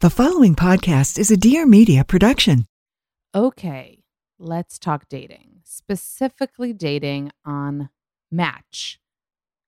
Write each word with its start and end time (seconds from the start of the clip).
The 0.00 0.10
following 0.10 0.54
podcast 0.54 1.18
is 1.18 1.32
a 1.32 1.36
Dear 1.36 1.66
Media 1.66 2.04
production. 2.04 2.66
Okay, 3.34 4.04
let's 4.38 4.78
talk 4.78 5.08
dating, 5.08 5.62
specifically 5.64 6.72
dating 6.72 7.32
on 7.44 7.88
Match. 8.30 9.00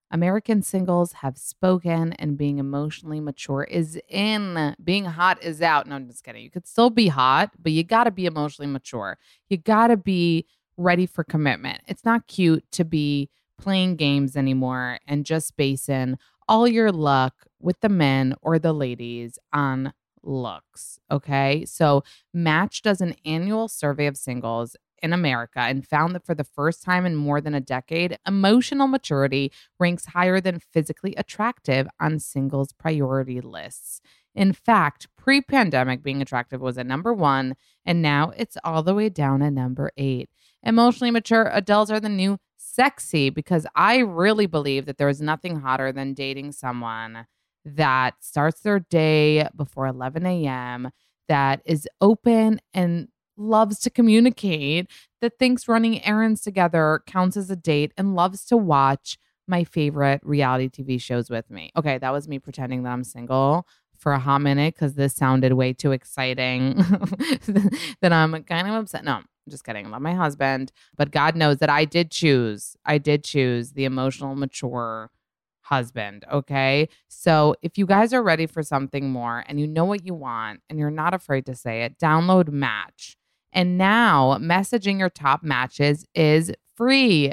American 0.09 0.63
singles 0.63 1.15
have 1.15 1.37
spoken, 1.37 2.13
and 2.13 2.39
being 2.39 2.59
emotionally 2.59 3.19
mature 3.19 3.65
is 3.65 4.01
in. 4.07 4.77
Being 4.85 5.07
hot 5.07 5.43
is 5.43 5.61
out. 5.61 5.89
No, 5.89 5.97
I'm 5.97 6.07
just 6.07 6.23
kidding. 6.23 6.45
You 6.45 6.51
could 6.51 6.69
still 6.69 6.91
be 6.91 7.09
hot, 7.09 7.51
but 7.59 7.73
you 7.73 7.83
got 7.83 8.05
to 8.05 8.13
be 8.13 8.27
emotionally 8.27 8.71
mature. 8.71 9.19
You 9.49 9.57
got 9.57 9.89
to 9.89 9.97
be 9.97 10.47
ready 10.77 11.07
for 11.07 11.25
commitment. 11.25 11.81
It's 11.89 12.05
not 12.05 12.29
cute 12.29 12.71
to 12.71 12.85
be 12.85 13.31
playing 13.59 13.97
games 13.97 14.37
anymore 14.37 15.01
and 15.09 15.27
just 15.27 15.57
basing 15.57 16.19
all 16.49 16.69
your 16.69 16.93
luck 16.93 17.35
with 17.59 17.81
the 17.81 17.89
men 17.89 18.37
or 18.43 18.61
the 18.61 18.73
ladies 18.73 19.37
on 19.53 19.93
looks. 20.23 20.99
Okay. 21.11 21.65
So, 21.65 22.03
Match 22.33 22.83
does 22.83 23.01
an 23.01 23.15
annual 23.25 23.69
survey 23.69 24.07
of 24.07 24.17
singles 24.17 24.77
in 25.03 25.13
America 25.13 25.61
and 25.61 25.87
found 25.87 26.15
that 26.15 26.27
for 26.27 26.35
the 26.35 26.45
first 26.45 26.83
time 26.83 27.07
in 27.07 27.17
more 27.17 27.41
than 27.41 27.55
a 27.55 27.61
decade, 27.61 28.19
emotional 28.27 28.87
maturity 28.87 29.51
ranks 29.79 30.07
higher 30.07 30.41
than 30.41 30.61
physically 30.61 31.15
attractive 31.17 31.89
on 31.99 32.19
singles 32.19 32.73
priority 32.73 33.41
lists. 33.41 34.01
In 34.35 34.53
fact, 34.53 35.09
pre 35.17 35.41
pandemic, 35.41 36.03
being 36.03 36.23
attractive 36.23 36.61
was 36.61 36.79
at 36.79 36.87
number 36.87 37.13
one, 37.13 37.57
and 37.85 38.01
now 38.01 38.33
it's 38.37 38.57
all 38.63 38.83
the 38.83 38.95
way 38.95 39.09
down 39.09 39.43
at 39.43 39.53
number 39.53 39.91
eight. 39.97 40.31
Emotionally 40.63 41.11
mature 41.11 41.51
adults 41.53 41.91
are 41.91 42.01
the 42.01 42.09
new 42.09 42.39
sexy 42.57 43.31
because 43.31 43.67
I 43.75 43.99
really 43.99 44.47
believe 44.47 44.87
that 44.87 44.99
there 44.99 45.09
is 45.09 45.21
nothing 45.21 45.61
hotter 45.61 45.91
than 45.91 46.15
dating 46.15 46.53
someone 46.53 47.27
that 47.65 48.15
starts 48.21 48.61
their 48.61 48.81
day 48.81 49.47
before 49.57 49.87
11 49.87 50.27
a.m., 50.27 50.91
that 51.29 51.63
is 51.65 51.89
open 52.01 52.61
and 52.75 53.09
loves 53.37 53.79
to 53.81 53.91
communicate, 53.91 54.91
that 55.21 55.39
thinks 55.39 55.69
running 55.69 56.05
errands 56.05 56.41
together 56.41 57.03
counts 57.07 57.37
as 57.37 57.51
a 57.51 57.57
date, 57.57 57.93
and 57.97 58.17
loves 58.17 58.45
to 58.47 58.57
watch 58.57 59.17
my 59.47 59.65
favorite 59.65 60.21
reality 60.25 60.69
TV 60.69 61.01
shows 61.01 61.31
with 61.31 61.51
me. 61.51 61.71
Okay, 61.77 61.99
that 61.99 62.13
was 62.13 62.29
me 62.29 62.39
pretending 62.39 62.83
that 62.83 62.91
I'm 62.91 63.05
single 63.05 63.67
for 63.97 64.13
a 64.13 64.19
hot 64.19 64.41
minute 64.41 64.75
because 64.75 64.95
this 64.95 65.15
sounded 65.15 65.53
way 65.53 65.73
too 65.73 65.93
exciting 65.93 66.75
that 68.01 68.13
I'm 68.13 68.43
kind 68.45 68.67
of 68.67 68.75
upset. 68.75 69.05
No, 69.05 69.17
I'm 69.17 69.27
just 69.49 69.65
kidding. 69.65 69.87
I 69.87 69.91
love 69.91 70.03
my 70.03 70.15
husband, 70.15 70.73
but 70.97 71.11
God 71.11 71.37
knows 71.37 71.59
that 71.59 71.71
I 71.71 71.85
did 71.85 72.11
choose, 72.11 72.77
I 72.85 72.99
did 72.99 73.25
choose 73.25 73.73
the 73.73 73.85
emotional, 73.85 74.35
mature 74.35 75.11
husband. 75.71 76.25
Okay. 76.33 76.89
So 77.09 77.55
if 77.63 77.79
you 77.79 77.87
guys 77.87 78.13
are 78.13 78.23
ready 78.23 78.47
for 78.47 78.63
something 78.63 79.11
more 79.11 79.45
and 79.47 79.61
you 79.61 79.67
know 79.67 79.85
what 79.85 80.05
you 80.05 80.15
want 80.15 80.61
and 80.69 80.79
you're 80.79 80.91
not 80.91 81.15
afraid 81.15 81.47
to 81.47 81.55
say 81.55 81.83
it, 81.83 81.99
download 81.99 82.49
Match. 82.49 83.17
And 83.53 83.79
now 83.79 84.37
messaging 84.41 84.99
your 84.99 85.11
top 85.11 85.43
matches 85.43 86.05
is 86.15 86.53
free. 86.77 87.33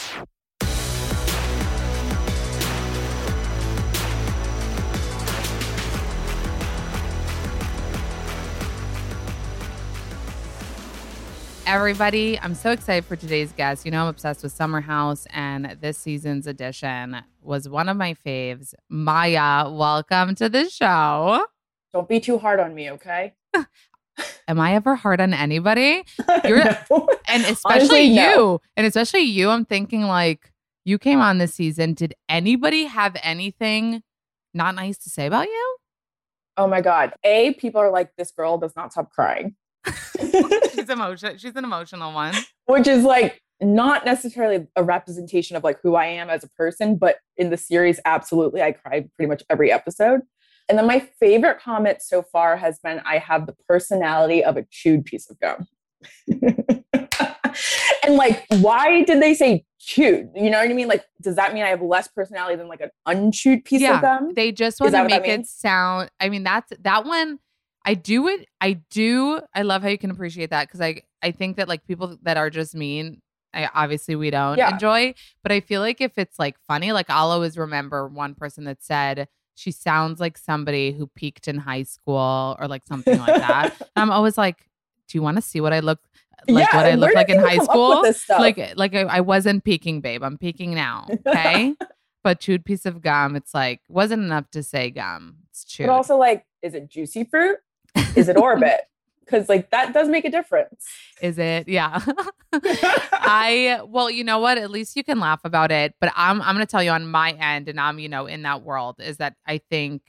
Everybody. 11.71 12.37
I'm 12.37 12.53
so 12.53 12.71
excited 12.71 13.05
for 13.05 13.15
today's 13.15 13.53
guest. 13.53 13.85
You 13.85 13.91
know, 13.91 14.01
I'm 14.01 14.09
obsessed 14.09 14.43
with 14.43 14.51
Summer 14.51 14.81
House, 14.81 15.25
and 15.33 15.77
this 15.79 15.97
season's 15.97 16.45
edition 16.45 17.15
was 17.41 17.69
one 17.69 17.87
of 17.87 17.95
my 17.95 18.13
faves. 18.25 18.73
Mya, 18.89 19.71
welcome 19.73 20.35
to 20.35 20.49
the 20.49 20.69
show. 20.69 21.45
Don't 21.93 22.09
be 22.09 22.19
too 22.19 22.37
hard 22.39 22.59
on 22.59 22.75
me, 22.75 22.91
okay? 22.91 23.35
Am 24.49 24.59
I 24.59 24.73
ever 24.75 24.95
hard 24.97 25.21
on 25.21 25.33
anybody? 25.33 26.03
You're, 26.43 26.65
No. 26.89 27.07
and 27.29 27.43
especially 27.45 27.73
Honestly, 27.79 28.01
you, 28.01 28.15
no. 28.15 28.61
and 28.75 28.85
especially 28.85 29.21
you. 29.21 29.49
I'm 29.49 29.63
thinking 29.63 30.01
like 30.03 30.51
you 30.83 30.99
came 30.99 31.21
on 31.21 31.37
this 31.37 31.53
season. 31.53 31.93
Did 31.93 32.15
anybody 32.27 32.83
have 32.83 33.15
anything 33.23 34.03
not 34.53 34.75
nice 34.75 34.97
to 34.97 35.09
say 35.09 35.25
about 35.25 35.47
you? 35.47 35.77
Oh 36.57 36.67
my 36.67 36.81
God. 36.81 37.13
A, 37.23 37.53
people 37.53 37.79
are 37.79 37.91
like, 37.91 38.11
this 38.17 38.31
girl 38.31 38.57
does 38.57 38.75
not 38.75 38.91
stop 38.91 39.09
crying. 39.09 39.55
She's 40.73 40.89
emotional. 40.89 41.37
She's 41.37 41.55
an 41.55 41.63
emotional 41.63 42.13
one. 42.13 42.35
Which 42.65 42.87
is 42.87 43.03
like 43.03 43.41
not 43.61 44.05
necessarily 44.05 44.67
a 44.75 44.83
representation 44.83 45.55
of 45.55 45.63
like 45.63 45.79
who 45.81 45.95
I 45.95 46.05
am 46.07 46.29
as 46.29 46.43
a 46.43 46.49
person, 46.49 46.97
but 46.97 47.17
in 47.37 47.49
the 47.49 47.57
series, 47.57 47.99
absolutely. 48.05 48.61
I 48.61 48.71
cried 48.71 49.09
pretty 49.15 49.29
much 49.29 49.43
every 49.49 49.71
episode. 49.71 50.21
And 50.67 50.77
then 50.77 50.87
my 50.87 50.99
favorite 51.19 51.59
comment 51.59 52.01
so 52.01 52.23
far 52.23 52.55
has 52.57 52.79
been 52.79 53.01
I 53.05 53.17
have 53.17 53.45
the 53.45 53.55
personality 53.67 54.43
of 54.43 54.57
a 54.57 54.65
chewed 54.71 55.05
piece 55.05 55.29
of 55.29 55.39
gum. 55.39 55.67
and 58.03 58.15
like, 58.15 58.45
why 58.49 59.03
did 59.03 59.21
they 59.21 59.33
say 59.33 59.65
chewed? 59.79 60.29
You 60.35 60.49
know 60.49 60.59
what 60.59 60.69
I 60.69 60.73
mean? 60.73 60.87
Like, 60.87 61.05
does 61.21 61.35
that 61.35 61.53
mean 61.53 61.63
I 61.63 61.69
have 61.69 61.81
less 61.81 62.07
personality 62.07 62.55
than 62.55 62.67
like 62.67 62.81
an 62.81 62.89
unchewed 63.05 63.65
piece 63.65 63.81
yeah, 63.81 63.97
of 63.97 64.01
gum? 64.01 64.33
they 64.33 64.51
just 64.51 64.79
want 64.79 64.93
to 64.93 65.03
make 65.03 65.27
it 65.27 65.45
sound. 65.45 66.09
I 66.19 66.29
mean, 66.29 66.43
that's 66.43 66.71
that 66.81 67.05
one. 67.05 67.39
I 67.85 67.93
do 67.95 68.27
it. 68.27 68.47
I 68.59 68.73
do. 68.91 69.41
I 69.55 69.63
love 69.63 69.81
how 69.81 69.89
you 69.89 69.97
can 69.97 70.11
appreciate 70.11 70.49
that 70.51 70.67
because 70.67 70.81
I 70.81 71.01
I 71.21 71.31
think 71.31 71.57
that 71.57 71.67
like 71.67 71.85
people 71.85 72.17
that 72.23 72.37
are 72.37 72.49
just 72.49 72.75
mean. 72.75 73.21
I 73.53 73.69
obviously 73.73 74.15
we 74.15 74.29
don't 74.29 74.57
Yeah. 74.57 74.71
enjoy, 74.71 75.13
but 75.43 75.51
I 75.51 75.59
feel 75.59 75.81
like 75.81 75.99
if 75.99 76.17
it's 76.17 76.39
like 76.39 76.55
funny, 76.67 76.93
like 76.93 77.09
I'll 77.09 77.31
always 77.31 77.57
remember 77.57 78.07
one 78.07 78.33
person 78.33 78.63
that 78.63 78.81
said 78.81 79.27
she 79.55 79.71
sounds 79.71 80.21
like 80.21 80.37
somebody 80.37 80.93
who 80.93 81.07
peaked 81.07 81.49
in 81.49 81.57
high 81.57 81.83
school 81.83 82.55
or 82.59 82.67
like 82.69 82.83
something 82.87 83.19
like 83.19 83.35
that. 83.41 83.75
I'm 83.97 84.09
always 84.09 84.37
like, 84.37 84.69
do 85.09 85.17
you 85.17 85.21
want 85.21 85.35
to 85.35 85.41
see 85.41 85.59
what 85.59 85.73
I 85.73 85.81
look 85.81 85.99
like? 86.47 86.65
Yeah, 86.71 86.77
what 86.77 86.85
I 86.85 86.95
look 86.95 87.13
like 87.13 87.27
in 87.27 87.39
high 87.39 87.57
come 87.57 87.67
up 87.91 88.01
with 88.03 88.15
school? 88.15 88.37
Like 88.39 88.57
eh, 88.57 88.73
like 88.77 88.95
I, 88.95 89.01
I 89.01 89.19
wasn't 89.19 89.65
peaking, 89.65 89.99
babe. 89.99 90.23
I'm 90.23 90.37
peaking 90.37 90.73
now. 90.73 91.07
Okay. 91.27 91.75
but 92.23 92.39
chewed 92.39 92.63
piece 92.63 92.85
of 92.85 93.01
gum, 93.01 93.35
it's 93.35 93.53
like 93.53 93.81
wasn't 93.89 94.23
enough 94.23 94.49
to 94.51 94.63
say 94.63 94.91
gum. 94.91 95.35
It's 95.49 95.65
chewed. 95.65 95.87
But 95.87 95.93
also, 95.93 96.15
like, 96.15 96.45
is 96.61 96.73
it 96.73 96.87
juicy 96.87 97.25
fruit? 97.25 97.57
Is 98.15 98.29
it 98.29 98.37
orbit? 98.37 98.81
Because 99.21 99.47
like 99.47 99.69
that 99.71 99.93
does 99.93 100.09
make 100.09 100.25
a 100.25 100.29
difference. 100.29 100.85
Is 101.21 101.37
it? 101.37 101.67
Yeah. 101.67 102.01
I 102.53 103.81
well, 103.85 104.09
you 104.09 104.23
know 104.23 104.39
what? 104.39 104.57
At 104.57 104.71
least 104.71 104.95
you 104.95 105.03
can 105.03 105.19
laugh 105.19 105.41
about 105.43 105.71
it. 105.71 105.95
But 106.01 106.11
I'm 106.15 106.41
I'm 106.41 106.55
gonna 106.55 106.65
tell 106.65 106.83
you 106.83 106.91
on 106.91 107.07
my 107.07 107.31
end, 107.31 107.69
and 107.69 107.79
I'm, 107.79 107.99
you 107.99 108.09
know, 108.09 108.25
in 108.25 108.41
that 108.43 108.63
world, 108.63 108.97
is 108.99 109.17
that 109.17 109.35
I 109.47 109.59
think 109.69 110.01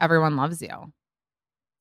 everyone 0.00 0.36
loves 0.36 0.60
you. 0.60 0.92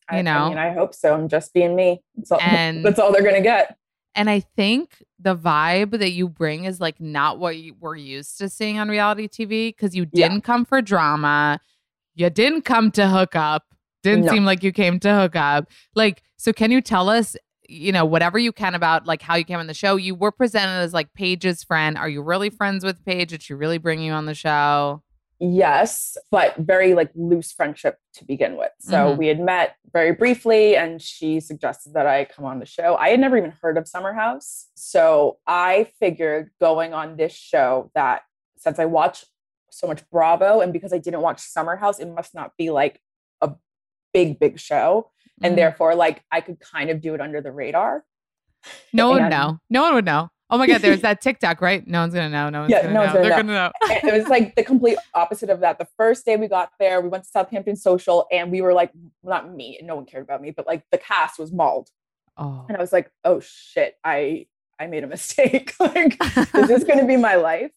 I, 0.08 0.18
You 0.18 0.24
know? 0.24 0.46
I 0.46 0.50
mean, 0.50 0.58
I 0.58 0.72
hope 0.72 0.94
so. 0.94 1.14
I'm 1.14 1.28
just 1.30 1.54
being 1.54 1.76
me. 1.76 2.02
That's 2.16 2.32
all, 2.32 2.42
And- 2.42 2.86
that's 2.86 3.00
all 3.00 3.12
they're 3.12 3.24
gonna 3.24 3.42
get. 3.42 3.78
And 4.14 4.30
I 4.30 4.42
think 4.42 5.02
the 5.20 5.38
vibe 5.38 5.98
that 5.98 6.12
you 6.12 6.28
bring 6.28 6.66
is 6.66 6.82
like 6.82 7.00
not 7.00 7.40
what 7.40 7.56
you, 7.58 7.76
we're 7.80 7.96
used 7.96 8.38
to 8.40 8.50
seeing 8.50 8.78
on 8.78 8.90
reality 8.90 9.30
TV 9.30 9.70
because 9.70 9.96
you 9.96 10.06
didn't 10.06 10.42
come 10.42 10.66
for 10.66 10.82
drama. 10.82 11.62
You 12.14 12.30
didn't 12.30 12.64
come 12.64 12.92
to 12.92 13.08
hook 13.08 13.38
up. 13.38 13.71
Didn't 14.04 14.26
No. 14.26 14.32
seem 14.32 14.46
like 14.46 14.64
you 14.64 14.72
came 14.72 15.00
to 15.02 15.14
hook 15.14 15.36
up. 15.36 15.70
Like, 15.96 16.24
so 16.38 16.52
can 16.54 16.72
you 16.72 16.82
tell 16.82 17.10
us, 17.10 17.36
you 17.70 17.92
know, 17.92 18.04
whatever 18.06 18.38
you 18.40 18.52
can 18.52 18.76
about 18.76 19.06
like 19.06 19.22
how 19.22 19.36
you 19.36 19.44
came 19.46 19.60
on 19.60 19.68
the 19.68 19.74
show? 19.74 19.96
You 19.96 20.16
were 20.16 20.32
presented 20.32 20.72
as 20.82 20.94
like 20.94 21.14
Paige's 21.14 21.64
friend. 21.64 21.98
Are 21.98 22.10
you 22.10 22.22
really 22.22 22.50
friends 22.50 22.84
with 22.84 23.04
Paige? 23.06 23.30
Did 23.30 23.44
she 23.44 23.54
really 23.54 23.78
bring 23.78 24.02
you 24.02 24.12
on 24.12 24.26
the 24.26 24.34
show? 24.34 25.04
Yes, 25.44 26.18
but 26.30 26.56
very 26.58 26.94
like 26.94 27.10
loose 27.16 27.52
friendship 27.52 27.98
to 28.14 28.26
begin 28.26 28.58
with. 28.58 28.72
So 28.80 29.14
Mhm. 29.14 29.18
we 29.18 29.28
had 29.28 29.40
met 29.40 29.76
very 29.92 30.12
briefly, 30.12 30.76
and 30.76 31.02
she 31.02 31.40
suggested 31.40 31.94
that 31.94 32.06
I 32.06 32.26
come 32.26 32.46
on 32.46 32.60
the 32.60 32.66
show. 32.68 32.96
I 32.96 33.10
had 33.10 33.20
never 33.20 33.38
even 33.38 33.52
heard 33.62 33.76
of 33.76 33.88
Summer 33.88 34.14
House. 34.14 34.68
So 34.76 35.40
I 35.48 35.88
figured 36.00 36.52
going 36.60 36.94
on 36.94 37.18
this 37.18 37.34
show 37.34 37.90
that 37.96 38.22
since 38.58 38.78
I 38.78 38.86
watch 38.86 39.26
so 39.72 39.88
much 39.88 40.08
Bravo 40.12 40.60
and 40.60 40.72
because 40.72 40.94
I 40.94 41.00
didn't 41.00 41.22
watch 41.22 41.40
Summer 41.40 41.76
House, 41.76 41.98
it 42.00 42.08
must 42.08 42.36
not 42.36 42.52
be 42.56 42.70
like 42.70 43.02
big, 44.14 44.40
big 44.40 44.60
show. 44.60 45.10
And 45.44 45.54
Mhm. 45.54 45.58
therefore, 45.58 45.96
like 45.96 46.24
I 46.32 46.42
could 46.42 46.60
kind 46.60 46.90
of 46.90 47.02
do 47.02 47.14
it 47.16 47.22
under 47.22 47.42
the 47.42 47.52
radar. 47.52 48.04
no 48.94 49.10
one 49.10 49.24
would 49.24 49.30
know. 49.30 49.60
No 49.70 49.82
one 49.82 49.94
would 49.96 50.06
know. 50.06 50.30
Oh 50.54 50.58
my 50.58 50.68
God, 50.68 50.82
there's 50.82 51.02
that 51.02 51.22
TikTok, 51.22 51.62
right? 51.62 51.88
No 51.88 52.02
one's 52.02 52.14
gonna 52.14 52.30
know. 52.30 52.50
No 52.50 52.60
one's 52.62 52.72
Yeah, 52.72 52.82
gonna 52.82 52.94
no 52.94 53.00
know. 53.00 53.06
one's 53.06 53.14
gonna 53.14 53.22
They're 53.30 53.44
know. 53.44 53.54
gonna 53.54 53.72
know. 54.04 54.10
It 54.14 54.14
was 54.20 54.28
like 54.28 54.56
the 54.56 54.64
complete 54.64 54.98
opposite 55.14 55.50
of 55.50 55.62
that. 55.62 55.80
The 55.80 55.88
first 55.98 56.26
day 56.26 56.36
we 56.36 56.48
got 56.48 56.72
there, 56.78 57.00
we 57.02 57.08
went 57.08 57.24
to 57.24 57.30
Southampton 57.30 57.76
Social 57.78 58.28
and 58.32 58.52
we 58.52 58.62
were 58.62 58.74
like, 58.74 58.92
not 59.24 59.50
me, 59.50 59.80
no 59.82 59.96
one 59.96 60.06
cared 60.06 60.24
about 60.24 60.42
me, 60.42 60.52
but 60.52 60.68
like 60.68 60.84
the 60.92 60.98
cast 60.98 61.40
was 61.40 61.52
mauled. 61.54 61.90
Oh. 62.38 62.66
And 62.68 62.78
I 62.78 62.82
was 62.82 62.92
like, 62.92 63.10
oh 63.24 63.40
shit, 63.40 63.96
I 64.04 64.48
I 64.78 64.88
made 64.88 65.04
a 65.04 65.08
mistake. 65.08 65.74
like, 65.80 66.18
is 66.56 66.68
this 66.68 66.84
gonna 66.84 67.06
be 67.08 67.18
my 67.18 67.36
life? 67.36 67.72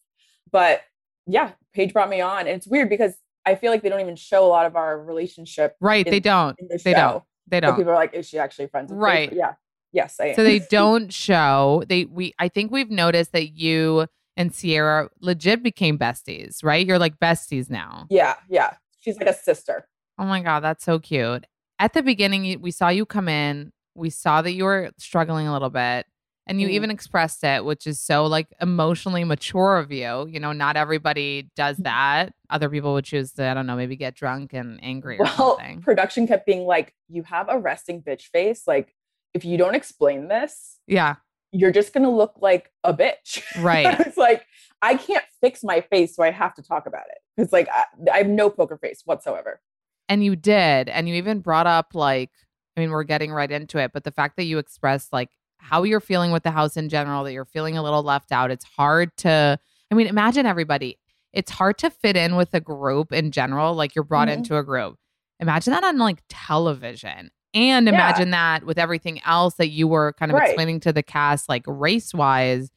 But 0.51 0.81
yeah, 1.27 1.51
Paige 1.73 1.93
brought 1.93 2.09
me 2.09 2.19
on. 2.21 2.41
And 2.41 2.49
it's 2.49 2.67
weird 2.67 2.89
because 2.89 3.15
I 3.45 3.55
feel 3.55 3.71
like 3.71 3.81
they 3.83 3.89
don't 3.89 4.01
even 4.01 4.15
show 4.15 4.45
a 4.45 4.47
lot 4.49 4.65
of 4.65 4.75
our 4.75 4.99
relationship 5.01 5.75
Right. 5.79 6.05
in- 6.05 6.11
they 6.11 6.19
don't. 6.19 6.57
the 6.57 6.79
They 6.83 6.93
don't. 6.93 7.23
They 7.47 7.59
don't. 7.59 7.75
people 7.75 7.91
are 7.91 7.95
like, 7.95 8.13
is 8.13 8.27
she 8.27 8.39
actually 8.39 8.67
friends 8.67 8.91
with 8.91 8.99
Right. 8.99 9.31
Yeah. 9.31 9.53
Yes, 9.91 10.19
I 10.19 10.25
am. 10.29 10.35
so 10.35 10.43
they 10.43 10.59
don't 10.69 11.13
show 11.13 11.83
they 11.87 12.03
we 12.05 12.33
i 12.37 12.49
think 12.49 12.69
we've 12.71 12.89
noticed 12.89 13.31
that 13.31 13.51
you 13.57 14.07
and 14.35 14.53
Ciara 14.53 15.09
legit 15.21 15.63
became 15.63 15.97
besties 15.97 16.63
right 16.65 16.85
you're 16.85 16.99
like 16.99 17.17
besties 17.19 17.69
now 17.69 18.05
yeah, 18.09 18.35
yeah. 18.49 18.73
She's 18.99 19.17
like 19.17 19.29
a 19.29 19.33
sister. 19.33 19.87
oh 20.19 20.25
my 20.25 20.41
god 20.41 20.61
that's 20.61 20.83
so 20.83 20.99
cute 20.99 21.45
at 21.79 21.93
the 21.93 22.01
beginning 22.03 22.59
we 22.61 22.71
saw 22.71 22.89
you 22.89 23.05
come 23.05 23.29
in 23.29 23.71
we 23.95 24.09
saw 24.09 24.41
that 24.41 24.51
you 24.51 24.65
were 24.65 24.91
struggling 24.97 25.47
a 25.47 25.53
little 25.53 25.69
bit 25.69 26.05
and 26.47 26.61
you 26.61 26.67
Mhm. 26.67 26.71
even 26.71 26.91
expressed 26.91 27.43
it 27.43 27.65
which 27.65 27.87
is 27.87 27.99
so 27.99 28.25
like 28.25 28.47
emotionally 28.61 29.23
mature 29.23 29.77
of 29.77 29.91
you 29.91 30.27
you 30.29 30.39
know 30.39 30.51
not 30.51 30.75
everybody 30.77 31.49
does 31.55 31.77
that 31.77 32.33
other 32.49 32.69
people 32.69 32.93
would 32.93 33.05
choose 33.05 33.31
to 33.33 33.43
i 33.45 33.53
don't 33.53 33.65
know 33.65 33.75
maybe 33.75 33.95
get 33.95 34.15
drunk 34.15 34.53
and 34.53 34.79
angry 34.83 35.17
or 35.19 35.23
well 35.23 35.57
something 35.57 35.81
production 35.81 36.27
kept 36.27 36.45
being 36.45 36.65
like 36.65 36.93
you 37.09 37.23
have 37.23 37.47
a 37.49 37.57
resting 37.57 38.01
bitch 38.01 38.23
face 38.33 38.63
like 38.67 38.93
if 39.33 39.43
you 39.43 39.57
don't 39.57 39.75
explain 39.75 40.27
this 40.27 40.77
yeah 40.87 41.15
you're 41.51 41.71
just 41.71 41.93
gonna 41.93 42.09
look 42.11 42.33
like 42.41 42.71
a 42.83 42.93
bitch 42.93 43.41
Right. 43.63 43.99
it's 44.01 44.17
like 44.17 44.45
i 44.81 44.95
can't 44.95 45.25
fix 45.41 45.63
my 45.63 45.81
face 45.81 46.15
so 46.15 46.23
i 46.23 46.31
have 46.31 46.53
to 46.55 46.61
talk 46.61 46.85
about 46.85 47.05
it 47.09 47.17
it's 47.41 47.51
like 47.53 47.67
I, 47.69 47.85
I 48.13 48.17
have 48.19 48.27
no 48.27 48.49
poker 48.49 48.77
face 48.77 49.01
whatsoever 49.05 49.59
And 50.07 50.23
you 50.23 50.35
did. 50.35 50.87
And 50.87 51.09
you 51.09 51.15
even 51.15 51.39
brought 51.39 51.65
up, 51.65 51.95
like, 51.95 52.29
I 52.77 52.79
mean, 52.79 52.91
we're 52.91 53.03
getting 53.03 53.31
right 53.33 53.49
into 53.49 53.79
it, 53.79 53.89
but 53.91 54.03
the 54.03 54.11
fact 54.11 54.35
that 54.37 54.43
you 54.43 54.59
expressed, 54.59 55.11
like, 55.11 55.31
how 55.69 55.83
you're 55.83 55.99
feeling 55.99 56.31
with 56.31 56.43
the 56.43 56.51
house 56.51 56.77
in 56.77 56.89
general, 56.89 57.23
that 57.23 57.33
you're 57.33 57.45
feeling 57.45 57.77
a 57.77 57.83
little 57.83 58.03
left 58.03 58.31
out. 58.31 58.51
It's 58.51 58.65
hard 58.65 59.15
to, 59.17 59.57
I 59.91 59.95
mean, 59.95 60.07
imagine 60.07 60.45
everybody. 60.45 60.99
It's 61.33 61.51
hard 61.51 61.77
to 61.79 61.89
fit 61.89 62.15
in 62.15 62.35
with 62.35 62.53
a 62.53 62.59
group 62.61 63.11
in 63.11 63.31
general. 63.31 63.73
Like, 63.73 63.95
you're 63.95 64.03
brought 64.03 64.27
Mhm. 64.27 64.33
into 64.37 64.57
a 64.57 64.63
group. 64.63 64.97
Imagine 65.39 65.73
that 65.73 65.83
on 65.83 65.97
like 65.97 66.21
television. 66.29 67.31
And 67.53 67.87
Yeah. 67.87 67.93
imagine 67.93 68.31
that 68.31 68.63
with 68.65 68.77
everything 68.77 69.21
else 69.25 69.55
that 69.55 69.69
you 69.69 69.87
were 69.87 70.13
kind 70.13 70.31
of 70.31 70.37
Right. 70.37 70.47
explaining 70.49 70.79
to 70.81 70.93
the 70.93 71.03
cast, 71.03 71.49
like 71.49 71.63
race 71.67 72.13
wise, 72.13 72.69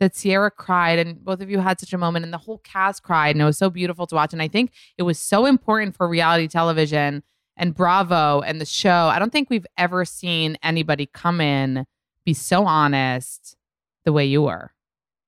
that 0.00 0.14
Ciara 0.14 0.50
cried 0.50 0.98
and 0.98 1.24
both 1.24 1.40
of 1.40 1.48
you 1.50 1.60
had 1.60 1.78
such 1.80 1.92
a 1.92 1.98
moment 1.98 2.24
and 2.24 2.32
the 2.34 2.38
whole 2.38 2.58
cast 2.58 3.02
cried 3.04 3.36
and 3.36 3.40
it 3.42 3.44
was 3.44 3.56
so 3.58 3.70
beautiful 3.70 4.06
to 4.08 4.14
watch. 4.16 4.32
And 4.32 4.42
I 4.42 4.48
think 4.48 4.72
it 4.98 5.04
was 5.04 5.18
so 5.18 5.46
important 5.46 5.94
for 5.96 6.08
reality 6.08 6.48
television 6.48 7.22
and 7.56 7.72
Bravo 7.74 8.40
and 8.40 8.60
the 8.60 8.64
show. 8.64 9.08
I 9.12 9.18
don't 9.20 9.30
think 9.30 9.48
we've 9.50 9.66
ever 9.78 10.04
seen 10.04 10.56
anybody 10.62 11.06
come 11.06 11.40
in 11.40 11.84
be 12.24 12.34
so 12.34 12.64
honest 12.66 13.56
the 14.04 14.12
way 14.12 14.24
you 14.24 14.42
were. 14.42 14.72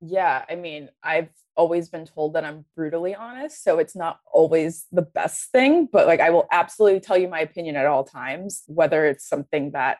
yeah 0.00 0.44
i 0.48 0.54
mean 0.54 0.88
i've 1.02 1.28
always 1.56 1.88
been 1.88 2.04
told 2.04 2.34
that 2.34 2.44
i'm 2.44 2.64
brutally 2.74 3.14
honest 3.14 3.62
so 3.62 3.78
it's 3.78 3.94
not 3.94 4.18
always 4.32 4.86
the 4.90 5.02
best 5.02 5.50
thing 5.52 5.88
but 5.92 6.06
like 6.06 6.20
i 6.20 6.30
will 6.30 6.46
absolutely 6.50 6.98
tell 7.00 7.16
you 7.16 7.28
my 7.28 7.40
opinion 7.40 7.76
at 7.76 7.86
all 7.86 8.02
times 8.04 8.64
whether 8.66 9.06
it's 9.06 9.26
something 9.28 9.70
that 9.70 9.98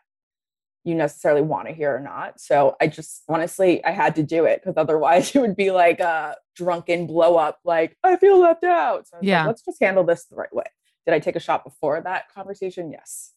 you 0.86 0.94
necessarily 0.94 1.40
want 1.40 1.66
to 1.66 1.72
hear 1.72 1.96
or 1.96 2.00
not. 2.00 2.38
So 2.38 2.76
i 2.80 2.86
just 2.88 3.22
honestly 3.28 3.82
i 3.84 3.90
had 3.92 4.16
to 4.16 4.22
do 4.22 4.44
it 4.44 4.60
because 4.62 4.76
otherwise 4.76 5.24
it 5.34 5.40
would 5.40 5.56
be 5.56 5.70
like 5.70 6.00
a 6.00 6.36
drunken 6.56 7.06
blow 7.06 7.36
up 7.36 7.58
like 7.64 7.96
i 8.04 8.16
feel 8.16 8.38
left 8.38 8.64
out. 8.64 9.06
So 9.06 9.16
I 9.16 9.20
was 9.20 9.22
like, 9.22 9.28
Yeah. 9.28 9.46
let's 9.46 9.62
just 9.62 9.78
handle 9.80 10.04
this 10.04 10.26
the 10.26 10.36
right 10.36 10.54
way. 10.54 10.64
Did 11.06 11.14
i 11.14 11.20
take 11.20 11.36
a 11.36 11.40
shot 11.40 11.64
before 11.64 12.00
that 12.02 12.32
conversation? 12.34 12.90
Yes 12.90 13.33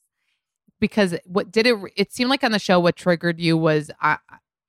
Because 0.79 1.15
what 1.25 1.51
did 1.51 1.67
it 1.67 1.75
it 1.95 2.13
seemed 2.13 2.29
like 2.29 2.43
on 2.43 2.51
the 2.51 2.59
show 2.59 2.79
what 2.79 2.95
triggered 2.95 3.39
you 3.39 3.57
was 3.57 3.89
uh, 4.01 4.17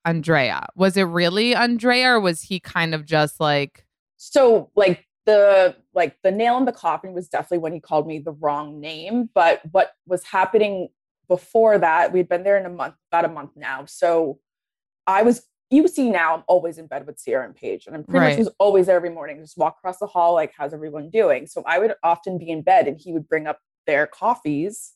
Andrea. 0.05 0.67
Was 0.75 0.97
it 0.97 1.03
really 1.03 1.55
Andrea 1.55 2.13
or 2.13 2.19
was 2.19 2.43
he 2.43 2.59
kind 2.59 2.95
of 2.95 3.05
just 3.05 3.39
like 3.39 3.85
so 4.17 4.69
like 4.75 5.05
the 5.25 5.75
like 5.93 6.17
the 6.23 6.31
nail 6.31 6.57
in 6.57 6.65
the 6.65 6.71
coffin 6.71 7.13
was 7.13 7.27
definitely 7.29 7.59
when 7.59 7.73
he 7.73 7.79
called 7.79 8.07
me 8.07 8.17
the 8.19 8.31
wrong 8.31 8.79
name 8.79 9.29
but 9.35 9.61
what 9.71 9.93
was 10.07 10.23
happening 10.23 10.89
before 11.27 11.77
that 11.77 12.11
we'd 12.11 12.27
been 12.27 12.43
there 12.43 12.57
in 12.57 12.65
a 12.65 12.69
month 12.69 12.95
about 13.11 13.25
a 13.25 13.27
month 13.27 13.51
now 13.55 13.85
so 13.85 14.39
i 15.05 15.21
was 15.21 15.43
you 15.69 15.87
see 15.87 16.09
now 16.09 16.35
i'm 16.35 16.43
always 16.47 16.79
in 16.79 16.87
bed 16.87 17.05
with 17.05 17.23
Ciara 17.23 17.45
and 17.45 17.55
paige 17.55 17.85
and 17.85 17.95
i'm 17.95 18.03
pretty 18.03 18.19
Right. 18.25 18.29
much 18.31 18.45
was 18.45 18.53
always 18.57 18.87
there 18.87 18.95
every 18.95 19.11
morning 19.11 19.39
just 19.39 19.57
walk 19.57 19.77
across 19.77 19.99
the 19.99 20.07
hall 20.07 20.33
like 20.33 20.51
how's 20.57 20.73
everyone 20.73 21.09
doing 21.11 21.45
so 21.45 21.63
i 21.67 21.77
would 21.77 21.93
often 22.01 22.37
be 22.39 22.49
in 22.49 22.63
bed 22.63 22.87
and 22.87 22.97
he 22.99 23.13
would 23.13 23.27
bring 23.27 23.45
up 23.45 23.59
their 23.85 24.07
coffees 24.07 24.93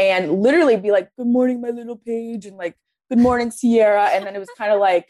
and 0.00 0.42
literally 0.42 0.76
be 0.76 0.90
like 0.90 1.10
good 1.16 1.28
morning 1.28 1.60
my 1.60 1.70
little 1.70 1.96
Paige 1.96 2.46
and 2.46 2.56
like 2.56 2.74
good 3.08 3.20
morning 3.20 3.52
Ciara 3.52 4.06
and 4.06 4.26
then 4.26 4.34
it 4.34 4.40
was 4.40 4.48
kind 4.58 4.72
of 4.72 4.80
like 4.80 5.06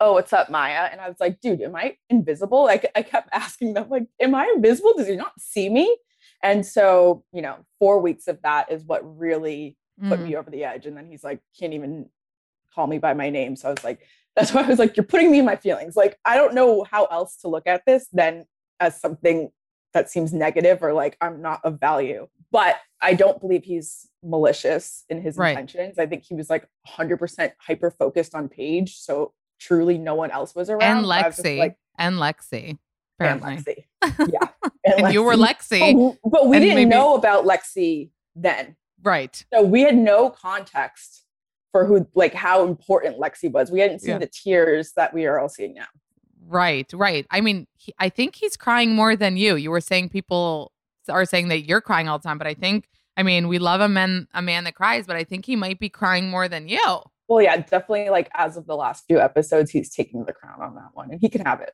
oh, 0.00 0.12
what's 0.12 0.32
up, 0.32 0.50
Mya? 0.50 0.90
And 0.92 1.00
I 1.00 1.08
was 1.08 1.16
like, 1.20 1.40
dude, 1.40 1.60
am 1.62 1.74
I 1.74 1.96
invisible? 2.10 2.64
Like, 2.64 2.90
I 2.94 3.02
kept 3.02 3.28
asking 3.32 3.74
them, 3.74 3.88
like, 3.88 4.04
am 4.20 4.34
I 4.34 4.52
invisible? 4.54 4.94
Does 4.96 5.08
he 5.08 5.16
not 5.16 5.32
see 5.38 5.68
me? 5.68 5.96
And 6.42 6.64
so, 6.66 7.24
you 7.32 7.42
know, 7.42 7.56
four 7.78 8.00
weeks 8.00 8.28
of 8.28 8.40
that 8.42 8.70
is 8.70 8.84
what 8.84 9.00
really 9.18 9.76
put 10.08 10.20
mm, 10.20 10.24
me 10.24 10.36
over 10.36 10.50
the 10.50 10.64
edge. 10.64 10.86
And 10.86 10.96
then 10.96 11.06
he's 11.06 11.24
like, 11.24 11.40
can't 11.58 11.72
even 11.72 12.10
call 12.74 12.86
me 12.86 12.98
by 12.98 13.14
my 13.14 13.30
name. 13.30 13.56
So 13.56 13.68
I 13.68 13.70
was 13.72 13.84
like, 13.84 14.00
that's 14.36 14.52
why 14.52 14.62
I 14.62 14.68
was 14.68 14.78
like, 14.78 14.96
you're 14.96 15.04
putting 15.04 15.30
me 15.30 15.38
in 15.38 15.46
my 15.46 15.56
feelings. 15.56 15.96
Like, 15.96 16.18
I 16.26 16.36
don't 16.36 16.54
know 16.54 16.84
how 16.90 17.06
else 17.06 17.36
to 17.38 17.48
look 17.48 17.66
at 17.66 17.82
this 17.86 18.06
than 18.12 18.44
as 18.80 19.00
something 19.00 19.50
that 19.96 20.10
seems 20.10 20.34
negative 20.34 20.82
or 20.82 20.92
like 20.92 21.16
I'm 21.22 21.40
not 21.40 21.60
of 21.64 21.80
value. 21.80 22.28
But 22.52 22.76
I 23.00 23.14
don't 23.14 23.40
believe 23.40 23.64
he's 23.64 24.08
malicious 24.22 25.04
in 25.08 25.22
his 25.22 25.38
Right. 25.38 25.50
intentions. 25.58 25.98
I 25.98 26.04
think 26.06 26.22
he 26.24 26.34
was 26.34 26.50
like 26.50 26.68
100% 26.86 27.52
hyper 27.58 27.90
focused 27.90 28.34
on 28.34 28.48
Paige. 28.48 28.98
So 28.98 29.32
truly 29.58 29.96
no 29.96 30.14
one 30.14 30.30
else 30.30 30.54
was 30.54 30.68
around. 30.68 30.98
and 30.98 31.06
So 31.06 31.12
I 31.12 31.26
was 31.26 31.36
just 31.36 31.46
Lexi 31.46 31.58
like, 31.58 31.76
and 31.98 32.16
Lexi 32.16 32.68
and 32.68 32.78
apparently. 33.42 33.86
Lexi. 34.02 34.28
Yeah. 34.32 34.48
And, 34.98 35.12
you 35.14 35.22
were 35.22 35.34
Lexi. 35.34 36.18
But, 36.22 36.30
but 36.30 36.46
we 36.48 36.58
didn't 36.60 36.74
maybe- 36.76 36.90
know 36.90 37.14
about 37.16 37.44
Lexi 37.46 38.10
then. 38.34 38.76
Right. 39.02 39.44
So 39.52 39.62
we 39.62 39.80
had 39.82 39.96
no 39.96 40.28
context 40.30 41.24
for 41.72 41.86
who, 41.86 42.06
like, 42.14 42.34
how 42.34 42.64
important 42.66 43.18
Lexi 43.18 43.50
was. 43.50 43.70
We 43.70 43.80
hadn't 43.80 44.00
seen 44.00 44.10
Yeah. 44.12 44.18
the 44.18 44.28
tears 44.28 44.92
that 44.96 45.12
we 45.14 45.24
are 45.26 45.38
all 45.38 45.48
seeing 45.48 45.74
now. 45.74 45.86
Right, 46.48 46.90
right. 46.92 47.26
I 47.30 47.40
mean, 47.40 47.66
he, 47.76 47.92
I 47.98 48.08
think 48.08 48.36
he's 48.36 48.56
crying 48.56 48.94
more 48.94 49.16
than 49.16 49.36
you. 49.36 49.56
You 49.56 49.70
were 49.70 49.80
saying 49.80 50.10
people 50.10 50.72
are 51.08 51.24
saying 51.24 51.48
that 51.48 51.66
you're 51.66 51.80
crying 51.80 52.08
all 52.08 52.18
the 52.18 52.22
time, 52.28 52.38
but 52.38 52.46
I 52.46 52.54
think, 52.54 52.88
I 53.16 53.22
mean, 53.22 53.48
we 53.48 53.58
love 53.58 53.80
a 53.80 53.88
man, 53.88 54.28
a 54.32 54.42
man 54.42 54.64
that 54.64 54.74
cries, 54.74 55.06
but 55.06 55.16
I 55.16 55.24
think 55.24 55.46
he 55.46 55.56
might 55.56 55.78
be 55.78 55.88
crying 55.88 56.30
more 56.30 56.48
than 56.48 56.68
you. 56.68 57.00
Well, 57.28 57.42
yeah, 57.42 57.56
definitely. 57.56 58.10
Like 58.10 58.30
as 58.34 58.56
of 58.56 58.66
the 58.66 58.76
last 58.76 59.04
few 59.06 59.18
episodes, 59.18 59.70
he's 59.70 59.92
taking 59.92 60.24
the 60.24 60.32
crown 60.32 60.60
on 60.62 60.74
that 60.76 60.90
one, 60.94 61.10
and 61.10 61.20
he 61.20 61.28
can 61.28 61.44
have 61.44 61.60
it. 61.60 61.72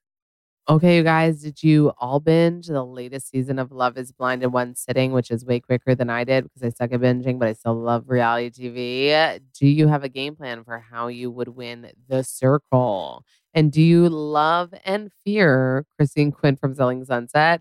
Okay, 0.68 0.98
you 0.98 1.02
guys, 1.02 1.42
did 1.42 1.60
you 1.64 1.92
all 1.98 2.20
binge 2.20 2.68
the 2.68 2.84
latest 2.84 3.30
season 3.30 3.58
of 3.58 3.72
Love 3.72 3.98
is 3.98 4.12
Blind 4.12 4.44
in 4.44 4.52
one 4.52 4.76
sitting, 4.76 5.10
which 5.10 5.32
is 5.32 5.44
way 5.44 5.58
quicker 5.58 5.96
than 5.96 6.08
I 6.08 6.22
did 6.22 6.44
because 6.44 6.62
I 6.62 6.68
suck 6.70 6.92
at 6.92 7.00
binging, 7.00 7.40
but 7.40 7.48
I 7.48 7.52
still 7.54 7.74
love 7.74 8.04
reality 8.06 8.70
TV? 8.70 9.40
Do 9.58 9.66
you 9.66 9.88
have 9.88 10.04
a 10.04 10.08
game 10.08 10.36
plan 10.36 10.62
for 10.62 10.78
how 10.78 11.08
you 11.08 11.32
would 11.32 11.48
win 11.48 11.90
the 12.08 12.22
circle? 12.22 13.24
And 13.54 13.70
do 13.70 13.82
you 13.82 14.08
love 14.08 14.72
and 14.84 15.10
fear 15.24 15.84
Christine 15.96 16.32
Quinn 16.32 16.56
from 16.56 16.74
Selling 16.74 17.04
Sunset? 17.04 17.60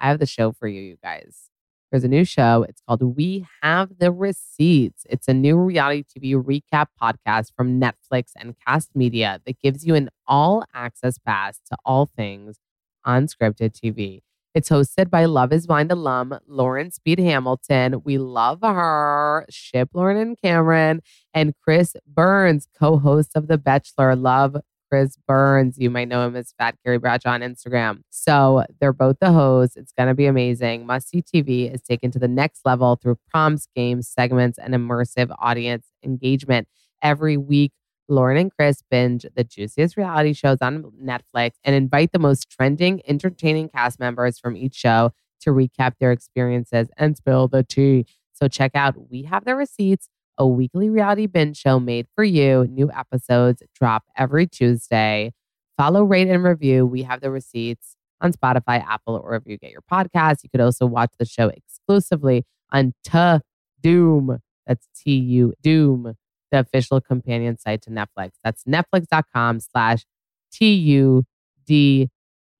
I 0.00 0.08
have 0.08 0.18
the 0.18 0.26
show 0.26 0.52
for 0.52 0.68
you, 0.68 0.80
you 0.80 0.96
guys. 1.02 1.48
there's 1.90 2.04
a 2.04 2.08
new 2.08 2.24
show. 2.24 2.64
It's 2.68 2.80
called 2.88 3.02
We 3.16 3.46
Have 3.62 3.98
the 3.98 4.10
Receipts. 4.12 5.04
It's 5.10 5.28
a 5.28 5.34
new 5.34 5.58
reality 5.58 6.04
TV 6.04 6.34
recap 6.42 6.86
podcast 7.00 7.52
from 7.54 7.78
Netflix 7.80 8.30
and 8.36 8.54
Kast 8.66 8.90
Media 8.94 9.40
that 9.46 9.58
gives 9.60 9.84
you 9.86 9.94
an 9.94 10.08
all 10.26 10.64
access 10.72 11.18
pass 11.18 11.60
to 11.70 11.76
all 11.84 12.06
things 12.06 12.58
unscripted 13.06 13.72
TV. 13.78 14.20
It's 14.54 14.68
hosted 14.70 15.10
by 15.10 15.24
Love 15.26 15.52
is 15.52 15.66
Blind 15.66 15.90
alum 15.92 16.38
Lauren 16.46 16.90
Speed 16.90 17.18
Hamilton. 17.18 18.02
We 18.04 18.18
love 18.18 18.60
her. 18.62 19.46
Ship 19.50 19.88
Lauren 19.94 20.16
and 20.18 20.38
Cameron. 20.40 21.00
And 21.34 21.54
Chris 21.62 21.96
Burns, 22.06 22.68
co 22.78 22.98
host 22.98 23.32
of 23.34 23.48
The 23.48 23.58
Bachelor. 23.58 24.14
Love 24.14 24.56
Chris 24.92 25.16
Burns. 25.26 25.78
You 25.78 25.88
might 25.88 26.08
know 26.08 26.26
him 26.26 26.36
as 26.36 26.52
Fat 26.58 26.74
Carrie 26.84 26.98
Bradshaw 26.98 27.30
on 27.30 27.40
Instagram. 27.40 28.02
So 28.10 28.66
they're 28.78 28.92
both 28.92 29.16
the 29.22 29.32
hosts. 29.32 29.74
It's 29.74 29.90
going 29.90 30.08
to 30.08 30.14
be 30.14 30.26
amazing. 30.26 30.84
Must 30.84 31.08
see 31.08 31.22
TV 31.22 31.72
is 31.72 31.80
taken 31.80 32.10
to 32.10 32.18
the 32.18 32.28
next 32.28 32.66
level 32.66 32.96
through 32.96 33.16
prompts, 33.30 33.66
games, 33.74 34.06
segments, 34.06 34.58
and 34.58 34.74
immersive 34.74 35.34
audience 35.38 35.86
engagement. 36.04 36.68
Every 37.00 37.38
week, 37.38 37.72
Lauren 38.06 38.36
and 38.36 38.54
Chris 38.54 38.82
binge 38.90 39.24
the 39.34 39.44
juiciest 39.44 39.96
reality 39.96 40.34
shows 40.34 40.58
on 40.60 40.92
Netflix 41.02 41.52
and 41.64 41.74
invite 41.74 42.12
the 42.12 42.18
most 42.18 42.50
trending, 42.50 43.00
entertaining 43.08 43.70
cast 43.70 43.98
members 43.98 44.38
from 44.38 44.58
each 44.58 44.74
show 44.74 45.12
to 45.40 45.52
recap 45.52 45.94
their 46.00 46.12
experiences 46.12 46.88
and 46.98 47.16
spill 47.16 47.48
the 47.48 47.62
tea. 47.62 48.04
So 48.34 48.46
check 48.46 48.72
out 48.74 49.10
We 49.10 49.22
Have 49.22 49.46
the 49.46 49.54
Receipts 49.54 50.10
a 50.42 50.46
weekly 50.46 50.90
reality 50.90 51.26
binge 51.26 51.56
show 51.56 51.78
made 51.78 52.08
for 52.16 52.24
you. 52.24 52.66
New 52.68 52.90
episodes 52.90 53.62
drop 53.78 54.02
every 54.16 54.48
Tuesday. 54.48 55.32
Follow, 55.76 56.02
rate, 56.02 56.28
and 56.28 56.42
review. 56.42 56.84
We 56.84 57.04
have 57.04 57.20
the 57.20 57.30
receipts 57.30 57.94
on 58.20 58.32
Spotify, 58.32 58.84
Apple, 58.84 59.14
or 59.14 59.22
wherever 59.22 59.48
you 59.48 59.56
get 59.56 59.70
your 59.70 59.82
podcast. 59.90 60.42
You 60.42 60.50
could 60.50 60.60
also 60.60 60.84
watch 60.84 61.12
the 61.18 61.24
show 61.24 61.48
exclusively 61.48 62.44
on 62.72 62.92
Ta 63.04 63.38
Doom. 63.80 64.38
That's 64.66 64.88
T 64.96 65.14
U 65.14 65.54
Doom, 65.62 66.14
the 66.50 66.58
official 66.58 67.00
companion 67.00 67.56
site 67.56 67.82
to 67.82 67.90
Netflix. 67.90 68.32
That's 68.42 68.64
netflix.com 68.64 69.60
slash 69.60 70.04
T 70.52 70.74
U 70.74 71.24
D 71.64 72.10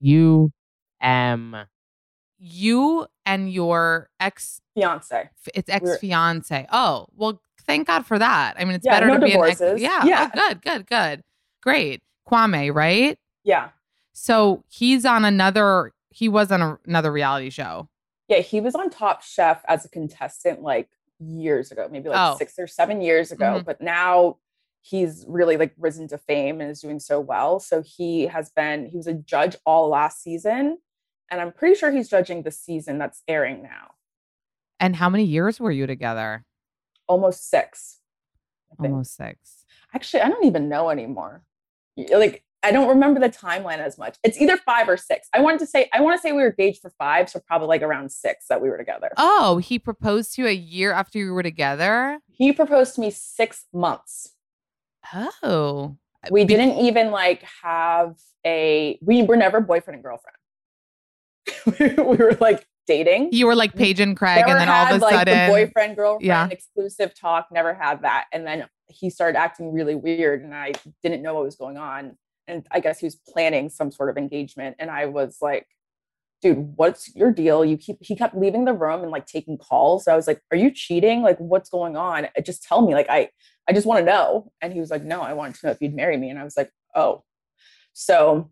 U 0.01 0.53
M. 1.01 1.57
You 2.39 3.07
and 3.27 3.53
your 3.53 4.09
ex 4.19 4.61
Fiance. 4.75 5.31
it's 5.55 5.69
ex 5.69 5.99
fiance. 5.99 6.67
Oh, 6.73 7.07
well, 7.15 7.41
thank 7.66 7.87
God 7.87 8.07
for 8.07 8.19
that. 8.19 8.54
I 8.59 8.64
mean, 8.64 8.75
it's 8.75 8.85
Yeah, 8.87 8.92
better 8.92 9.07
no 9.09 9.14
to 9.19 9.26
be 9.26 9.33
an 9.33 9.42
ex. 9.45 9.61
Yeah. 9.61 10.04
Yeah. 10.04 10.31
Oh, 10.35 10.49
good, 10.49 10.62
good, 10.62 10.87
good. 10.87 11.23
Great. 11.62 12.02
Kwame, 12.28 12.75
right? 12.75 13.19
Yeah. 13.45 13.71
So 14.12 14.62
he's 14.69 15.04
on 15.04 15.25
another, 15.25 15.92
he 16.11 16.28
was 16.28 16.52
on 16.52 16.61
a, 16.62 16.78
another 16.87 17.11
reality 17.12 17.50
show. 17.50 17.88
Yeah. 18.28 18.38
He 18.38 18.61
was 18.61 18.75
on 18.75 18.90
Top 18.90 19.23
Chef 19.23 19.62
as 19.69 19.85
a 19.85 19.88
contestant 19.88 20.62
like 20.62 20.88
years 21.19 21.71
ago, 21.73 21.88
maybe 21.90 22.09
like 22.09 22.19
Oh. 22.35 22.37
six 22.37 22.59
or 22.59 22.66
seven 22.66 23.00
years 23.00 23.33
ago. 23.33 23.61
Mhm. 23.61 23.64
But 23.64 23.81
now 23.81 24.37
he's 24.81 25.25
really 25.28 25.57
like 25.57 25.73
risen 25.78 26.09
to 26.09 26.19
fame 26.19 26.61
and 26.61 26.71
is 26.71 26.81
doing 26.81 26.99
so 27.00 27.21
well. 27.21 27.61
So 27.61 27.83
he 27.83 28.26
has 28.26 28.50
been, 28.50 28.87
he 28.87 28.97
was 28.97 29.07
a 29.07 29.14
judge 29.14 29.57
all 29.64 29.88
last 29.88 30.23
season. 30.23 30.78
And 31.31 31.40
I'm 31.40 31.52
pretty 31.52 31.76
sure 31.76 31.90
he's 31.90 32.09
judging 32.11 32.42
the 32.42 32.50
season 32.50 32.99
that's 32.99 33.23
airing 33.28 33.62
now. 33.62 33.92
And 34.81 34.97
how 34.97 35.09
many 35.09 35.25
years 35.25 35.61
were 35.61 35.71
you 35.71 35.87
together? 35.87 36.45
Almost 37.12 37.50
six. 37.50 37.99
Almost 38.78 39.16
six. 39.16 39.66
Actually, 39.95 40.23
I 40.23 40.31
don't 40.31 40.47
even 40.47 40.71
know 40.71 40.88
anymore. 40.88 41.42
Like, 42.11 42.42
I 42.62 42.73
don't 42.73 42.88
remember 42.88 43.21
the 43.21 43.28
timeline 43.28 43.81
as 43.81 43.99
much. 43.99 44.16
It's 44.25 44.40
either 44.40 44.57
five 44.57 44.88
or 44.88 44.97
six. 44.97 45.28
I 45.35 45.42
wanted 45.42 45.61
to 45.61 45.66
say, 45.66 45.90
I 45.92 46.00
want 46.00 46.16
to 46.16 46.23
say 46.23 46.33
we 46.33 46.40
were 46.40 46.49
engaged 46.49 46.81
for 46.81 46.88
five, 46.99 47.28
so 47.28 47.38
probably 47.38 47.69
like 47.69 47.83
around 47.83 48.11
six 48.11 48.47
that 48.49 48.62
we 48.62 48.71
were 48.71 48.78
together. 48.78 49.11
Oh, 49.19 49.59
he 49.59 49.78
proposed 49.78 50.37
to 50.37 50.42
you 50.42 50.49
a 50.49 50.54
year 50.54 50.95
after 50.95 51.19
you 51.19 51.35
were 51.35 51.42
together? 51.42 52.19
He 52.31 52.50
proposed 52.50 52.95
to 52.95 53.02
me 53.02 53.11
six 53.11 53.66
months. 53.75 54.31
Oh. 55.42 55.99
We 56.31 56.47
Be- 56.47 56.54
didn't 56.54 56.78
even 56.78 57.11
like 57.11 57.45
have 57.62 58.16
a, 58.47 58.99
we 59.02 59.23
were 59.23 59.37
never 59.37 59.61
boyfriend 59.61 59.97
and 59.97 60.02
girlfriend. 60.02 60.37
we 61.99 62.02
were 62.02 62.38
like 62.40 62.66
dating. 62.87 63.31
You 63.33 63.47
were 63.47 63.55
like 63.55 63.75
Paige 63.75 64.01
and 64.01 64.17
Craig, 64.17 64.39
never 64.47 64.51
and 64.51 64.61
then 64.61 64.69
all 64.69 64.87
of 64.95 65.01
a 65.01 65.05
like 65.05 65.15
sudden. 65.15 65.47
the 65.47 65.53
boyfriend 65.53 65.97
girlfriend 65.97 66.27
Yeah. 66.27 66.49
exclusive 66.51 67.15
talk. 67.15 67.49
Never 67.53 67.75
had 67.75 68.03
that, 68.03 68.27
and 68.33 68.47
then 68.47 68.67
he 68.89 69.09
started 69.11 69.39
acting 69.39 69.73
really 69.73 69.95
weird, 69.95 70.43
and 70.43 70.55
I 70.55 70.73
didn't 71.03 71.23
know 71.23 71.35
what 71.35 71.45
was 71.45 71.57
going 71.57 71.77
on. 71.79 72.17
And 72.49 72.67
I 72.71 72.81
guess 72.81 72.99
he 72.99 73.07
was 73.07 73.15
planning 73.15 73.69
some 73.71 73.91
sort 73.93 74.11
of 74.11 74.17
engagement, 74.19 74.77
and 74.79 74.91
I 74.91 75.07
was 75.07 75.39
like, 75.41 75.67
"Dude, 76.43 76.77
what's 76.77 77.15
your 77.15 77.31
deal? 77.33 77.65
You 77.65 77.77
keep." 77.79 77.99
He 78.01 78.17
kept 78.17 78.37
leaving 78.37 78.65
the 78.65 78.75
room 78.75 79.03
and 79.03 79.11
like 79.12 79.27
taking 79.27 79.57
calls. 79.59 80.05
So 80.05 80.12
I 80.12 80.17
was 80.17 80.27
like, 80.27 80.41
"Are 80.51 80.57
you 80.57 80.71
cheating? 80.71 81.23
Like, 81.23 81.39
what's 81.39 81.71
going 81.71 81.97
on? 81.97 82.27
Uh, 82.37 82.41
Just 82.45 82.62
tell 82.65 82.83
me. 82.85 82.95
Like, 82.95 83.09
I 83.09 83.31
I 83.69 83.73
just 83.73 83.87
want 83.87 84.01
to 84.01 84.05
know." 84.05 84.51
And 84.61 84.73
he 84.73 84.81
was 84.81 84.91
like, 84.91 85.05
"No, 85.05 85.23
I 85.23 85.33
wanted 85.35 85.55
to 85.61 85.67
know 85.67 85.73
if 85.73 85.81
you'd 85.81 85.95
marry 85.95 86.17
me." 86.17 86.29
And 86.31 86.39
I 86.39 86.45
was 86.45 86.57
like, 86.57 86.71
"Oh." 86.97 87.23
So, 87.93 88.51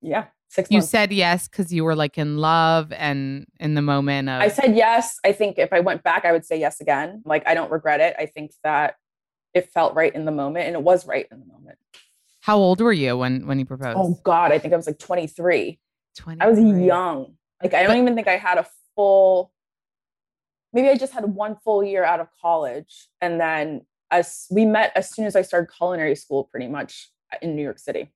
yeah, 0.00 0.26
six. 0.52 0.70
you 0.70 0.78
months. 0.78 0.90
said 0.90 1.12
yes 1.12 1.48
because 1.48 1.72
you 1.72 1.84
were 1.84 1.94
like 1.94 2.18
in 2.18 2.38
love 2.38 2.92
and 2.92 3.46
in 3.58 3.74
the 3.74 3.82
moment 3.82 4.28
of. 4.28 4.40
I 4.40 4.48
said 4.48 4.76
yes. 4.76 5.18
I 5.24 5.32
think 5.32 5.58
if 5.58 5.72
I 5.72 5.80
went 5.80 6.02
back, 6.02 6.24
I 6.24 6.32
would 6.32 6.44
say 6.44 6.58
yes 6.58 6.80
again. 6.80 7.22
Like 7.24 7.42
I 7.46 7.54
don't 7.54 7.70
regret 7.70 8.00
it. 8.00 8.14
I 8.18 8.26
think 8.26 8.52
that 8.62 8.96
it 9.54 9.70
felt 9.70 9.94
right 9.94 10.14
in 10.14 10.24
the 10.24 10.32
moment, 10.32 10.66
and 10.66 10.74
it 10.74 10.82
was 10.82 11.06
right 11.06 11.26
in 11.30 11.40
the 11.40 11.46
moment. 11.46 11.78
how 12.40 12.58
old 12.58 12.80
were 12.80 12.92
you 12.92 13.16
when 13.16 13.46
when 13.46 13.58
he 13.58 13.64
proposed? 13.64 13.98
Oh 13.98 14.18
God, 14.22 14.52
I 14.52 14.58
think 14.58 14.74
I 14.74 14.76
was 14.76 14.86
like 14.86 14.98
23. 14.98 15.78
I 16.40 16.48
was 16.48 16.58
young. 16.60 17.34
Like 17.62 17.74
I 17.74 17.82
don't 17.84 17.96
even 17.96 18.14
think 18.14 18.28
I 18.28 18.36
had 18.36 18.58
a 18.58 18.66
full. 18.94 19.52
Maybe 20.74 20.88
I 20.88 20.96
just 20.96 21.12
had 21.12 21.24
one 21.24 21.56
full 21.64 21.84
year 21.84 22.04
out 22.04 22.20
of 22.20 22.28
college, 22.40 23.08
and 23.20 23.40
then 23.40 23.82
as 24.10 24.46
we 24.50 24.64
met 24.66 24.92
as 24.94 25.10
soon 25.10 25.26
as 25.26 25.36
I 25.36 25.42
started 25.42 25.70
culinary 25.74 26.16
school, 26.16 26.44
pretty 26.44 26.68
much 26.68 27.10
in 27.40 27.56
New 27.56 27.62
York 27.62 27.78
City. 27.78 28.10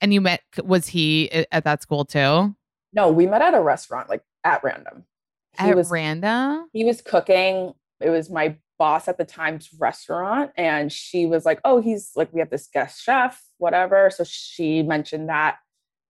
And 0.00 0.14
you 0.14 0.20
met, 0.20 0.40
was 0.64 0.86
he 0.88 1.30
at 1.30 1.64
that 1.64 1.82
school 1.82 2.04
too? 2.04 2.54
No, 2.92 3.10
we 3.10 3.26
met 3.26 3.42
at 3.42 3.54
a 3.54 3.60
restaurant, 3.60 4.08
like 4.08 4.22
at 4.44 4.62
random. 4.64 5.04
He 5.60 5.68
At 5.70 5.76
was 5.76 5.90
random? 5.90 6.68
he 6.72 6.84
was 6.84 7.02
cooking. 7.02 7.74
It 8.00 8.10
was 8.10 8.30
my 8.30 8.56
boss 8.78 9.08
at 9.08 9.18
the 9.18 9.24
time's 9.24 9.68
restaurant. 9.78 10.52
And 10.56 10.90
she 10.90 11.26
was 11.26 11.44
like, 11.44 11.60
Oh, 11.64 11.80
he's 11.80 12.12
like, 12.16 12.32
we 12.32 12.40
have 12.40 12.50
this 12.50 12.68
guest 12.72 13.02
chef, 13.02 13.42
whatever. 13.58 14.10
So 14.10 14.24
she 14.24 14.82
mentioned 14.82 15.28
that 15.28 15.58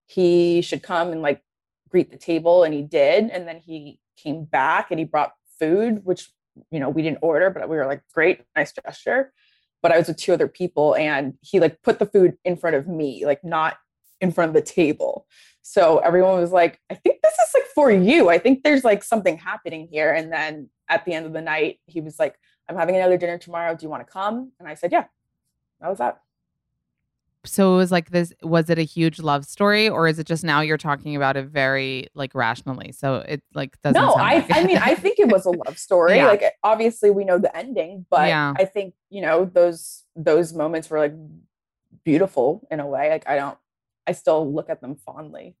he 0.07 0.61
should 0.61 0.83
come 0.83 1.11
and 1.11 1.21
like 1.21 1.41
greet 1.89 2.11
the 2.11 2.17
table. 2.17 2.63
And 2.63 2.73
he 2.73 2.81
did. 2.81 3.29
And 3.29 3.47
then 3.47 3.57
he 3.57 3.99
came 4.17 4.45
back 4.45 4.89
and 4.91 4.99
he 4.99 5.05
brought 5.05 5.33
food, 5.59 6.05
which, 6.05 6.29
you 6.71 6.79
know, 6.79 6.89
we 6.89 7.01
didn't 7.01 7.19
order, 7.21 7.49
but 7.49 7.67
we 7.67 7.75
were 7.75 7.85
like, 7.87 8.01
Great, 8.13 8.41
nice 8.55 8.71
gesture. 8.73 9.33
But 9.81 9.91
I 9.91 9.97
was 9.97 10.07
with 10.07 10.17
two 10.17 10.33
other 10.33 10.47
people 10.47 10.95
and 10.95 11.33
he 11.41 11.59
like 11.59 11.81
put 11.81 11.99
the 11.99 12.05
food 12.05 12.37
in 12.45 12.55
front 12.55 12.75
of 12.75 12.87
me, 12.87 13.25
like 13.25 13.43
not 13.43 13.77
in 14.19 14.31
front 14.31 14.49
of 14.49 14.53
the 14.53 14.61
table. 14.61 15.25
So 15.63 15.99
everyone 15.99 16.39
was 16.39 16.51
like, 16.51 16.79
I 16.89 16.95
think 16.95 17.21
this 17.21 17.33
is 17.33 17.53
like 17.53 17.65
for 17.73 17.91
you. 17.91 18.29
I 18.29 18.37
think 18.37 18.63
there's 18.63 18.83
like 18.83 19.03
something 19.03 19.37
happening 19.37 19.87
here. 19.91 20.11
And 20.11 20.31
then 20.31 20.69
at 20.89 21.05
the 21.05 21.13
end 21.13 21.25
of 21.25 21.33
the 21.33 21.41
night, 21.41 21.79
he 21.85 22.01
was 22.01 22.19
like, 22.19 22.35
I'm 22.69 22.75
having 22.75 22.95
another 22.95 23.17
dinner 23.17 23.37
tomorrow. 23.37 23.75
Do 23.75 23.83
you 23.83 23.89
want 23.89 24.05
to 24.05 24.11
come? 24.11 24.51
And 24.59 24.67
I 24.67 24.75
said, 24.75 24.91
Yeah. 24.91 25.05
That 25.79 25.89
was 25.89 25.97
that. 25.97 26.21
So 27.43 27.73
it 27.73 27.77
was 27.77 27.91
like 27.91 28.11
this, 28.11 28.33
was 28.43 28.69
it 28.69 28.77
a 28.77 28.83
huge 28.83 29.19
love 29.19 29.45
story 29.45 29.89
or 29.89 30.07
is 30.07 30.19
it 30.19 30.27
just 30.27 30.43
now 30.43 30.61
you're 30.61 30.77
talking 30.77 31.15
about 31.15 31.37
it 31.37 31.47
very 31.47 32.07
like 32.13 32.35
rationally? 32.35 32.91
So 32.91 33.15
it 33.15 33.41
like 33.55 33.81
doesn't 33.81 33.99
no, 33.99 34.13
I 34.13 34.35
like 34.35 34.55
I 34.55 34.63
mean, 34.63 34.77
I 34.77 34.93
think 34.93 35.17
it 35.19 35.27
was 35.27 35.45
a 35.45 35.49
love 35.51 35.77
story. 35.77 36.15
Yeah. 36.17 36.27
Like 36.27 36.43
obviously 36.63 37.09
we 37.09 37.23
know 37.25 37.39
the 37.39 37.55
ending, 37.57 38.05
but 38.11 38.27
Yeah. 38.27 38.53
I 38.57 38.65
think, 38.65 38.93
you 39.09 39.21
know, 39.21 39.45
those 39.45 40.03
those 40.15 40.53
moments 40.53 40.89
were 40.89 40.99
like 40.99 41.13
beautiful 42.03 42.67
in 42.69 42.79
a 42.79 42.85
way. 42.85 43.09
Like 43.09 43.27
I 43.27 43.35
don't 43.37 43.57
I 44.05 44.11
still 44.11 44.51
look 44.53 44.69
at 44.69 44.81
them 44.81 44.95
fondly. 44.95 45.55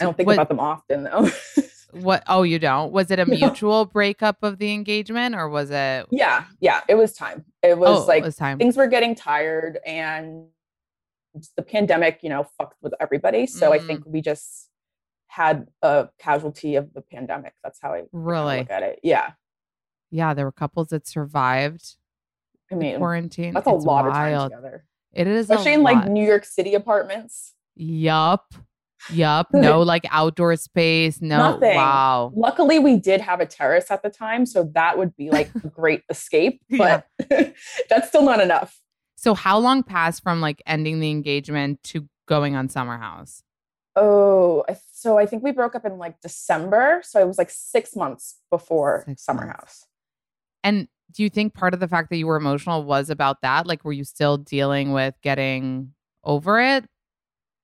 I 0.00 0.04
don't 0.04 0.16
think 0.16 0.28
What- 0.28 0.34
about 0.34 0.48
them 0.48 0.60
often 0.60 1.04
though. 1.04 1.30
what, 1.92 2.22
oh, 2.26 2.42
you 2.42 2.58
don't? 2.58 2.92
Was 2.92 3.10
it 3.10 3.18
a 3.18 3.24
No. 3.24 3.36
mutual 3.36 3.86
breakup 3.86 4.42
of 4.42 4.58
the 4.58 4.72
engagement 4.72 5.34
or 5.34 5.48
was 5.48 5.70
it? 5.70 6.06
yeah, 6.10 6.44
yeah. 6.60 6.82
It 6.88 6.94
was 6.94 7.12
time. 7.14 7.44
It 7.62 7.78
was 7.78 8.02
oh, 8.02 8.06
like 8.06 8.22
it 8.22 8.26
was 8.26 8.36
time. 8.36 8.58
things 8.58 8.76
were 8.76 8.86
getting 8.86 9.14
tired 9.14 9.78
and 9.86 10.46
the 11.56 11.62
pandemic, 11.62 12.20
you 12.22 12.28
know, 12.28 12.46
fucked 12.58 12.76
with 12.82 12.94
everybody. 13.00 13.46
So 13.46 13.72
I 13.72 13.78
Mm. 13.78 13.86
think 13.86 14.02
we 14.06 14.20
just 14.20 14.68
had 15.28 15.66
a 15.82 16.08
casualty 16.18 16.76
of 16.76 16.92
the 16.94 17.00
pandemic. 17.02 17.54
That's 17.62 17.78
how 17.80 17.92
I 17.94 18.04
Really? 18.12 18.58
look 18.60 18.70
at 18.70 18.82
it. 18.82 19.00
Yeah. 19.02 19.32
yeah, 20.10 20.34
there 20.34 20.44
were 20.46 20.52
couples 20.52 20.88
that 20.88 21.06
survived 21.06 21.96
I 22.70 22.74
mean, 22.76 22.96
quarantine. 22.98 23.52
that's 23.54 23.66
a 23.66 23.74
It's 23.74 23.84
lot 23.84 24.06
of 24.06 24.12
time 24.12 24.50
together. 24.50 24.84
It 25.12 25.26
is 25.26 25.50
Especially 25.50 25.74
in 25.74 25.82
like. 25.82 26.08
New 26.08 26.24
York 26.26 26.44
City 26.44 26.74
apartments. 26.74 27.54
Yup. 27.74 28.54
Yup. 29.10 29.48
No 29.52 29.82
like 29.82 30.04
outdoor 30.10 30.56
space. 30.56 31.20
No. 31.20 31.36
Nothing. 31.38 31.76
Wow. 31.76 32.32
Luckily, 32.34 32.78
we 32.78 32.96
did 32.96 33.20
have 33.20 33.40
a 33.40 33.46
terrace 33.46 33.90
at 33.90 34.02
the 34.02 34.10
time. 34.10 34.46
So 34.46 34.70
that 34.74 34.96
would 34.98 35.14
be 35.16 35.30
like 35.30 35.50
a 35.54 35.68
great 35.68 36.02
escape. 36.08 36.60
Yeah. 36.68 37.02
But 37.28 37.54
that's 37.90 38.08
still 38.08 38.22
not 38.22 38.40
enough. 38.40 38.80
So 39.26 39.34
how 39.34 39.58
long 39.58 39.82
passed 39.82 40.22
from 40.22 40.40
like 40.40 40.62
ending 40.66 41.00
the 41.00 41.10
engagement 41.10 41.82
to 41.82 42.08
going 42.28 42.54
on 42.54 42.68
Summer 42.68 42.96
House? 42.96 43.42
Oh, 43.96 44.64
so 44.92 45.18
I 45.18 45.26
think 45.26 45.42
we 45.42 45.50
broke 45.50 45.74
up 45.74 45.84
in 45.84 45.98
like 45.98 46.20
December. 46.20 47.00
So 47.02 47.20
it 47.20 47.26
was 47.26 47.36
like 47.36 47.50
six 47.50 47.96
months 47.96 48.36
before 48.52 49.02
Six 49.04 49.24
Summer 49.24 49.46
months. 49.46 49.58
House. 49.58 49.84
And 50.62 50.86
do 51.10 51.24
you 51.24 51.28
think 51.28 51.54
part 51.54 51.74
of 51.74 51.80
the 51.80 51.88
fact 51.88 52.10
that 52.10 52.18
you 52.18 52.28
were 52.28 52.36
emotional 52.36 52.84
was 52.84 53.10
about 53.10 53.42
that? 53.42 53.66
Like, 53.66 53.84
were 53.84 53.92
you 53.92 54.04
still 54.04 54.36
dealing 54.36 54.92
with 54.92 55.16
getting 55.24 55.92
over 56.22 56.60
it? 56.60 56.84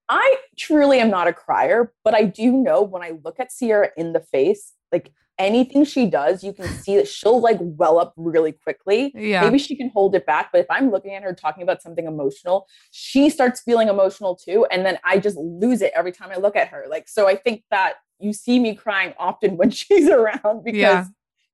I 0.08 0.38
truly 0.58 0.98
am 0.98 1.10
not 1.10 1.28
a 1.28 1.32
crier, 1.32 1.92
but 2.02 2.12
I 2.12 2.24
do 2.24 2.50
know 2.50 2.82
when 2.82 3.02
I 3.02 3.12
look 3.24 3.38
at 3.38 3.52
Ciara 3.56 3.90
in 3.96 4.14
the 4.14 4.20
face, 4.20 4.72
like 4.90 5.12
anything 5.38 5.84
she 5.84 6.06
does, 6.06 6.44
you 6.44 6.52
can 6.52 6.68
see 6.68 6.96
that 6.96 7.08
she'll 7.08 7.40
like 7.40 7.58
well 7.60 7.98
up 7.98 8.12
really 8.16 8.52
quickly. 8.52 9.12
Yeah. 9.14 9.42
Maybe 9.42 9.58
she 9.58 9.74
can 9.76 9.88
hold 9.90 10.14
it 10.14 10.26
back, 10.26 10.50
but 10.52 10.60
if 10.60 10.66
I'm 10.70 10.90
looking 10.90 11.14
at 11.14 11.22
her 11.22 11.32
talking 11.34 11.62
about 11.62 11.82
something 11.82 12.06
emotional, 12.06 12.66
she 12.90 13.30
starts 13.30 13.60
feeling 13.60 13.88
emotional 13.88 14.36
too. 14.36 14.66
And 14.70 14.84
then 14.84 14.98
I 15.04 15.18
just 15.18 15.36
lose 15.36 15.82
it 15.82 15.92
every 15.96 16.12
time 16.12 16.30
I 16.30 16.36
look 16.36 16.56
at 16.56 16.68
her. 16.68 16.86
Like, 16.88 17.08
so 17.08 17.26
I 17.28 17.34
think 17.36 17.64
that 17.70 17.94
you 18.18 18.32
see 18.32 18.58
me 18.60 18.74
crying 18.74 19.14
often 19.18 19.56
when 19.56 19.70
she's 19.70 20.08
around 20.08 20.64
because 20.64 20.76
Yeah. 20.80 21.04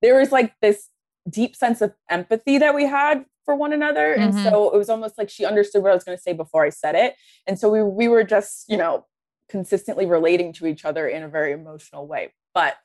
there 0.02 0.20
is 0.20 0.32
like 0.32 0.54
this 0.61 0.88
deep 1.28 1.54
sense 1.56 1.80
of 1.80 1.92
empathy 2.11 2.58
that 2.58 2.75
we 2.75 2.85
had 2.87 3.25
for 3.44 3.54
one 3.54 3.73
another. 3.73 4.12
And 4.12 4.35
Mhm. 4.35 4.42
so 4.50 4.75
it 4.75 4.76
was 4.76 4.90
almost 4.90 5.16
like 5.16 5.30
she 5.30 5.44
understood 5.47 5.82
what 5.82 5.90
I 5.92 5.94
was 5.94 6.04
going 6.04 6.16
to 6.18 6.23
say 6.23 6.32
before 6.35 6.64
I 6.64 6.70
said 6.70 6.94
it. 6.94 7.14
And 7.47 7.58
so 7.58 7.70
we, 7.70 7.82
we 7.82 8.08
were 8.08 8.25
just, 8.25 8.68
you 8.68 8.76
know, 8.76 9.06
consistently 9.49 10.04
relating 10.04 10.52
to 10.54 10.66
each 10.66 10.85
other 10.85 11.08
in 11.08 11.23
a 11.23 11.28
very 11.28 11.52
emotional 11.52 12.06
way. 12.06 12.35
But 12.52 12.76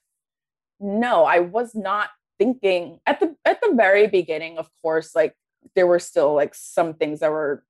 no, 0.83 1.23
I 1.23 1.39
was 1.39 1.73
not 1.73 2.09
thinking 2.37 2.99
at 3.05 3.19
the 3.19 3.35
at 3.45 3.61
the 3.61 3.73
very 3.73 4.07
beginning, 4.07 4.57
of 4.57 4.69
course, 4.81 5.15
like 5.15 5.35
there 5.75 5.87
were 5.87 5.99
still 5.99 6.33
like 6.35 6.53
some 6.53 6.93
things 6.93 7.21
that 7.21 7.31
were 7.31 7.63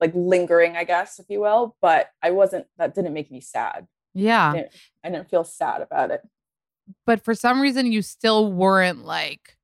like 0.00 0.12
lingering, 0.14 0.76
I 0.76 0.84
guess, 0.84 1.18
if 1.18 1.26
you 1.28 1.40
will. 1.40 1.74
But 1.80 2.10
I 2.22 2.30
wasn't 2.30 2.66
that 2.76 2.94
didn't 2.94 3.14
make 3.14 3.30
me 3.30 3.40
sad. 3.40 3.86
Yeah. 4.14 4.54
Yeah. 4.54 4.68
I 5.02 5.10
didn't 5.10 5.30
feel 5.30 5.44
sad 5.44 5.80
about 5.80 6.10
it. 6.10 6.20
But 7.06 7.24
for 7.24 7.34
some 7.34 7.60
reason, 7.60 7.90
you 7.92 8.02
still 8.02 8.52
weren't 8.52 9.04
like, 9.04 9.56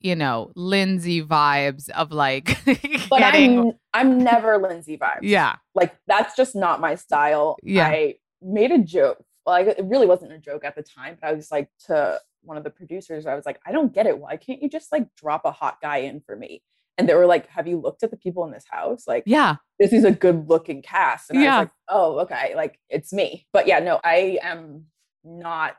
you 0.00 0.14
know, 0.14 0.52
Lindsay 0.54 1.22
vibes 1.22 1.90
of 1.90 2.12
like 2.12 2.58
But 3.10 3.18
getting. 3.18 3.58
I'm 3.60 3.72
I'm 3.92 4.18
never 4.18 4.56
Lindsay 4.58 4.96
vibes. 4.96 5.20
yeah. 5.22 5.56
like 5.74 5.94
that's 6.06 6.34
just 6.34 6.54
not 6.56 6.80
my 6.80 6.94
style. 6.94 7.56
Yeah. 7.62 7.88
I 7.88 8.14
made 8.40 8.70
a 8.70 8.78
joke. 8.78 9.22
I, 9.50 9.60
it 9.62 9.84
really 9.84 10.06
wasn't 10.06 10.32
a 10.32 10.38
joke 10.38 10.64
at 10.64 10.74
the 10.76 10.82
time, 10.82 11.16
but 11.20 11.28
I 11.28 11.32
was 11.32 11.50
like 11.50 11.68
to 11.86 12.20
one 12.42 12.56
of 12.56 12.64
the 12.64 12.70
producers, 12.70 13.26
I 13.26 13.34
was 13.34 13.44
like, 13.44 13.60
I 13.66 13.72
don't 13.72 13.92
get 13.92 14.06
it. 14.06 14.18
Why 14.18 14.36
can't 14.36 14.62
you 14.62 14.68
just 14.68 14.90
like 14.92 15.06
drop 15.14 15.44
a 15.44 15.50
hot 15.52 15.78
guy 15.82 15.98
in 15.98 16.20
for 16.20 16.34
me? 16.36 16.62
And 16.98 17.08
they 17.08 17.14
were 17.14 17.26
like, 17.26 17.46
Have 17.48 17.66
you 17.66 17.78
looked 17.80 18.02
at 18.02 18.10
the 18.10 18.16
people 18.16 18.44
in 18.44 18.50
this 18.50 18.64
house? 18.70 19.04
Like, 19.06 19.24
Yeah. 19.26 19.56
this 19.78 19.92
is 19.92 20.04
a 20.04 20.10
good 20.10 20.48
looking 20.48 20.82
cast. 20.82 21.30
And 21.30 21.38
I 21.38 21.42
was 21.42 21.64
like, 21.66 21.70
Oh, 21.88 22.18
okay. 22.20 22.54
Like 22.54 22.78
it's 22.88 23.12
me. 23.12 23.46
But 23.52 23.66
yeah, 23.66 23.78
no, 23.80 24.00
I 24.04 24.38
am 24.42 24.86
not 25.24 25.76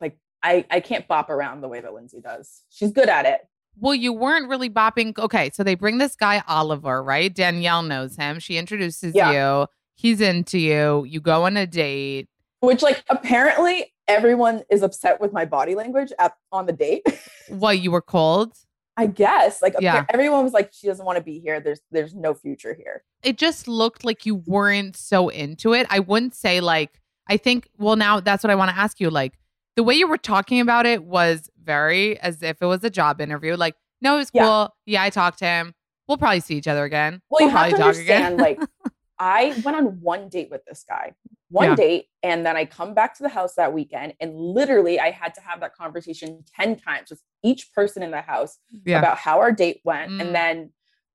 like 0.00 0.18
I 0.42 0.64
I 0.70 0.80
can't 0.80 1.06
bop 1.08 1.30
around 1.30 1.60
the 1.60 1.68
way 1.68 1.80
that 1.80 1.92
Lindsay 1.94 2.20
does. 2.20 2.62
She's 2.70 2.90
good 2.92 3.08
at 3.08 3.26
it. 3.26 3.40
Well, 3.78 3.94
you 3.94 4.12
weren't 4.14 4.48
really 4.48 4.70
bopping. 4.70 5.18
Okay, 5.18 5.50
so 5.52 5.62
they 5.62 5.74
bring 5.74 5.98
this 5.98 6.16
guy 6.16 6.42
Oliver, 6.48 7.02
right? 7.02 7.34
Danielle 7.34 7.82
knows 7.82 8.16
him. 8.16 8.38
She 8.38 8.56
introduces 8.56 9.14
Yeah. 9.14 9.60
you. 9.60 9.66
He's 9.94 10.20
into 10.22 10.58
you. 10.58 11.04
You 11.04 11.20
go 11.20 11.44
on 11.44 11.56
a 11.58 11.66
date. 11.66 12.28
Which 12.60 12.82
like 12.82 13.04
apparently 13.10 13.92
everyone 14.08 14.62
is 14.70 14.82
upset 14.82 15.20
with 15.20 15.32
my 15.32 15.44
body 15.44 15.74
language 15.74 16.12
at 16.18 16.34
on 16.52 16.66
the 16.66 16.72
date. 16.72 17.04
What 17.48 17.78
you 17.78 17.92
were 17.92 18.02
cold? 18.02 18.54
I 18.96 19.06
guess 19.06 19.62
like 19.62 19.74
Yeah. 19.78 20.04
everyone 20.08 20.42
was 20.42 20.52
like, 20.52 20.70
she 20.72 20.86
doesn't 20.88 21.04
want 21.06 21.16
to 21.16 21.22
be 21.22 21.38
here. 21.38 21.60
There's 21.60 21.80
there's 21.92 22.14
no 22.14 22.34
future 22.34 22.74
here. 22.74 23.04
It 23.22 23.36
just 23.38 23.68
looked 23.68 24.04
like 24.04 24.26
you 24.26 24.36
weren't 24.46 24.96
so 24.96 25.28
into 25.28 25.74
it. 25.74 25.86
I 25.90 26.00
wouldn't 26.00 26.34
say 26.34 26.60
like. 26.60 27.00
I 27.28 27.36
think. 27.36 27.68
Well, 27.76 27.96
now 27.96 28.20
that's 28.20 28.42
what 28.44 28.50
I 28.52 28.54
want 28.54 28.70
to 28.70 28.76
ask 28.78 29.00
you. 29.00 29.10
Like 29.10 29.34
the 29.76 29.82
way 29.82 29.94
you 29.94 30.06
were 30.08 30.16
talking 30.18 30.60
about 30.60 30.86
it 30.86 31.04
was 31.04 31.50
very 31.62 32.18
as 32.20 32.42
if 32.42 32.62
it 32.62 32.66
was 32.66 32.82
a 32.84 32.90
job 32.90 33.20
interview. 33.20 33.54
Like, 33.56 33.74
no, 34.00 34.14
it 34.14 34.18
was 34.18 34.30
Yeah. 34.32 34.44
cool. 34.44 34.74
Yeah, 34.86 35.02
I 35.02 35.10
talked 35.10 35.38
to 35.40 35.44
him. 35.44 35.74
We'll 36.08 36.18
probably 36.18 36.40
see 36.40 36.56
each 36.56 36.68
other 36.68 36.84
again. 36.84 37.20
Well, 37.30 37.40
we'll 37.40 37.48
you 37.50 37.56
have 37.56 37.70
to 37.70 37.76
probably 37.76 37.92
talk 37.94 38.02
again. 38.02 38.22
understand, 38.32 38.60
like 38.60 38.68
I 39.18 39.60
went 39.64 39.76
on 39.76 40.00
one 40.00 40.28
date 40.28 40.50
with 40.50 40.64
this 40.66 40.84
guy, 40.88 41.14
one 41.48 41.70
Yeah. 41.70 41.74
date, 41.76 42.06
and 42.22 42.44
then 42.44 42.56
I 42.56 42.64
come 42.64 42.92
back 42.94 43.16
to 43.16 43.22
the 43.22 43.28
house 43.28 43.54
that 43.54 43.72
weekend, 43.72 44.14
and 44.20 44.34
literally 44.34 45.00
I 45.00 45.10
had 45.10 45.34
to 45.34 45.40
have 45.40 45.60
that 45.60 45.74
conversation 45.74 46.44
10 46.54 46.76
times 46.76 47.10
with 47.10 47.22
each 47.42 47.72
person 47.72 48.02
in 48.02 48.10
the 48.10 48.20
house 48.20 48.58
yeah. 48.84 48.98
about 48.98 49.18
how 49.18 49.38
our 49.40 49.52
date 49.52 49.80
went. 49.84 50.12
Mm. 50.12 50.20
And 50.20 50.34
then 50.34 50.72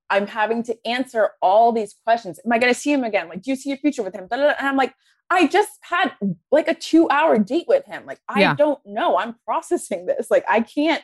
I'm 0.10 0.28
having 0.28 0.64
to 0.64 0.78
answer 0.86 1.32
all 1.42 1.72
these 1.72 1.96
questions. 2.04 2.40
Am 2.46 2.52
I 2.52 2.58
going 2.60 2.74
to 2.74 2.80
see 2.80 2.92
him 2.92 3.04
again? 3.04 3.30
Like, 3.30 3.44
do 3.44 3.52
you 3.52 3.56
see 3.56 3.70
your 3.70 3.78
future 3.78 4.04
with 4.04 4.14
him? 4.16 4.28
And 4.32 4.44
I'm 4.60 4.76
like, 4.78 4.94
I 5.30 5.48
just 5.48 5.72
had 5.82 6.12
like 6.52 6.68
a 6.68 6.74
two 6.74 7.10
hour 7.10 7.38
date 7.38 7.66
with 7.68 7.86
him. 7.86 8.06
Like, 8.06 8.20
I 8.28 8.42
Yeah. 8.42 8.56
don't 8.56 8.80
know. 8.86 9.18
I'm 9.18 9.36
processing 9.46 10.06
this. 10.08 10.30
Like, 10.30 10.44
I 10.50 10.62
can't 10.62 11.02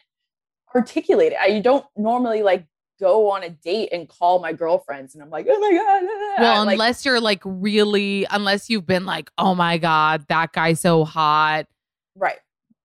articulate 0.76 1.32
it. 1.32 1.38
I 1.40 1.60
don't 1.60 1.86
normally 1.96 2.44
like 2.44 2.66
go 3.00 3.30
on 3.32 3.44
a 3.44 3.50
date 3.50 3.90
and 3.92 4.08
call 4.10 4.40
my 4.40 4.54
girlfriends 4.54 5.14
and 5.14 5.24
I'm 5.24 5.30
like, 5.30 5.46
oh 5.50 5.60
my 5.60 5.72
God. 5.72 6.02
da, 6.02 6.08
da, 6.08 6.36
da." 6.38 6.42
Well, 6.42 6.66
Like, 6.66 6.74
unless 6.74 7.06
you're 7.06 7.20
like 7.22 7.42
really, 7.46 8.26
unless 8.30 8.70
you've 8.70 8.88
been 8.88 9.06
like, 9.06 9.30
oh 9.38 9.54
my 9.56 9.78
God, 9.78 10.26
that 10.30 10.52
guy's 10.54 10.80
so 10.82 11.06
hot. 11.06 11.68
right. 12.16 12.38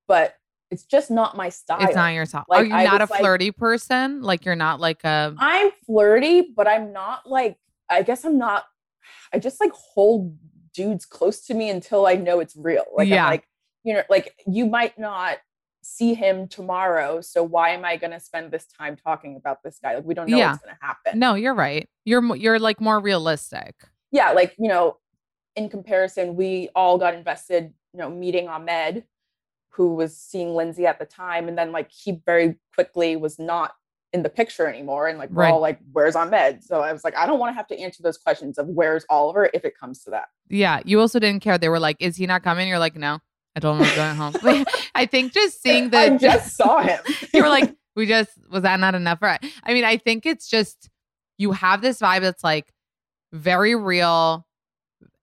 But 0.09 0.37
it's 0.71 0.85
just 0.85 1.11
not 1.11 1.37
my 1.37 1.49
style. 1.49 1.79
It's 1.83 1.95
not 1.95 2.13
your 2.15 2.27
style. 2.27 2.45
Like, 2.49 2.63
Are 2.63 2.65
you 2.65 2.75
I 2.75 2.85
not 2.85 3.01
a 3.01 3.05
was 3.05 3.11
like- 3.11 3.21
flirty 3.21 3.51
person? 3.51 4.23
Like 4.23 4.45
you're 4.45 4.57
not 4.57 4.81
like 4.81 5.05
a 5.05 5.35
I'm 5.39 5.71
flirty, 5.87 6.43
but 6.55 6.67
I'm 6.67 6.93
not 6.93 7.27
like, 7.29 7.57
I 7.91 8.03
guess 8.03 8.25
I'm 8.25 8.39
not, 8.39 8.65
I 9.33 9.39
just 9.39 9.61
like 9.61 9.73
hold 9.73 10.37
dudes 10.75 11.05
close 11.05 11.45
to 11.47 11.55
me 11.55 11.69
until 11.71 12.07
I 12.07 12.15
know 12.15 12.41
it's 12.41 12.57
real. 12.57 12.85
Like, 12.95 13.09
Yeah. 13.09 13.25
I'm 13.25 13.31
like, 13.31 13.49
you 13.85 13.95
know, 13.95 14.03
like 14.09 14.35
you 14.47 14.65
might 14.67 14.99
not 14.99 15.39
see 15.83 16.15
him 16.15 16.47
tomorrow. 16.49 17.21
So 17.21 17.43
why 17.43 17.71
am 17.71 17.85
I 17.85 17.97
going 17.97 18.13
to 18.13 18.21
spend 18.21 18.51
this 18.51 18.67
time 18.67 18.97
talking 18.97 19.37
about 19.37 19.63
this 19.63 19.79
guy? 19.83 19.97
Like, 19.97 20.05
we 20.05 20.15
don't 20.15 20.29
know 20.29 20.37
Yeah. 20.37 20.53
what's 20.53 20.63
going 20.65 20.77
to 20.81 20.85
happen. 20.87 21.19
No, 21.19 21.35
you're 21.35 21.55
right. 21.55 21.89
You're 22.05 22.37
you're 22.37 22.59
like 22.59 22.81
more 22.81 23.01
realistic. 23.01 23.75
Yeah. 24.11 24.31
Like, 24.33 24.55
you 24.59 24.69
know, 24.69 24.99
in 25.57 25.69
comparison, 25.69 26.37
we 26.37 26.69
all 26.75 26.99
got 26.99 27.15
invested, 27.15 27.73
you 27.93 27.99
know, 27.99 28.09
meeting 28.11 28.49
Ahmed, 28.49 29.05
who 29.71 29.95
was 29.95 30.17
seeing 30.17 30.55
Lindsay 30.55 30.87
at 30.87 30.99
the 30.99 31.05
time. 31.07 31.49
And 31.49 31.59
then 31.59 31.73
like 31.73 31.91
he 31.91 32.21
very 32.27 32.57
quickly 32.75 33.17
was 33.17 33.39
not 33.39 33.73
in 34.13 34.23
the 34.23 34.29
picture 34.29 34.67
anymore. 34.69 35.09
And 35.09 35.19
like 35.19 35.31
we're 35.31 35.45
Right. 35.45 35.53
all 35.53 35.61
like, 35.61 35.79
where's 35.93 36.15
Ahmed? 36.15 36.63
So 36.63 36.81
I 36.83 36.93
was 36.93 37.03
like, 37.03 37.17
I 37.17 37.27
don't 37.27 37.39
want 37.39 37.51
to 37.51 37.55
have 37.55 37.67
to 37.69 37.79
answer 37.79 38.03
those 38.03 38.19
questions 38.19 38.59
of 38.59 38.67
where's 38.69 39.05
Oliver 39.11 39.49
if 39.55 39.65
it 39.65 39.77
comes 39.77 40.05
to 40.05 40.11
that. 40.11 40.27
Yeah. 40.49 40.81
You 40.85 41.01
also 41.01 41.19
didn't 41.19 41.43
care. 41.43 41.57
They 41.59 41.71
were 41.71 41.81
like, 41.81 41.97
is 41.99 42.17
he 42.17 42.27
not 42.27 42.43
coming? 42.43 42.69
You're 42.69 42.79
like, 42.79 42.95
no. 42.95 43.19
I 43.55 43.61
told 43.61 43.77
him 43.77 43.83
I 43.83 43.87
was 43.87 43.97
going 43.97 44.17
home. 44.17 44.65
I 44.95 45.07
think 45.07 45.33
just 45.33 45.63
seeing 45.63 45.91
the 45.91 45.99
I 45.99 46.17
just 46.17 46.57
saw 46.57 46.81
him. 46.81 47.01
you 47.35 47.43
were 47.43 47.49
like, 47.49 47.75
we 47.95 48.07
just 48.07 48.31
was 48.51 48.63
that 48.63 48.81
not 48.81 48.95
enough? 48.95 49.21
Right. 49.21 49.45
I 49.65 49.75
mean, 49.75 49.85
I 49.85 49.97
think 49.97 50.27
it's 50.27 50.49
just 50.49 50.89
you 51.39 51.53
have 51.53 51.83
this 51.83 52.01
vibe 52.01 52.23
that's 52.23 52.45
like 52.45 52.73
very 53.33 53.75
real 53.75 54.47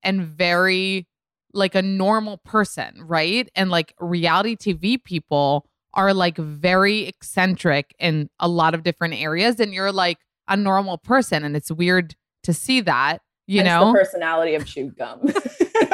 and 0.04 0.22
very 0.24 1.08
like 1.54 1.76
a 1.76 1.82
normal 1.82 2.38
person, 2.38 3.04
right? 3.04 3.50
And 3.56 3.72
like 3.72 3.94
reality 4.00 4.56
TV 4.56 5.04
people 5.04 5.66
are 5.94 6.14
like 6.14 6.38
very 6.38 7.08
eccentric 7.08 7.96
in 8.00 8.30
a 8.40 8.48
lot 8.48 8.76
of 8.76 8.84
different 8.84 9.16
areas, 9.16 9.60
and 9.60 9.74
you're 9.74 9.92
like 9.92 10.20
a 10.48 10.56
normal 10.56 10.98
person, 10.98 11.44
and 11.44 11.56
it's 11.56 11.72
weird 11.72 12.16
to 12.44 12.54
see 12.54 12.82
that, 12.82 13.22
you 13.48 13.62
Hence 13.62 13.70
know. 13.70 13.92
the 13.92 13.98
personality 13.98 14.56
of 14.56 14.66
chewed 14.66 14.96
gum. 14.96 15.22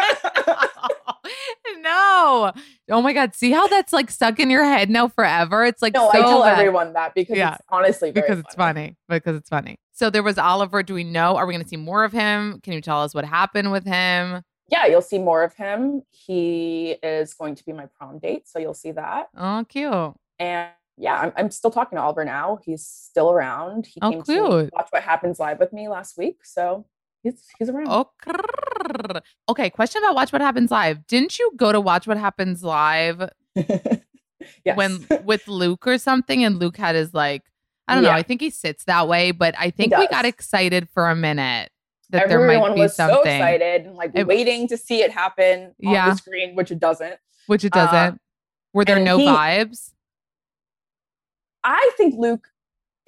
no. 1.81 2.51
Oh 2.89 3.01
my 3.01 3.13
God. 3.13 3.35
See 3.35 3.51
how 3.51 3.67
that's 3.67 3.93
like 3.93 4.09
stuck 4.11 4.39
in 4.39 4.49
your 4.49 4.63
head 4.63 4.89
now 4.89 5.07
forever? 5.07 5.65
It's 5.65 5.81
like 5.81 5.93
no, 5.93 6.09
so 6.11 6.17
I 6.17 6.21
tell 6.21 6.43
bad. 6.43 6.57
everyone 6.59 6.93
that 6.93 7.13
because 7.15 7.37
Yeah. 7.37 7.53
it's 7.55 7.63
honestly 7.69 8.11
very 8.11 8.27
because 8.27 8.39
it's 8.39 8.55
funny. 8.55 8.95
Because 9.09 9.35
it's 9.37 9.49
funny. 9.49 9.77
So 9.91 10.09
there 10.09 10.23
was 10.23 10.37
Oliver. 10.37 10.83
Do 10.83 10.93
we 10.93 11.03
know? 11.03 11.35
Are 11.37 11.45
we 11.45 11.53
going 11.53 11.63
to 11.63 11.69
see 11.69 11.77
more 11.77 12.03
of 12.03 12.11
him? 12.11 12.59
Can 12.63 12.73
you 12.73 12.81
tell 12.81 13.01
us 13.01 13.13
what 13.15 13.25
happened 13.25 13.71
with 13.71 13.85
him? 13.85 14.41
Yeah, 14.67 14.87
you'll 14.87 15.01
see 15.01 15.19
more 15.19 15.43
of 15.43 15.53
him. 15.53 16.01
He 16.11 16.95
is 17.03 17.33
going 17.35 17.55
to 17.55 17.63
be 17.65 17.71
my 17.71 17.85
prom 17.97 18.17
date, 18.19 18.47
so 18.47 18.57
you'll 18.59 18.73
see 18.73 18.91
that. 18.93 19.27
Oh, 19.37 19.63
cute. 19.69 20.13
And 20.39 20.69
yeah, 20.97 21.19
I'm, 21.19 21.33
I'm 21.37 21.51
still 21.51 21.69
talking 21.71 21.97
to 21.97 22.01
Oliver 22.01 22.25
now. 22.25 22.57
He's 22.65 22.83
still 22.85 23.31
around. 23.31 23.85
He 23.85 23.99
Oh, 24.01 24.09
came 24.09 24.23
to 24.23 24.31
cute. 24.33 24.73
watch 24.73 24.87
what 24.89 25.03
happens 25.03 25.39
live 25.39 25.59
with 25.59 25.71
me 25.71 25.87
last 25.87 26.17
week, 26.17 26.43
so 26.43 26.85
he's 27.25 27.43
he's 27.59 27.69
around. 27.69 27.87
Oh, 27.89 28.09
crrr. 28.25 29.21
okay. 29.49 29.69
Question 29.69 30.01
about 30.03 30.15
Watch 30.15 30.31
What 30.31 30.41
Happens 30.41 30.71
Live. 30.71 31.05
Didn't 31.07 31.37
you 31.37 31.51
go 31.57 31.71
to 31.73 31.81
Watch 31.81 32.07
What 32.07 32.17
Happens 32.17 32.63
Live 32.63 33.29
yes. 33.55 34.77
when 34.77 35.05
with 35.25 35.47
Luke 35.47 35.85
or 35.87 35.97
something? 35.97 36.43
And 36.45 36.57
Luke 36.59 36.77
had 36.77 36.95
his 36.95 37.13
like, 37.13 37.41
I 37.87 37.95
don't 37.95 38.03
know. 38.03 38.11
I 38.11 38.21
think 38.23 38.39
he 38.41 38.49
sits 38.49 38.85
that 38.85 39.07
way, 39.07 39.31
but 39.31 39.53
I 39.57 39.69
think 39.71 39.95
we 39.97 40.07
got 40.07 40.25
excited 40.25 40.87
for 40.89 41.09
a 41.09 41.15
minute 41.15 41.69
that 42.11 42.23
everyone 42.31 42.47
there 42.47 42.59
might 42.69 42.75
be 42.75 42.81
was 42.81 42.95
something, 42.95 43.15
so 43.17 43.21
excited 43.23 43.85
and 43.87 43.95
like 43.95 44.11
It- 44.13 44.27
waiting 44.27 44.67
to 44.69 44.77
see 44.77 45.01
it 45.01 45.11
happen 45.11 45.73
on 45.85 45.93
Yeah. 45.93 46.11
the 46.11 46.15
screen, 46.15 46.55
which 46.55 46.71
it 46.71 46.79
doesn't. 46.79 47.17
which 47.47 47.63
it 47.65 47.73
doesn't. 47.73 48.13
Um, 48.13 48.19
Were 48.73 48.85
there 48.85 48.99
no 48.99 49.17
he- 49.17 49.25
vibes? 49.25 49.91
I 51.63 51.91
think 51.97 52.15
Luke 52.17 52.47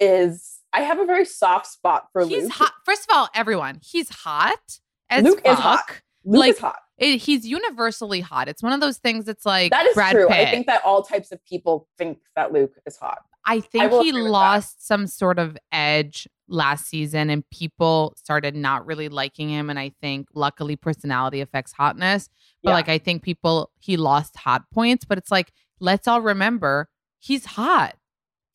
is. 0.00 0.57
I 0.72 0.82
have 0.82 0.98
a 0.98 1.04
very 1.06 1.24
soft 1.24 1.66
spot 1.66 2.08
for 2.12 2.22
Luke. 2.24 2.32
He's 2.32 2.42
Luke. 2.44 2.52
hot. 2.52 2.72
First 2.84 3.02
of 3.10 3.16
all, 3.16 3.28
everyone, 3.34 3.80
he's 3.82 4.08
hot 4.10 4.80
as 5.10 5.24
Luke 5.24 5.40
fuck. 5.44 5.52
is 5.52 5.58
hot. 5.58 6.00
Luke 6.24 6.40
like, 6.40 6.50
is 6.52 6.58
hot. 6.58 6.76
It, 6.98 7.18
he's 7.18 7.46
universally 7.46 8.20
hot. 8.20 8.48
It's 8.48 8.62
one 8.62 8.72
of 8.72 8.80
those 8.80 8.98
things 8.98 9.24
that's 9.24 9.46
like 9.46 9.70
That 9.70 9.86
is 9.86 9.94
Brad 9.94 10.12
true. 10.12 10.26
Pitt. 10.28 10.48
I 10.48 10.50
think 10.50 10.66
that 10.66 10.82
all 10.84 11.02
types 11.02 11.32
of 11.32 11.42
people 11.44 11.88
think 11.96 12.18
that 12.36 12.52
Luke 12.52 12.74
is 12.86 12.96
hot. 12.96 13.18
I 13.46 13.60
think 13.60 13.90
will 13.90 14.02
he 14.02 14.12
lost 14.12 14.86
some 14.86 15.06
sort 15.06 15.38
of 15.38 15.56
edge 15.72 16.28
last 16.48 16.86
season 16.86 17.30
and 17.30 17.48
people 17.50 18.14
started 18.16 18.54
not 18.54 18.84
really 18.84 19.08
liking 19.08 19.48
him. 19.48 19.70
And 19.70 19.78
I 19.78 19.92
think 20.02 20.28
luckily 20.34 20.76
personality 20.76 21.40
affects 21.40 21.72
hotness. 21.72 22.28
But 22.62 22.70
Yeah. 22.70 22.74
like 22.74 22.88
I 22.90 22.98
think 22.98 23.22
people 23.22 23.70
he 23.78 23.96
lost 23.96 24.36
hot 24.36 24.64
points, 24.70 25.04
but 25.06 25.16
it's 25.18 25.30
like, 25.30 25.52
let's 25.80 26.06
all 26.08 26.20
remember 26.20 26.88
he's 27.20 27.44
hot. 27.46 27.94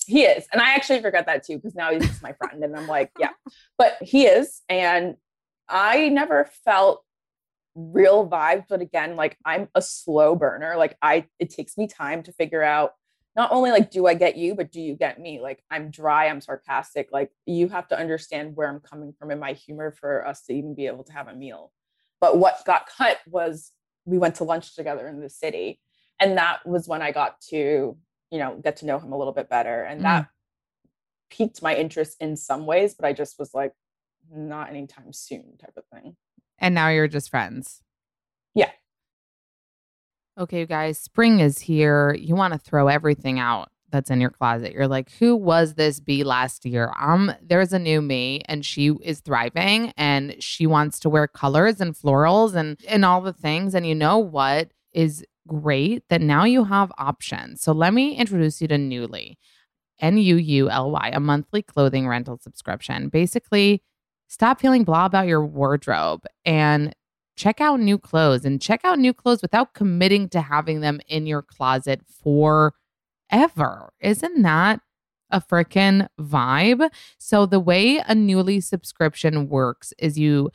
He 0.05 0.23
is. 0.23 0.45
And 0.51 0.61
I 0.61 0.75
actually 0.75 1.01
forget 1.01 1.25
that 1.25 1.45
too, 1.45 1.57
because 1.57 1.75
now 1.75 1.91
he's 1.91 2.05
just 2.05 2.23
my 2.23 2.33
friend. 2.33 2.63
And 2.63 2.75
I'm 2.75 2.87
like, 2.87 3.11
yeah. 3.19 3.31
But 3.77 3.97
he 4.01 4.25
is. 4.25 4.61
And 4.69 5.15
I 5.69 6.09
never 6.09 6.49
felt 6.65 7.03
real 7.75 8.27
vibes. 8.27 8.65
But 8.69 8.81
again, 8.81 9.15
like 9.15 9.37
I'm 9.45 9.69
a 9.75 9.81
slow 9.81 10.35
burner. 10.35 10.75
Like 10.77 10.97
I 11.01 11.25
it 11.39 11.49
takes 11.49 11.77
me 11.77 11.87
time 11.87 12.23
to 12.23 12.31
figure 12.33 12.63
out 12.63 12.91
not 13.35 13.51
only 13.51 13.71
like 13.71 13.89
do 13.89 14.05
I 14.05 14.13
get 14.13 14.37
you, 14.37 14.55
but 14.55 14.71
do 14.71 14.79
you 14.79 14.95
get 14.95 15.19
me? 15.19 15.39
Like 15.41 15.63
I'm 15.71 15.89
dry, 15.89 16.27
I'm 16.27 16.41
sarcastic. 16.41 17.09
Like 17.11 17.31
you 17.45 17.69
have 17.69 17.87
to 17.89 17.97
understand 17.97 18.55
where 18.55 18.69
I'm 18.69 18.79
coming 18.79 19.13
from 19.17 19.31
in 19.31 19.39
my 19.39 19.53
humor 19.53 19.91
for 19.91 20.27
us 20.27 20.43
to 20.43 20.53
even 20.53 20.75
be 20.75 20.87
able 20.87 21.03
to 21.05 21.13
have 21.13 21.27
a 21.27 21.33
meal. 21.33 21.71
But 22.21 22.37
what 22.37 22.63
got 22.65 22.87
cut 22.95 23.17
was 23.27 23.71
we 24.05 24.17
went 24.17 24.35
to 24.35 24.43
lunch 24.43 24.75
together 24.75 25.07
in 25.07 25.19
the 25.19 25.29
city. 25.29 25.79
And 26.19 26.37
that 26.37 26.65
was 26.65 26.87
when 26.87 27.01
I 27.01 27.11
got 27.11 27.41
to, 27.49 27.97
you 28.33 28.39
know, 28.39 28.55
get 28.63 28.77
to 28.77 28.87
know 28.87 28.97
him 28.97 29.11
a 29.13 29.17
little 29.17 29.31
bit 29.31 29.47
better. 29.47 29.83
And 29.83 29.99
Mm. 30.01 30.03
that 30.05 30.27
piqued 31.29 31.61
my 31.61 31.75
interest 31.75 32.17
in 32.19 32.35
some 32.35 32.65
ways, 32.65 32.95
but 32.95 33.05
I 33.05 33.13
just 33.13 33.37
was 33.37 33.53
like, 33.53 33.73
not 34.31 34.69
anytime 34.69 35.13
soon 35.13 35.55
type 35.59 35.77
of 35.77 35.83
thing. 35.93 36.15
And 36.57 36.73
now 36.73 36.89
you're 36.89 37.07
just 37.07 37.29
friends. 37.29 37.83
Yeah. 38.55 38.71
Okay, 40.39 40.61
you 40.61 40.65
guys, 40.65 40.97
spring 40.97 41.39
is 41.41 41.59
here. 41.59 42.15
You 42.15 42.35
want 42.35 42.53
to 42.53 42.59
throw 42.59 42.87
everything 42.87 43.37
out 43.39 43.69
that's 43.91 44.09
in 44.09 44.19
your 44.19 44.31
closet. 44.31 44.71
You're 44.73 44.87
like, 44.87 45.11
who 45.19 45.35
was 45.35 45.75
this 45.75 45.99
bee 45.99 46.23
last 46.23 46.65
year? 46.65 46.91
Um, 46.99 47.31
there's 47.39 47.71
a 47.71 47.77
new 47.77 48.01
me 48.01 48.41
and 48.45 48.65
she 48.65 48.87
is 49.03 49.19
thriving 49.19 49.93
and 49.95 50.35
she 50.39 50.65
wants 50.65 50.99
to 51.01 51.09
wear 51.09 51.27
colors 51.27 51.79
and 51.79 51.93
florals 51.93 52.55
and 52.55 52.79
and 52.87 53.05
all 53.05 53.21
the 53.21 53.33
things. 53.33 53.75
And 53.75 53.85
you 53.85 53.93
know 53.93 54.17
what 54.17 54.71
is 54.91 55.23
great 55.47 56.03
that 56.09 56.21
now 56.21 56.45
you 56.45 56.63
have 56.63 56.91
options. 56.97 57.61
So 57.61 57.71
let 57.71 57.93
me 57.93 58.15
introduce 58.15 58.61
you 58.61 58.67
to 58.69 58.75
Nuuly. 58.75 59.35
N 59.99 60.17
U 60.17 60.35
U 60.35 60.69
L 60.69 60.91
Y, 60.91 61.11
a 61.13 61.19
monthly 61.19 61.61
clothing 61.61 62.07
rental 62.07 62.37
subscription. 62.37 63.09
Basically, 63.09 63.81
stop 64.27 64.59
feeling 64.59 64.83
blah 64.83 65.05
about 65.05 65.27
your 65.27 65.45
wardrobe 65.45 66.25
and 66.45 66.93
check 67.35 67.61
out 67.61 67.79
new 67.79 67.97
clothes 67.97 68.45
and 68.45 68.61
check 68.61 68.81
out 68.83 68.99
new 68.99 69.13
clothes 69.13 69.41
without 69.41 69.73
committing 69.73 70.29
to 70.29 70.41
having 70.41 70.81
them 70.81 70.99
in 71.07 71.25
your 71.25 71.41
closet 71.41 72.01
forever. 72.21 72.73
Isn't 73.99 74.41
that 74.41 74.81
a 75.31 75.41
freaking 75.41 76.07
vibe? 76.19 76.89
So, 77.17 77.45
the 77.45 77.59
way 77.59 77.97
a 77.97 78.13
Nuuly 78.13 78.63
subscription 78.63 79.47
works 79.47 79.93
is 79.97 80.19
you 80.19 80.51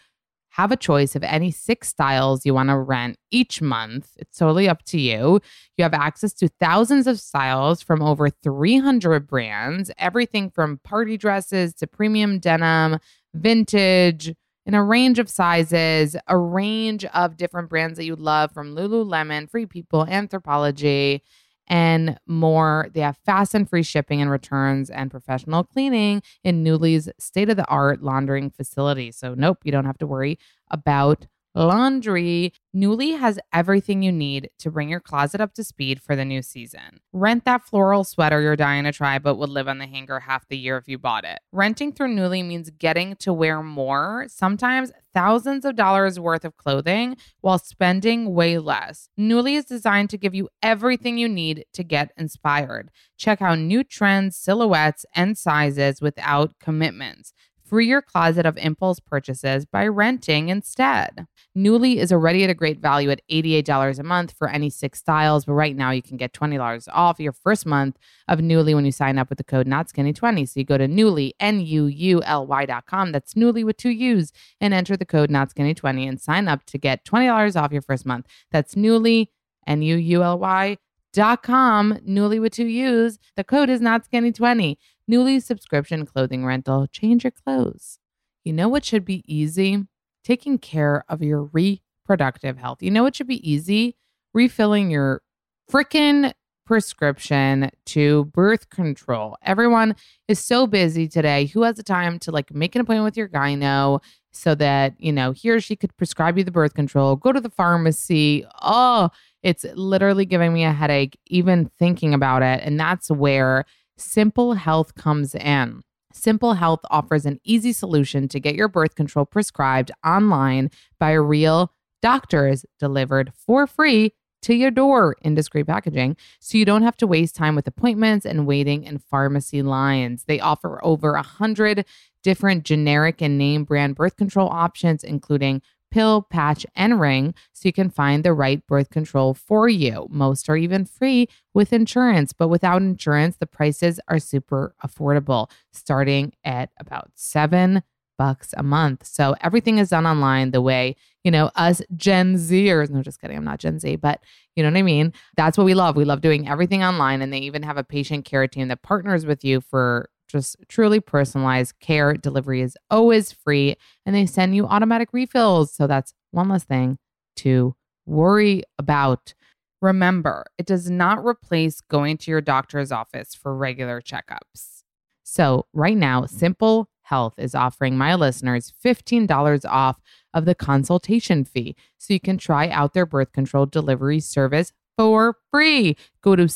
have 0.59 0.73
a 0.73 0.77
choice 0.77 1.15
of 1.15 1.23
any 1.23 1.53
six 1.53 1.87
styles 1.87 2.45
you 2.45 2.53
want 2.53 2.69
to 2.69 2.77
rent 2.77 3.17
each 3.31 3.63
month. 3.63 4.11
It's 4.17 4.37
totally 4.37 4.69
up 4.69 4.85
to 4.87 4.99
you. 4.99 5.41
You 5.77 5.85
have 5.85 5.95
access 5.95 6.33
to 6.35 6.49
thousands 6.61 7.07
of 7.07 7.21
styles 7.21 7.81
from 7.81 8.03
over 8.03 8.29
300 8.29 9.29
brands, 9.29 9.93
everything 9.99 10.51
from 10.51 10.81
party 10.83 11.17
dresses 11.17 11.75
to 11.75 11.87
premium 11.87 12.41
denim, 12.41 12.99
vintage, 13.33 14.35
in 14.67 14.75
a 14.75 14.85
range 14.85 15.21
of 15.21 15.31
sizes, 15.31 16.17
a 16.27 16.37
range 16.37 17.05
of 17.07 17.37
different 17.37 17.71
brands 17.71 17.97
that 17.97 18.05
you 18.05 18.17
love 18.17 18.53
from 18.53 18.75
Lululemon, 18.75 19.49
Free 19.49 19.65
People, 19.65 20.05
Anthropologie, 20.05 21.21
and 21.69 22.19
more. 22.27 22.89
They 22.93 23.01
have 23.01 23.17
fast 23.25 23.55
and 23.55 23.69
free 23.69 23.83
shipping 23.83 24.21
and 24.21 24.31
returns 24.31 24.91
and 24.91 25.11
professional 25.11 25.65
cleaning 25.65 26.23
in 26.43 26.65
Nuuly's 26.65 27.09
state 27.19 27.51
of 27.51 27.57
the 27.57 27.67
art 27.67 28.03
laundering 28.03 28.51
facility. 28.51 29.13
So, 29.13 29.35
nope, 29.35 29.59
you 29.65 29.73
don't 29.73 29.85
have 29.85 29.99
to 29.99 30.07
worry 30.07 30.39
about 30.71 31.27
laundry. 31.55 32.53
Nuuly 32.75 33.19
has 33.19 33.39
everything 33.53 34.03
you 34.03 34.13
need 34.13 34.51
to 34.59 34.71
bring 34.71 34.89
your 34.89 35.01
closet 35.01 35.41
up 35.41 35.55
to 35.55 35.65
speed 35.65 36.01
for 36.01 36.15
the 36.15 36.25
new 36.25 36.43
season. 36.43 37.01
Rent 37.13 37.45
that 37.45 37.65
floral 37.65 38.05
sweater 38.05 38.41
you're 38.41 38.57
dying 38.57 38.85
to 38.85 38.93
try 38.93 39.19
but 39.19 39.37
would 39.37 39.49
live 39.49 39.69
on 39.69 39.79
the 39.79 39.87
hanger 39.87 40.21
half 40.21 40.47
the 40.49 40.59
year 40.59 40.77
if 40.77 40.87
you 40.87 40.99
bought 40.99 41.25
it. 41.25 41.41
Renting 41.53 41.93
through 41.93 42.15
Nuuly 42.15 42.47
means 42.47 42.71
getting 42.71 43.17
to 43.17 43.33
wear 43.33 43.63
more, 43.63 44.27
sometimes 44.29 44.93
thousands 45.15 45.65
of 45.65 45.75
dollars 45.75 46.21
worth 46.21 46.45
of 46.45 46.57
clothing 46.57 47.17
while 47.41 47.59
spending 47.59 48.35
way 48.35 48.59
less. 48.59 49.09
Nuuly 49.19 49.57
is 49.57 49.65
designed 49.65 50.11
to 50.11 50.19
give 50.19 50.35
you 50.35 50.49
everything 50.63 51.19
you 51.19 51.29
need 51.29 51.65
to 51.73 51.83
get 51.83 52.13
inspired. 52.17 52.91
Check 53.17 53.43
out 53.43 53.59
new 53.59 53.83
trends, 53.83 54.37
silhouettes, 54.37 55.05
and 55.15 55.37
sizes 55.37 56.01
without 56.01 56.53
commitments. 56.61 57.33
Free 57.69 57.87
your 57.87 58.01
closet 58.01 58.47
of 58.47 58.57
impulse 58.57 58.99
purchases 58.99 59.67
by 59.67 59.87
renting 59.87 60.49
instead. 60.49 61.27
Nuuly 61.55 61.97
is 61.97 62.11
already 62.11 62.43
at 62.43 62.49
a 62.49 62.55
great 62.55 62.79
value 62.79 63.11
at 63.11 63.21
$88 63.31 63.99
a 63.99 64.03
month 64.03 64.33
for 64.39 64.49
any 64.49 64.71
six 64.71 65.01
styles, 65.01 65.45
but 65.45 65.53
right 65.53 65.77
now 65.77 65.91
you 65.91 66.01
can 66.01 66.17
get 66.17 66.33
$20 66.33 66.89
off 66.91 67.21
your 67.21 67.35
first 67.35 67.67
month 67.67 67.99
of 68.27 68.39
Nuuly 68.39 68.75
when 68.75 68.87
you 68.87 68.93
sign 68.93 69.19
up 69.19 69.29
with 69.29 69.37
the 69.37 69.45
code 69.45 69.67
NotSkinny20. 69.67 70.49
So 70.49 70.61
you 70.61 70.65
go 70.65 70.79
to 70.79 70.89
Nuuly, 70.89 71.33
N-U-U-L-Y 71.41 72.65
dot 72.65 72.87
com. 72.87 73.13
That's 73.13 73.35
Nuuly 73.35 73.65
with 73.65 73.77
two 73.77 73.91
U's 73.91 74.33
and 74.63 74.73
enter 74.73 74.97
the 74.97 75.05
code 75.05 75.29
NotSkinny20 75.29 76.09
and 76.09 76.19
sign 76.19 76.49
up 76.49 76.65
to 76.67 76.79
get 76.79 77.05
$20 77.05 77.61
off 77.61 77.71
your 77.71 77.83
first 77.83 78.07
month. 78.07 78.29
That's 78.51 78.77
Nuuly, 78.77 79.27
N-U-U-L-Y 79.67 80.79
dot 81.13 81.43
com. 81.43 81.99
Nuuly 82.09 82.41
with 82.41 82.55
two 82.55 82.67
U's. 82.67 83.19
The 83.37 83.45
code 83.45 83.69
is 83.69 83.83
NotSkinny20. 83.83 84.77
Nuuly 85.11 85.43
subscription 85.43 86.05
clothing 86.05 86.45
rental. 86.45 86.87
Change 86.87 87.25
your 87.25 87.31
clothes. 87.31 87.99
You 88.45 88.53
know 88.53 88.69
what 88.69 88.85
should 88.85 89.05
be 89.05 89.25
easy? 89.27 89.85
Taking 90.25 90.59
care 90.59 91.05
of 91.09 91.23
your 91.23 91.45
reproductive 91.45 92.59
health. 92.59 92.83
You 92.83 92.91
know 92.91 93.03
what 93.03 93.17
should 93.17 93.27
be 93.27 93.49
easy? 93.51 93.97
Refilling 94.35 94.91
your 94.91 95.23
freaking 95.71 96.33
prescription 96.67 97.71
to 97.87 98.27
birth 98.27 98.69
control. 98.69 99.39
Everyone 99.43 99.97
is 100.29 100.39
so 100.39 100.67
busy 100.67 101.09
today. 101.09 101.47
Who 101.47 101.63
has 101.63 101.77
the 101.77 101.83
time 101.83 102.19
to 102.21 102.31
like 102.31 102.53
make 102.53 102.75
an 102.75 102.83
appointment 102.83 103.07
with 103.07 103.17
your 103.17 103.29
gyno 103.29 104.03
so 104.33 104.55
that, 104.55 104.95
you 104.99 105.11
know, 105.11 105.33
he 105.33 105.49
or 105.49 105.61
she 105.61 105.77
could 105.77 105.97
prescribe 105.97 106.37
you 106.37 106.45
the 106.45 106.51
birth 106.51 106.75
control, 106.75 107.17
go 107.17 107.33
to 107.33 107.41
the 107.41 107.49
pharmacy. 107.49 108.45
Oh, 108.61 109.09
it's 109.43 109.65
literally 109.75 110.27
giving 110.27 110.53
me 110.53 110.65
a 110.65 110.73
headache 110.73 111.19
even 111.27 111.71
thinking 111.79 112.13
about 112.13 112.43
it. 112.43 112.61
And 112.63 112.79
that's 112.79 113.11
where 113.11 113.65
Simple 113.99 114.55
Health 114.55 114.95
comes 114.95 115.35
in. 115.35 115.83
Simple 116.13 116.55
Health 116.55 116.81
offers 116.91 117.27
an 117.27 117.41
easy 117.45 117.73
solution 117.73 118.29
to 118.29 118.41
get 118.41 118.55
your 118.55 118.69
birth 118.69 118.95
control 118.95 119.25
prescribed 119.27 119.91
online 120.05 120.71
by 120.99 121.13
real 121.13 121.73
doctors 122.01 122.65
delivered 122.79 123.33
for 123.35 123.67
free 123.67 124.13
to 124.43 124.55
your 124.55 124.71
door 124.71 125.17
in 125.23 125.35
discreet 125.35 125.67
packaging 125.67 126.17
so 126.39 126.57
you 126.57 126.65
don't 126.65 126.83
have 126.83 126.97
to 126.97 127.07
waste 127.07 127.35
time 127.35 127.57
with 127.57 127.67
appointments 127.67 128.25
and 128.25 128.47
waiting 128.47 128.85
in 128.85 128.99
pharmacy 128.99 129.63
lines. 129.63 130.25
They 130.25 130.39
offer 130.39 130.83
over 130.85 131.15
a 131.15 131.23
hundred 131.23 131.85
different 132.23 132.65
generic 132.65 133.21
and 133.21 133.37
name 133.37 133.65
brand 133.65 133.97
birth 133.97 134.17
control 134.17 134.49
options, 134.49 135.03
including 135.03 135.61
pill, 135.91 136.23
patch, 136.23 136.67
and 136.75 137.01
ring, 137.01 137.35
so 137.53 137.69
you 137.69 137.73
can 137.73 137.91
find 137.91 138.25
the 138.25 138.33
right 138.33 138.67
birth 138.67 138.91
control 138.91 139.35
for 139.35 139.69
you. 139.69 140.07
Most 140.11 140.49
are 140.49 140.57
even 140.57 140.85
free 140.85 141.29
with 141.55 141.73
insurance, 141.73 142.33
but 142.33 142.49
without 142.49 142.83
insurance, 142.83 143.37
the 143.37 143.47
prices 143.47 144.01
are 144.09 144.19
super 144.19 144.75
affordable, 144.85 145.51
starting 145.73 146.33
at 146.45 146.71
about 146.79 147.11
seven 147.15 147.83
bucks 148.19 148.53
a 148.57 148.63
month. 148.63 149.07
So 149.07 149.37
everything 149.41 149.79
is 149.79 149.91
done 149.91 150.07
online 150.07 150.51
the 150.51 150.61
way, 150.61 150.97
you 151.23 151.31
know, 151.31 151.51
us 151.55 151.81
Gen 151.97 152.35
Zers, 152.35 152.91
no, 152.91 153.01
just 153.01 153.21
kidding, 153.21 153.37
I'm 153.37 153.45
not 153.45 153.61
Gen 153.61 153.79
Z, 153.79 153.97
but 153.97 154.21
you 154.57 154.63
know 154.63 154.71
what 154.71 154.79
I 154.79 154.83
mean? 154.83 155.13
That's 155.37 155.57
what 155.57 155.65
we 155.65 155.75
love. 155.75 155.97
We 155.97 156.05
love 156.05 156.21
doing 156.21 156.49
everything 156.49 156.83
online. 156.83 157.23
And 157.23 157.33
they 157.33 157.39
even 157.39 157.63
have 157.63 157.77
a 157.77 157.85
patient 157.85 158.25
care 158.25 158.47
team 158.49 158.69
that 158.69 158.83
partners 158.83 159.25
with 159.25 159.45
you 159.45 159.61
for 159.61 160.11
just 160.29 160.57
truly 160.69 161.01
personalized 161.01 161.79
care. 161.81 162.15
Delivery 162.15 162.61
is 162.61 162.77
always 162.91 163.33
free 163.33 163.77
and 164.07 164.15
they 164.15 164.27
send 164.27 164.55
you 164.55 164.67
automatic 164.67 165.09
refills. 165.13 165.73
So 165.73 165.87
that's 165.87 166.15
one 166.31 166.49
less 166.49 166.65
thing 166.65 166.99
to 167.37 167.75
worry 168.07 168.63
about. 168.79 169.35
Remember, 169.81 170.45
it 170.59 170.67
does 170.67 170.91
not 170.91 171.25
replace 171.25 171.81
going 171.81 172.17
to 172.19 172.31
your 172.31 172.41
doctor's 172.41 172.91
office 172.91 173.35
for 173.35 173.55
regular 173.55 174.01
checkups. 174.01 174.83
So, 175.23 175.67
right 175.73 175.97
now, 175.97 176.25
Simple 176.25 176.89
Health 177.03 177.35
is 177.39 177.55
offering 177.55 177.97
my 177.97 178.15
listeners 178.15 178.73
$15 178.85 179.65
off 179.69 180.01
of 180.35 180.45
the 180.47 180.55
consultation 180.55 181.45
fee 181.45 181.77
so 181.97 182.13
you 182.13 182.21
can 182.21 182.39
try 182.39 182.69
out 182.69 182.93
their 182.93 183.07
birth 183.07 183.33
control 183.33 183.67
delivery 183.67 184.21
service 184.21 184.73
for 184.97 185.37
free. 185.51 185.97
Go 186.23 186.35
to 186.37 186.49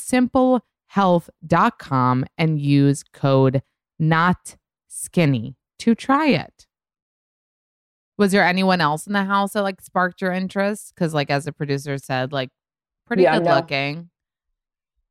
simplehealth.com 0.95 2.25
and 2.37 2.59
use 2.59 3.03
code 3.13 3.61
NOT 3.99 4.55
SKINNY 4.87 5.55
to 5.79 5.95
try 5.95 6.27
it. 6.27 6.67
Was 8.17 8.31
there 8.31 8.43
anyone 8.43 8.79
else 8.79 9.07
in 9.07 9.13
the 9.13 9.23
house 9.23 9.53
that 9.53 9.63
like 9.63 9.81
sparked 9.81 10.21
your 10.21 10.31
interest? 10.31 10.93
Because 10.95 11.13
like 11.13 11.29
as 11.29 11.45
the 11.45 11.51
producer 11.51 11.97
said, 11.97 12.31
like 12.31 12.49
pretty 13.07 13.23
Yeah, 13.23 13.37
good 13.39 13.45
no. 13.45 13.55
looking. 13.55 14.09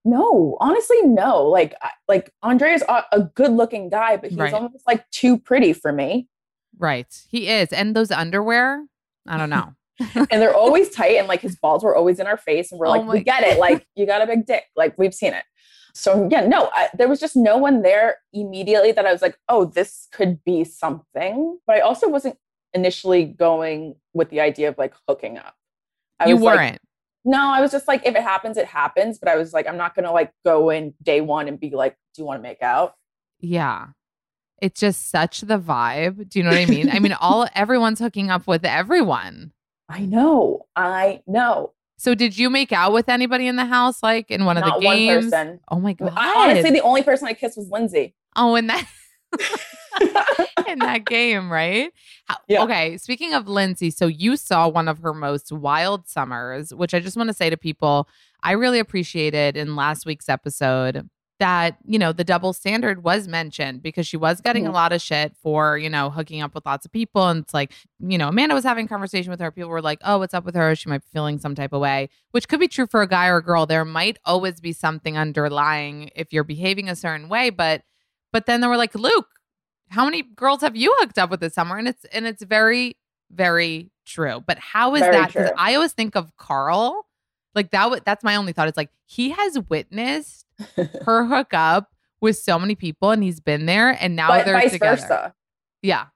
No, 0.04 0.56
honestly, 0.60 1.00
no. 1.04 1.44
Like, 1.46 1.74
like 2.08 2.32
Andrea's 2.42 2.82
a, 2.88 3.04
a 3.12 3.20
good-looking 3.22 3.88
guy, 3.88 4.16
but 4.16 4.30
he's 4.30 4.38
Right. 4.38 4.52
almost 4.52 4.84
like 4.84 5.08
too 5.10 5.38
pretty 5.38 5.72
for 5.72 5.92
me. 5.92 6.26
Right. 6.76 7.06
He 7.28 7.48
is. 7.48 7.68
And 7.72 7.94
those 7.94 8.10
underwear, 8.10 8.84
I 9.28 9.36
don't 9.36 9.50
know. 9.50 9.74
and 10.14 10.42
they're 10.42 10.56
always 10.56 10.90
tight, 10.90 11.18
and 11.18 11.28
like 11.28 11.40
his 11.40 11.54
balls 11.54 11.84
were 11.84 11.94
always 11.94 12.18
in 12.18 12.26
our 12.26 12.36
face, 12.36 12.72
and 12.72 12.80
we're 12.80 12.88
Oh 12.88 12.90
like, 12.90 13.04
my 13.04 13.12
we 13.12 13.20
get 13.22 13.44
it. 13.44 13.60
Like, 13.60 13.86
you 13.94 14.04
got 14.04 14.22
a 14.22 14.26
big 14.26 14.44
dick. 14.44 14.64
Like, 14.74 14.98
we've 14.98 15.14
seen 15.14 15.34
it. 15.34 15.44
So 15.94 16.28
yeah, 16.30 16.46
no, 16.46 16.70
I, 16.74 16.88
there 16.96 17.08
was 17.08 17.20
just 17.20 17.36
no 17.36 17.56
one 17.56 17.82
there 17.82 18.16
immediately 18.32 18.92
that 18.92 19.06
I 19.06 19.12
was 19.12 19.22
like, 19.22 19.38
oh, 19.48 19.66
this 19.66 20.08
could 20.12 20.42
be 20.44 20.64
something. 20.64 21.58
But 21.66 21.76
I 21.76 21.80
also 21.80 22.08
wasn't 22.08 22.38
initially 22.72 23.24
going 23.24 23.96
with 24.14 24.30
the 24.30 24.40
idea 24.40 24.68
of 24.68 24.78
like 24.78 24.94
hooking 25.06 25.38
up. 25.38 25.54
I 26.18 26.28
you 26.28 26.36
was 26.36 26.44
like, 26.44 26.58
weren't. 26.58 26.78
No, 27.24 27.50
I 27.50 27.60
was 27.60 27.70
just 27.70 27.86
like, 27.86 28.04
if 28.06 28.16
it 28.16 28.22
happens, 28.22 28.56
it 28.56 28.66
happens. 28.66 29.18
But 29.18 29.28
I 29.28 29.36
was 29.36 29.52
like, 29.52 29.68
I'm 29.68 29.76
not 29.76 29.94
gonna 29.94 30.12
like 30.12 30.32
go 30.44 30.70
in 30.70 30.94
day 31.02 31.20
one 31.20 31.48
and 31.48 31.60
be 31.60 31.70
like, 31.70 31.96
do 32.14 32.22
you 32.22 32.26
want 32.26 32.38
to 32.38 32.42
make 32.42 32.62
out? 32.62 32.94
yeah. 33.42 33.88
It's 34.62 34.78
just 34.78 35.10
such 35.10 35.40
the 35.40 35.58
vibe. 35.58 36.28
Do 36.28 36.38
you 36.38 36.44
know 36.44 36.50
what 36.50 36.60
I 36.60 36.66
mean? 36.66 36.88
I 36.88 37.00
mean, 37.00 37.12
all 37.14 37.48
everyone's 37.54 37.98
hooking 37.98 38.30
up 38.30 38.46
with 38.46 38.64
everyone. 38.64 39.52
I 39.88 40.02
know, 40.06 40.66
I 40.76 41.22
know. 41.26 41.72
So 42.02 42.16
did 42.16 42.36
you 42.36 42.50
make 42.50 42.72
out 42.72 42.92
with 42.92 43.08
anybody 43.08 43.46
in 43.46 43.54
the 43.54 43.64
house, 43.64 44.02
like 44.02 44.28
in 44.28 44.44
one 44.44 44.58
of 44.58 44.64
the 44.64 44.80
games? 44.80 45.30
one 45.30 45.30
person. 45.30 45.60
Oh 45.70 45.78
my 45.78 45.92
god! 45.92 46.12
I, 46.16 46.50
honestly, 46.50 46.72
the 46.72 46.80
only 46.80 47.04
person 47.04 47.28
I 47.28 47.32
kissed 47.32 47.56
was 47.56 47.70
Lindsay. 47.70 48.16
oh, 48.34 48.56
in 48.56 48.66
that 48.66 48.88
in 50.66 50.80
that 50.80 51.04
game, 51.04 51.48
right? 51.48 51.92
How, 52.24 52.38
Yeah. 52.48 52.64
Okay, 52.64 52.98
speaking 52.98 53.34
of 53.34 53.46
Lindsay, 53.46 53.92
so 53.92 54.08
you 54.08 54.36
saw 54.36 54.66
one 54.66 54.88
of 54.88 54.98
her 54.98 55.14
most 55.14 55.52
wild 55.52 56.08
summers, 56.08 56.74
which 56.74 56.92
I 56.92 56.98
just 56.98 57.16
want 57.16 57.28
to 57.28 57.34
say 57.34 57.50
to 57.50 57.56
people, 57.56 58.08
I 58.42 58.52
really 58.52 58.80
appreciated 58.80 59.56
in 59.56 59.76
last 59.76 60.04
week's 60.04 60.28
episode 60.28 61.08
that, 61.42 61.76
you 61.84 61.98
know, 61.98 62.12
the 62.12 62.22
double 62.22 62.52
standard 62.52 63.02
was 63.02 63.26
mentioned 63.26 63.82
because 63.82 64.06
she 64.06 64.16
was 64.16 64.40
getting 64.40 64.64
a 64.64 64.70
Mhm. 64.70 64.74
lot 64.74 64.92
of 64.92 65.02
shit 65.02 65.36
for, 65.42 65.76
you 65.76 65.90
know, 65.90 66.08
hooking 66.08 66.40
up 66.40 66.54
with 66.54 66.64
lots 66.64 66.86
of 66.86 66.92
people. 66.92 67.26
And 67.28 67.42
it's 67.42 67.52
like, 67.52 67.72
you 67.98 68.16
know, 68.16 68.28
Amanda 68.28 68.54
was 68.54 68.62
having 68.62 68.84
a 68.84 68.88
conversation 68.88 69.28
with 69.32 69.40
her. 69.40 69.50
People 69.50 69.68
were 69.70 69.82
like, 69.82 69.98
oh, 70.04 70.18
what's 70.18 70.34
up 70.34 70.44
with 70.44 70.54
her? 70.54 70.76
She 70.76 70.88
might 70.88 70.98
be 70.98 71.08
feeling 71.12 71.40
some 71.40 71.56
type 71.56 71.72
of 71.72 71.80
way, 71.80 72.10
which 72.30 72.46
could 72.46 72.60
be 72.60 72.68
true 72.68 72.86
for 72.86 73.02
a 73.02 73.08
guy 73.08 73.26
or 73.26 73.38
a 73.38 73.42
girl. 73.42 73.66
There 73.66 73.84
might 73.84 74.18
always 74.24 74.60
be 74.60 74.72
something 74.72 75.18
underlying 75.18 76.10
if 76.14 76.32
you're 76.32 76.44
behaving 76.44 76.88
a 76.88 76.94
certain 76.94 77.28
way. 77.28 77.50
But, 77.50 77.82
but 78.32 78.46
then 78.46 78.60
they 78.60 78.68
were 78.68 78.76
like, 78.76 78.94
Luke, 78.94 79.26
how 79.88 80.04
many 80.04 80.22
girls 80.22 80.60
have 80.60 80.76
you 80.76 80.94
hooked 81.00 81.18
up 81.18 81.28
with 81.28 81.40
this 81.40 81.54
summer? 81.54 81.76
And 81.76 81.88
it's, 81.88 82.04
and 82.12 82.24
it's 82.24 82.44
very, 82.44 82.96
very 83.32 83.90
true. 84.06 84.44
But 84.46 84.58
how 84.60 84.94
is 84.94 85.00
Very 85.00 85.12
that? 85.16 85.32
Because. 85.32 85.50
I 85.58 85.74
always 85.74 85.92
think 85.92 86.14
of 86.14 86.36
Carl. 86.36 87.04
Like 87.54 87.70
that, 87.70 87.84
w- 87.84 88.02
that's 88.04 88.24
my 88.24 88.36
only 88.36 88.52
thought. 88.52 88.68
It's 88.68 88.76
like 88.76 88.90
he 89.06 89.30
has 89.30 89.58
witnessed 89.68 90.46
her 91.04 91.26
hook 91.26 91.52
up 91.52 91.90
with 92.20 92.36
so 92.38 92.58
many 92.58 92.74
people 92.74 93.10
and 93.10 93.22
he's 93.22 93.40
been 93.40 93.66
there 93.66 93.90
and 94.00 94.14
now 94.16 94.28
but 94.28 94.44
they're 94.44 94.54
vice 94.54 94.72
together. 94.72 94.96
versa. 94.96 95.34
Yeah. 95.82 96.06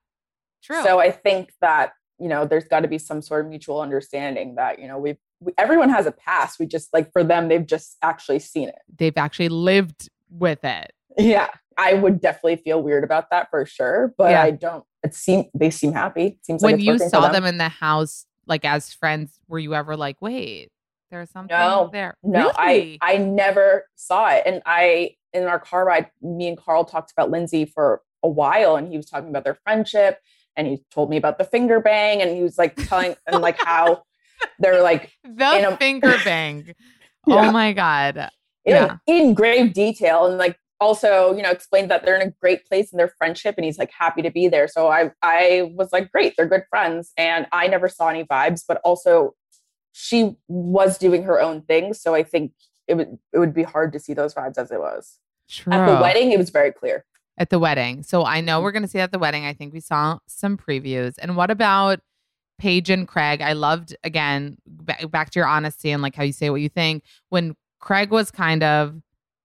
True. 0.62 0.82
So 0.82 0.98
I 1.00 1.10
think 1.10 1.52
that 1.60 1.92
you 2.18 2.28
know 2.28 2.44
there's 2.46 2.64
got 2.64 2.80
to 2.80 2.88
be 2.88 2.98
some 2.98 3.20
sort 3.22 3.44
of 3.44 3.50
mutual 3.50 3.80
understanding 3.80 4.54
that 4.54 4.78
you 4.78 4.88
know 4.88 4.98
we've 4.98 5.18
we, 5.40 5.52
everyone 5.58 5.90
has 5.90 6.06
a 6.06 6.12
past. 6.12 6.58
We 6.58 6.66
just 6.66 6.92
like 6.92 7.12
for 7.12 7.22
them 7.22 7.48
they've 7.48 7.66
just 7.66 7.96
actually 8.02 8.38
seen 8.38 8.68
it. 8.68 8.78
They've 8.96 9.16
actually 9.16 9.48
lived 9.50 10.08
with 10.30 10.64
it. 10.64 10.92
Yeah, 11.18 11.48
I 11.76 11.94
would 11.94 12.20
definitely 12.20 12.56
feel 12.56 12.82
weird 12.82 13.04
about 13.04 13.30
that 13.30 13.50
for 13.50 13.64
sure, 13.66 14.14
but 14.16 14.30
Yeah. 14.30 14.42
I 14.42 14.50
don't. 14.52 14.84
It 15.02 15.14
seem 15.14 15.44
they 15.54 15.70
seem 15.70 15.92
happy. 15.92 16.26
It 16.26 16.46
seems 16.46 16.62
when 16.62 16.74
it's 16.76 16.84
you 16.84 16.98
saw 16.98 17.28
them. 17.28 17.44
in 17.44 17.58
the 17.58 17.68
house, 17.68 18.26
like 18.46 18.64
as 18.64 18.92
friends, 18.92 19.38
were 19.48 19.58
you 19.58 19.74
ever 19.74 19.96
like, 19.96 20.20
wait, 20.20 20.70
there's 21.10 21.30
something 21.30 21.56
No, 21.56 21.90
there? 21.92 22.16
No, 22.22 22.52
Really? 22.58 22.98
I 23.02 23.14
I 23.14 23.16
never 23.18 23.86
saw 23.94 24.28
it, 24.30 24.42
and 24.46 24.62
I 24.66 25.12
in 25.32 25.44
our 25.44 25.58
car 25.58 25.84
ride, 25.84 26.08
me 26.22 26.48
and 26.48 26.56
Carl 26.56 26.84
talked 26.84 27.12
about 27.12 27.30
Lindsay 27.30 27.64
for 27.66 28.00
a 28.22 28.28
while, 28.28 28.76
and 28.76 28.88
he 28.88 28.96
was 28.96 29.06
talking 29.06 29.28
about 29.28 29.44
their 29.44 29.58
friendship, 29.64 30.18
and 30.56 30.66
he 30.66 30.82
told 30.90 31.10
me 31.10 31.16
about 31.16 31.38
the 31.38 31.44
finger 31.44 31.80
bang, 31.80 32.22
and 32.22 32.34
he 32.36 32.42
was 32.42 32.56
like 32.58 32.74
telling 32.88 33.14
and 33.26 33.40
like 33.42 33.58
how 33.62 34.02
they're 34.58 34.82
like 34.82 35.12
the 35.24 35.72
a- 35.72 35.76
finger 35.76 36.16
bang. 36.24 36.72
Oh 37.28 37.34
yeah. 37.34 37.48
Oh 37.48 37.52
my 37.52 37.72
God. 37.72 38.16
in, 38.64 38.74
Yeah. 38.74 38.96
in 39.06 39.34
grave 39.34 39.72
detail 39.72 40.26
and 40.26 40.38
like 40.38 40.56
also 40.78 41.34
you 41.34 41.42
know 41.42 41.50
explained 41.50 41.90
that 41.90 42.04
they're 42.04 42.20
in 42.20 42.28
a 42.28 42.32
great 42.40 42.66
place 42.66 42.92
in 42.92 42.98
their 42.98 43.08
friendship 43.16 43.54
and 43.56 43.64
he's 43.64 43.78
like 43.78 43.90
happy 43.90 44.20
to 44.20 44.30
be 44.30 44.46
there 44.46 44.68
so 44.68 44.88
i 44.88 45.10
i 45.22 45.72
was 45.74 45.90
like 45.90 46.12
great 46.12 46.34
they're 46.36 46.46
good 46.46 46.64
friends 46.68 47.12
and 47.16 47.46
i 47.50 47.66
never 47.66 47.88
saw 47.88 48.08
any 48.08 48.24
vibes 48.24 48.62
but 48.68 48.78
also 48.84 49.34
she 49.98 50.36
was 50.48 50.98
doing 50.98 51.22
her 51.22 51.40
own 51.40 51.62
thing 51.62 51.94
so 51.94 52.14
i 52.14 52.22
think 52.22 52.52
it 52.86 52.94
would 52.96 53.18
it 53.32 53.38
would 53.38 53.54
be 53.54 53.62
hard 53.62 53.92
to 53.94 53.98
see 53.98 54.12
those 54.14 54.34
vibes 54.34 54.58
as 54.58 54.70
it 54.70 54.78
was 54.78 55.18
True. 55.48 55.72
at 55.72 55.86
the 55.86 56.00
wedding 56.02 56.32
it 56.32 56.38
was 56.38 56.50
very 56.50 56.70
clear 56.72 57.04
At 57.38 57.50
the 57.50 57.58
wedding. 57.58 58.02
So 58.02 58.24
I 58.24 58.38
Mm-hmm. 58.38 58.46
know 58.46 58.60
we're 58.62 58.72
going 58.72 58.82
to 58.82 58.88
see 58.88 58.98
at 58.98 59.12
the 59.12 59.18
wedding. 59.18 59.44
I 59.44 59.52
think 59.52 59.72
we 59.74 59.80
saw 59.80 60.18
some 60.26 60.56
previews. 60.56 61.14
And 61.22 61.36
what 61.36 61.50
about 61.50 62.00
Paige 62.58 62.88
and 62.90 63.06
Craig? 63.06 63.42
I 63.42 63.52
loved, 63.52 63.94
again, 64.04 64.56
ba- 64.66 65.06
back 65.08 65.28
to 65.30 65.38
your 65.38 65.46
honesty 65.46 65.90
and 65.92 66.02
like 66.02 66.14
how 66.16 66.24
you 66.24 66.32
say 66.32 66.48
what 66.50 66.62
you 66.62 66.70
think. 66.70 67.04
When 67.28 67.54
Craig 67.78 68.10
was 68.10 68.30
kind 68.30 68.62
of 68.62 68.94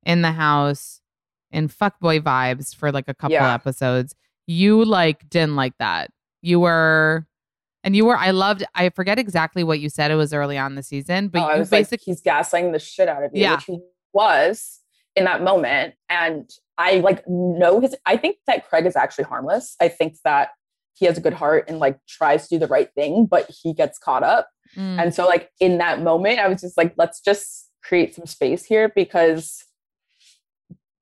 in 0.06 0.22
the 0.22 0.32
house 0.32 1.02
in 1.52 1.68
fuckboy 1.68 2.22
vibes 2.22 2.74
for 2.74 2.92
like 2.94 3.10
a 3.10 3.14
couple 3.14 3.34
Yeah. 3.34 3.54
episodes, 3.54 4.16
you 4.48 4.86
like 4.86 5.30
didn't 5.30 5.56
like 5.58 5.76
that. 5.80 6.10
You 6.42 6.62
were, 6.62 7.28
and 7.84 7.96
you 7.96 8.06
were, 8.06 8.17
I 8.17 8.32
loved, 8.32 8.63
I 8.76 8.89
forget 8.89 9.17
exactly 9.20 9.63
what 9.63 9.80
you 9.80 9.89
said. 9.89 10.12
It 10.12 10.15
was 10.15 10.34
early 10.34 10.58
on 10.58 10.76
the 10.76 10.84
season, 10.84 11.28
but 11.30 11.39
Oh, 11.41 11.46
I 11.46 11.54
you 11.56 11.60
was 11.60 11.72
like 11.72 11.82
basically, 11.82 12.12
he's 12.12 12.22
gaslighting 12.22 12.72
the 12.74 12.80
shit 12.80 13.08
out 13.10 13.24
of 13.24 13.32
you 13.34 13.41
Yeah. 13.41 13.56
which 13.56 13.65
he 13.65 13.80
was 14.13 14.80
in 15.15 15.26
that 15.26 15.41
moment 15.44 15.94
and 16.10 16.50
i 16.78 16.96
like 17.00 17.22
know 17.28 17.82
his 17.82 17.96
i 18.06 18.15
think 18.15 18.38
that 18.48 18.65
craig 18.70 18.86
is 18.86 18.96
actually 18.96 19.26
harmless 19.26 19.76
i 19.82 19.89
think 19.89 20.15
that 20.24 20.50
he 20.94 21.06
has 21.06 21.17
a 21.17 21.22
good 21.22 21.34
heart 21.34 21.65
and 21.67 21.80
like 21.80 21.98
tries 22.08 22.48
to 22.48 22.56
do 22.56 22.60
the 22.60 22.67
right 22.67 22.89
thing 22.96 23.26
but 23.26 23.50
he 23.62 23.74
gets 23.74 23.98
caught 24.00 24.24
up 24.24 24.48
Mm, 24.78 25.02
And 25.02 25.13
so, 25.13 25.26
like, 25.28 25.50
in 25.60 25.80
that 25.80 26.02
moment, 26.02 26.39
I 26.39 26.48
was 26.48 26.62
just 26.62 26.78
like, 26.78 26.94
let's 26.98 27.20
just 27.20 27.70
create 27.84 28.15
some 28.15 28.26
space 28.26 28.63
here 28.63 28.88
because 28.96 29.65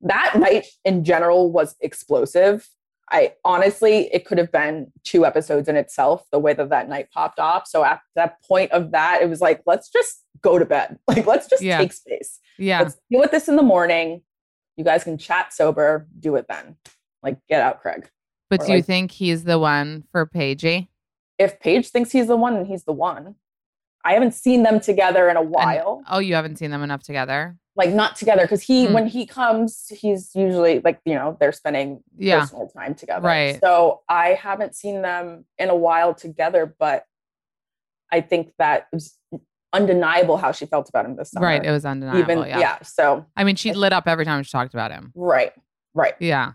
that 0.02 0.34
night 0.40 0.66
in 0.84 1.04
general 1.04 1.52
was 1.52 1.76
explosive. 1.80 2.68
I 3.12 3.34
honestly, 3.44 4.14
it 4.14 4.26
could 4.26 4.38
have 4.38 4.52
been 4.52 4.92
two 5.04 5.26
episodes 5.26 5.68
in 5.68 5.76
itself, 5.76 6.26
the 6.32 6.40
way 6.40 6.54
that 6.54 6.70
that 6.70 6.90
night 6.90 7.10
popped 7.12 7.40
off. 7.40 7.68
So, 7.68 7.84
at 7.84 8.02
that 8.16 8.42
point 8.44 8.72
of 8.72 8.92
that, 8.92 9.22
it 9.22 9.30
was 9.30 9.42
like, 9.42 9.62
let's 9.66 9.90
just 9.90 10.24
go 10.42 10.60
to 10.60 10.66
bed. 10.66 11.00
Like, 11.08 11.26
let's 11.26 11.48
just 11.48 11.62
Yeah. 11.64 11.78
take 11.80 11.94
space. 11.94 12.40
yeah. 12.58 12.80
Let's 12.82 12.98
deal 13.10 13.20
with 13.20 13.32
this 13.32 13.48
in 13.48 13.56
the 13.56 13.64
morning. 13.64 14.22
You 14.78 14.84
guys 14.84 15.04
can 15.04 15.18
chat 15.18 15.52
sober, 15.54 16.08
do 16.20 16.36
it 16.36 16.46
then. 16.48 16.76
Like, 17.24 17.38
get 17.50 17.62
out, 17.62 17.82
Craig. 17.82 18.10
But 18.50 18.62
or 18.62 18.66
do 18.68 18.74
you 18.76 18.82
think 18.82 19.12
he's 19.12 19.44
the 19.44 19.60
one 19.60 20.04
for 20.12 20.26
Paigey? 20.26 20.88
If 21.38 21.60
Paige 21.60 21.90
thinks 21.90 22.12
he's 22.12 22.28
the 22.28 22.38
one, 22.38 22.54
then 22.56 22.66
he's 22.66 22.84
the 22.84 22.94
one. 22.94 23.36
I 24.06 24.14
haven't 24.14 24.34
seen 24.34 24.64
them 24.64 24.80
together 24.80 25.30
in 25.30 25.36
a 25.36 25.42
while. 25.42 26.02
Oh, 26.10 26.20
you 26.20 26.34
haven't 26.36 26.58
seen 26.58 26.72
them 26.72 26.82
enough 26.84 27.04
together? 27.04 27.58
Like 27.80 27.90
not 27.92 28.16
together 28.16 28.44
because 28.44 28.62
he 28.62 28.86
Hmm. 28.86 28.94
when 28.94 29.08
he 29.08 29.26
comes 29.26 29.88
he's 29.90 30.36
usually 30.36 30.82
like 30.82 31.00
you 31.06 31.16
know 31.16 31.36
they're 31.40 31.52
spending 31.54 32.04
Yeah. 32.18 32.42
personal 32.42 32.68
time 32.68 32.94
together 32.94 33.26
Right. 33.26 33.60
so 33.60 34.02
i 34.10 34.30
haven't 34.30 34.76
seen 34.76 35.02
them 35.02 35.46
in 35.58 35.70
a 35.70 35.76
while 35.76 36.14
together 36.14 36.76
but 36.78 37.06
i 38.12 38.22
think 38.22 38.52
that 38.60 38.88
was 38.94 39.18
undeniable 39.74 40.38
how 40.38 40.52
she 40.52 40.66
felt 40.66 40.90
about 40.90 41.06
him 41.06 41.16
this 41.16 41.32
summer 41.32 41.46
Right. 41.48 41.64
It 41.64 41.72
was 41.72 41.86
undeniable. 41.86 42.20
even 42.20 42.40
yeah. 42.40 42.60
yeah. 42.60 42.78
so 42.84 43.26
I 43.38 43.44
mean, 43.44 43.56
she 43.56 43.72
lit 43.74 43.94
up 43.94 44.08
every 44.08 44.26
time 44.26 44.44
she 44.44 44.52
talked 44.52 44.74
about 44.74 44.92
him. 44.92 45.12
right 45.16 45.54
right 45.94 46.14
Yeah. 46.20 46.54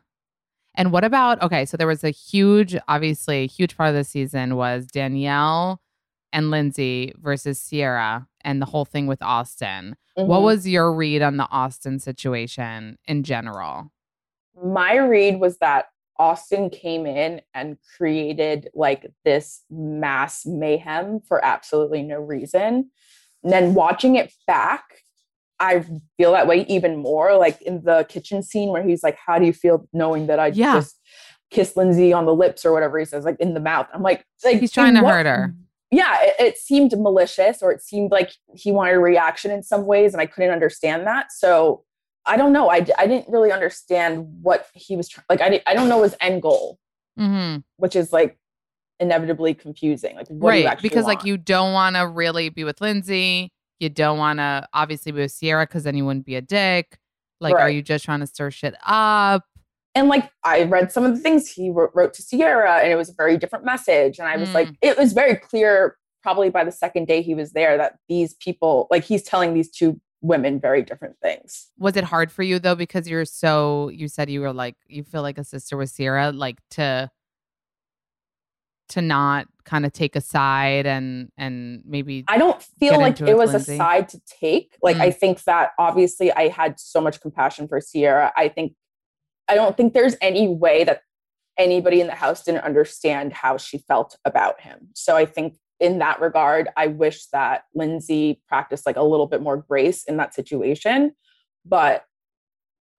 And 0.76 0.90
what 0.90 1.04
about, 1.04 1.40
okay, 1.40 1.64
so 1.66 1.76
there 1.76 1.86
was 1.86 2.02
a 2.02 2.10
huge, 2.10 2.76
obviously, 2.88 3.44
a 3.44 3.46
huge 3.46 3.76
part 3.76 3.90
of 3.90 3.94
the 3.94 4.02
season 4.02 4.56
was 4.56 4.86
Danielle 4.86 5.80
and 6.34 6.50
Lindsay 6.50 7.12
versus 7.22 7.66
Ciara 7.70 8.26
and 8.42 8.60
the 8.60 8.66
whole 8.66 8.84
thing 8.84 9.06
with 9.06 9.22
Austin. 9.22 9.96
What 10.16 10.40
Mhm. 10.40 10.42
was 10.42 10.68
your 10.68 10.92
read 10.92 11.22
on 11.22 11.38
the 11.38 11.48
Austin 11.50 11.98
situation 11.98 12.98
in 13.06 13.22
general? 13.22 13.90
my 14.62 14.94
read 14.94 15.40
was 15.40 15.58
that 15.58 15.86
Austin 16.16 16.70
came 16.70 17.06
in 17.06 17.40
and 17.54 17.76
created 17.96 18.68
like 18.72 19.10
this 19.24 19.64
mass 19.68 20.46
mayhem 20.46 21.18
for 21.26 21.44
absolutely 21.44 22.02
no 22.04 22.20
reason. 22.20 22.88
And 23.42 23.52
then 23.52 23.74
watching 23.74 24.14
it 24.14 24.32
back, 24.46 24.84
I 25.58 25.84
feel 26.16 26.30
that 26.32 26.46
way 26.46 26.64
even 26.68 26.98
more. 26.98 27.36
Like 27.36 27.60
in 27.62 27.82
the 27.82 28.06
kitchen 28.08 28.44
scene 28.44 28.68
where 28.68 28.84
he's 28.84 29.02
like, 29.02 29.16
How 29.26 29.40
do 29.40 29.44
you 29.44 29.52
feel 29.52 29.88
knowing 29.92 30.28
that 30.28 30.38
I 30.38 30.48
Yeah. 30.48 30.74
just 30.74 31.00
kissed 31.50 31.76
Lindsay 31.76 32.12
on 32.12 32.26
the 32.26 32.34
lips 32.34 32.64
or 32.64 32.72
whatever 32.72 32.96
he 33.00 33.04
says, 33.04 33.24
like 33.24 33.40
in 33.40 33.54
the 33.54 33.60
mouth? 33.60 33.88
I'm 33.92 34.02
like, 34.02 34.24
like 34.44 34.60
He's 34.60 34.70
trying 34.70 34.96
in 34.96 35.02
to 35.02 35.08
hurt 35.08 35.26
her. 35.26 35.52
Yeah, 35.94 36.18
it, 36.20 36.34
it 36.38 36.58
seemed 36.58 36.92
malicious 36.98 37.62
or 37.62 37.70
it 37.72 37.82
seemed 37.82 38.10
like 38.10 38.32
he 38.54 38.72
wanted 38.72 38.94
a 38.94 38.98
reaction 38.98 39.50
in 39.50 39.62
some 39.62 39.86
ways, 39.86 40.12
and 40.12 40.20
I 40.20 40.26
couldn't 40.26 40.50
understand 40.50 41.06
that. 41.06 41.32
So 41.32 41.84
I 42.26 42.36
don't 42.36 42.52
know. 42.52 42.70
I, 42.70 42.86
I 42.98 43.06
didn't 43.06 43.28
really 43.28 43.52
understand 43.52 44.26
what 44.42 44.66
he 44.74 44.96
was 44.96 45.08
trying. 45.08 45.24
Like 45.28 45.40
I, 45.40 45.62
I 45.66 45.74
don't 45.74 45.88
know 45.88 46.02
his 46.02 46.16
end 46.20 46.42
goal, 46.42 46.78
hmm 47.16 47.58
which 47.76 47.96
is 47.96 48.12
like 48.12 48.38
inevitably 49.00 49.54
confusing. 49.54 50.16
Like, 50.16 50.28
what 50.28 50.52
do 50.52 50.58
you 50.58 50.66
right. 50.66 50.80
Because 50.80 51.06
like 51.06 51.24
you 51.24 51.36
don't 51.36 51.72
want 51.72 51.96
to 51.96 52.06
really 52.06 52.48
be 52.48 52.64
with 52.64 52.80
Lindsay. 52.80 53.52
You 53.78 53.88
don't 53.88 54.18
want 54.18 54.38
to 54.38 54.66
obviously 54.72 55.12
be 55.12 55.20
with 55.20 55.38
Ciara 55.38 55.66
because 55.66 55.84
then 55.84 55.96
you 55.96 56.06
wouldn't 56.06 56.26
be 56.26 56.36
a 56.36 56.40
dick. 56.40 56.98
Like, 57.40 57.54
are 57.54 57.68
you 57.68 57.82
just 57.82 58.04
trying 58.04 58.20
to 58.20 58.26
stir 58.26 58.50
shit 58.50 58.74
up? 58.86 59.44
And 59.94 60.08
like 60.08 60.30
I 60.42 60.64
read 60.64 60.90
some 60.90 61.04
of 61.04 61.14
the 61.14 61.20
things 61.20 61.48
he 61.50 61.70
wrote, 61.70 61.90
wrote 61.94 62.14
to 62.14 62.26
Ciara, 62.26 62.78
and 62.78 62.90
it 62.90 62.96
was 62.96 63.10
a 63.10 63.14
very 63.14 63.36
different 63.36 63.64
message. 63.64 64.18
And 64.18 64.26
I 64.26 64.36
was 64.36 64.52
like, 64.52 64.68
it 64.82 64.98
was 64.98 65.12
very 65.12 65.36
clear, 65.36 65.96
probably 66.22 66.50
by 66.50 66.64
the 66.64 66.72
second 66.72 67.06
day 67.06 67.22
he 67.22 67.34
was 67.34 67.52
there, 67.52 67.76
that 67.76 67.98
these 68.08 68.34
people, 68.34 68.88
like, 68.90 69.04
he's 69.04 69.22
telling 69.22 69.54
these 69.54 69.70
two 69.70 70.00
women 70.20 70.58
very 70.58 70.82
different 70.82 71.16
things. 71.22 71.70
Was 71.78 71.96
it 71.96 72.04
hard 72.04 72.32
for 72.32 72.42
you 72.42 72.58
though 72.58 72.74
because 72.74 73.06
you're 73.06 73.26
so 73.26 73.90
you 73.90 74.08
said 74.08 74.30
you 74.30 74.40
were 74.40 74.54
like 74.54 74.74
you 74.88 75.04
feel 75.04 75.20
like 75.20 75.36
a 75.36 75.44
sister 75.44 75.76
with 75.76 75.94
Ciara 75.94 76.32
like 76.32 76.56
to 76.70 77.10
to 78.90 79.00
not 79.02 79.46
kind 79.64 79.86
of 79.86 79.92
take 79.92 80.14
a 80.16 80.20
side 80.20 80.86
and 80.86 81.28
and 81.38 81.82
maybe 81.86 82.24
I 82.28 82.38
don't 82.38 82.62
feel 82.62 82.98
like 82.98 83.20
it 83.20 83.28
it 83.28 83.36
was 83.36 83.52
Lindsay. 83.52 83.74
a 83.74 83.76
side 83.76 84.08
to 84.10 84.20
take. 84.26 84.76
Like, 84.82 84.96
Mm. 84.96 85.00
I 85.00 85.10
think 85.10 85.44
that 85.44 85.70
obviously 85.78 86.32
I 86.32 86.48
had 86.48 86.78
so 86.78 87.00
much 87.00 87.20
compassion 87.20 87.66
for 87.68 87.80
Ciara. 87.80 88.32
I 88.36 88.48
think, 88.48 88.74
I 89.48 89.54
don't 89.54 89.76
think 89.76 89.92
there's 89.92 90.16
any 90.20 90.48
way 90.48 90.84
that 90.84 91.00
anybody 91.58 92.00
in 92.00 92.06
the 92.06 92.14
house 92.14 92.42
didn't 92.42 92.64
understand 92.64 93.32
how 93.32 93.56
she 93.56 93.78
felt 93.78 94.16
about 94.24 94.60
him. 94.60 94.88
So 94.94 95.16
I 95.16 95.26
think 95.26 95.56
in 95.80 95.98
that 95.98 96.20
regard, 96.20 96.68
I 96.76 96.86
wish 96.88 97.26
that 97.26 97.64
Lindsay 97.74 98.40
practiced 98.48 98.86
like 98.86 98.96
a 98.96 99.02
little 99.02 99.26
bit 99.26 99.42
more 99.42 99.56
grace 99.56 100.04
in 100.04 100.16
that 100.16 100.34
situation. 100.34 101.12
But 101.64 102.04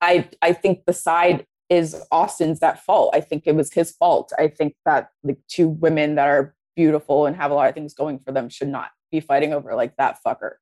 I 0.02 0.30
I 0.42 0.54
think 0.54 0.86
the 0.86 0.94
side 0.94 1.46
is 1.70 1.96
Austin's 2.12 2.60
that 2.60 2.84
fault. 2.84 3.16
I 3.16 3.22
think 3.22 3.44
it 3.46 3.56
was 3.56 3.74
his 3.74 3.92
fault. 3.92 4.32
I 4.38 4.48
think 4.48 4.76
that 4.86 5.10
the 5.24 5.36
two 5.48 5.70
women 5.70 6.16
that 6.16 6.28
are 6.28 6.56
beautiful 6.76 7.26
and 7.26 7.36
have 7.36 7.52
a 7.52 7.54
lot 7.54 7.70
of 7.70 7.74
things 7.74 7.94
going 7.94 8.20
for 8.20 8.32
them 8.32 8.50
should 8.50 8.68
not 8.68 8.90
be 9.12 9.20
fighting 9.20 9.54
over 9.54 9.76
like 9.76 9.96
that 9.98 10.18
fucker. 10.26 10.54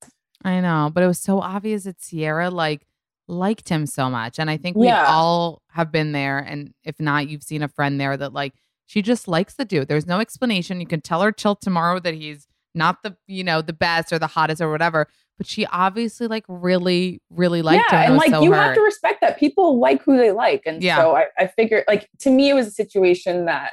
I 0.44 0.60
know, 0.60 0.92
but 0.94 1.04
it 1.04 1.08
was 1.08 1.20
so 1.20 1.40
obvious 1.40 1.84
that 1.84 2.00
Ciara 2.00 2.50
like 2.50 2.86
liked 3.34 3.68
him 3.70 3.86
so 3.86 4.10
much. 4.10 4.40
And 4.40 4.50
I 4.50 4.58
think 4.58 4.78
we 4.78 4.88
Yeah. 4.88 5.06
all 5.08 5.62
have 5.72 5.92
been 5.92 6.12
there. 6.14 6.40
And 6.40 6.74
if 6.84 7.00
not, 7.00 7.28
you've 7.28 7.44
seen 7.44 7.62
a 7.64 7.68
friend 7.68 8.00
there 8.00 8.16
that 8.16 8.32
like 8.34 8.54
she 8.86 9.02
just 9.02 9.28
likes 9.28 9.56
the 9.56 9.66
dude. 9.66 9.88
There's 9.88 10.06
no 10.08 10.20
explanation. 10.20 10.80
You 10.80 10.88
can 10.88 11.02
tell 11.02 11.22
her 11.22 11.32
till 11.32 11.56
tomorrow 11.56 12.00
that 12.00 12.14
he's 12.14 12.48
not 12.76 13.04
the, 13.04 13.16
you 13.28 13.44
know, 13.44 13.62
the 13.62 13.74
best 13.74 14.12
or 14.14 14.20
the 14.20 14.28
hottest 14.28 14.62
or 14.62 14.70
whatever. 14.72 15.08
But 15.38 15.48
she 15.48 15.66
obviously 15.68 16.28
like 16.28 16.46
really, 16.48 17.22
really 17.32 17.62
liked 17.62 17.86
yeah, 17.92 18.04
him. 18.04 18.12
and 18.12 18.18
like 18.18 18.30
so 18.30 18.42
you 18.44 18.52
hurt. 18.54 18.62
have 18.62 18.76
to 18.76 18.82
respect 18.82 19.22
that 19.22 19.40
people 19.40 19.80
like 19.80 20.04
who 20.04 20.16
they 20.18 20.32
like, 20.32 20.62
and 20.66 20.82
Yeah. 20.84 20.98
so 20.98 21.16
I, 21.16 21.26
I 21.38 21.48
figured 21.48 21.86
like 21.88 22.08
to 22.20 22.30
me 22.30 22.50
it 22.50 22.54
was 22.54 22.68
a 22.68 22.72
situation 22.72 23.46
that 23.46 23.72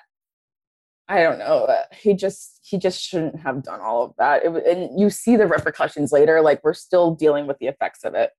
I 1.09 1.23
don't 1.23 1.38
know. 1.38 1.64
Uh, 1.64 1.83
he 1.92 2.14
just 2.14 2.61
he 2.62 2.79
just 2.79 3.03
shouldn't 3.03 3.40
have 3.40 3.62
done 3.64 3.81
all 3.81 4.05
of 4.05 4.12
that. 4.18 4.44
It, 4.44 4.64
and 4.66 4.99
you 4.99 5.11
see 5.11 5.37
the 5.37 5.46
repercussions 5.46 6.12
later. 6.12 6.40
Like 6.40 6.61
we're 6.62 6.73
still 6.73 7.14
dealing 7.14 7.46
with 7.49 7.59
the 7.59 7.66
effects 7.66 8.05
of 8.05 8.14
it. 8.14 8.31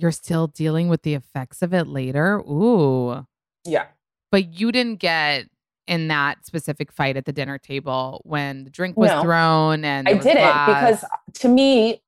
You're 0.00 0.12
still 0.12 0.46
dealing 0.46 0.88
with 0.88 1.02
the 1.02 1.12
effects 1.12 1.60
of 1.60 1.74
it 1.74 1.86
later. 1.86 2.38
Ooh. 2.38 3.26
Yeah, 3.64 3.88
But 4.32 4.58
you 4.58 4.72
didn't 4.72 4.96
get 5.00 5.46
in 5.86 6.08
that 6.08 6.46
specific 6.46 6.90
fight 6.90 7.18
at 7.18 7.26
the 7.26 7.32
dinner 7.32 7.58
table 7.58 8.22
when 8.24 8.64
the 8.64 8.70
drink 8.70 8.96
was 8.96 9.10
No. 9.10 9.20
thrown 9.22 9.84
and 9.84 10.08
I 10.08 10.14
didn't 10.14 10.34
because 10.66 11.04
uh, 11.04 11.08
to 11.34 11.48
me, 11.48 12.02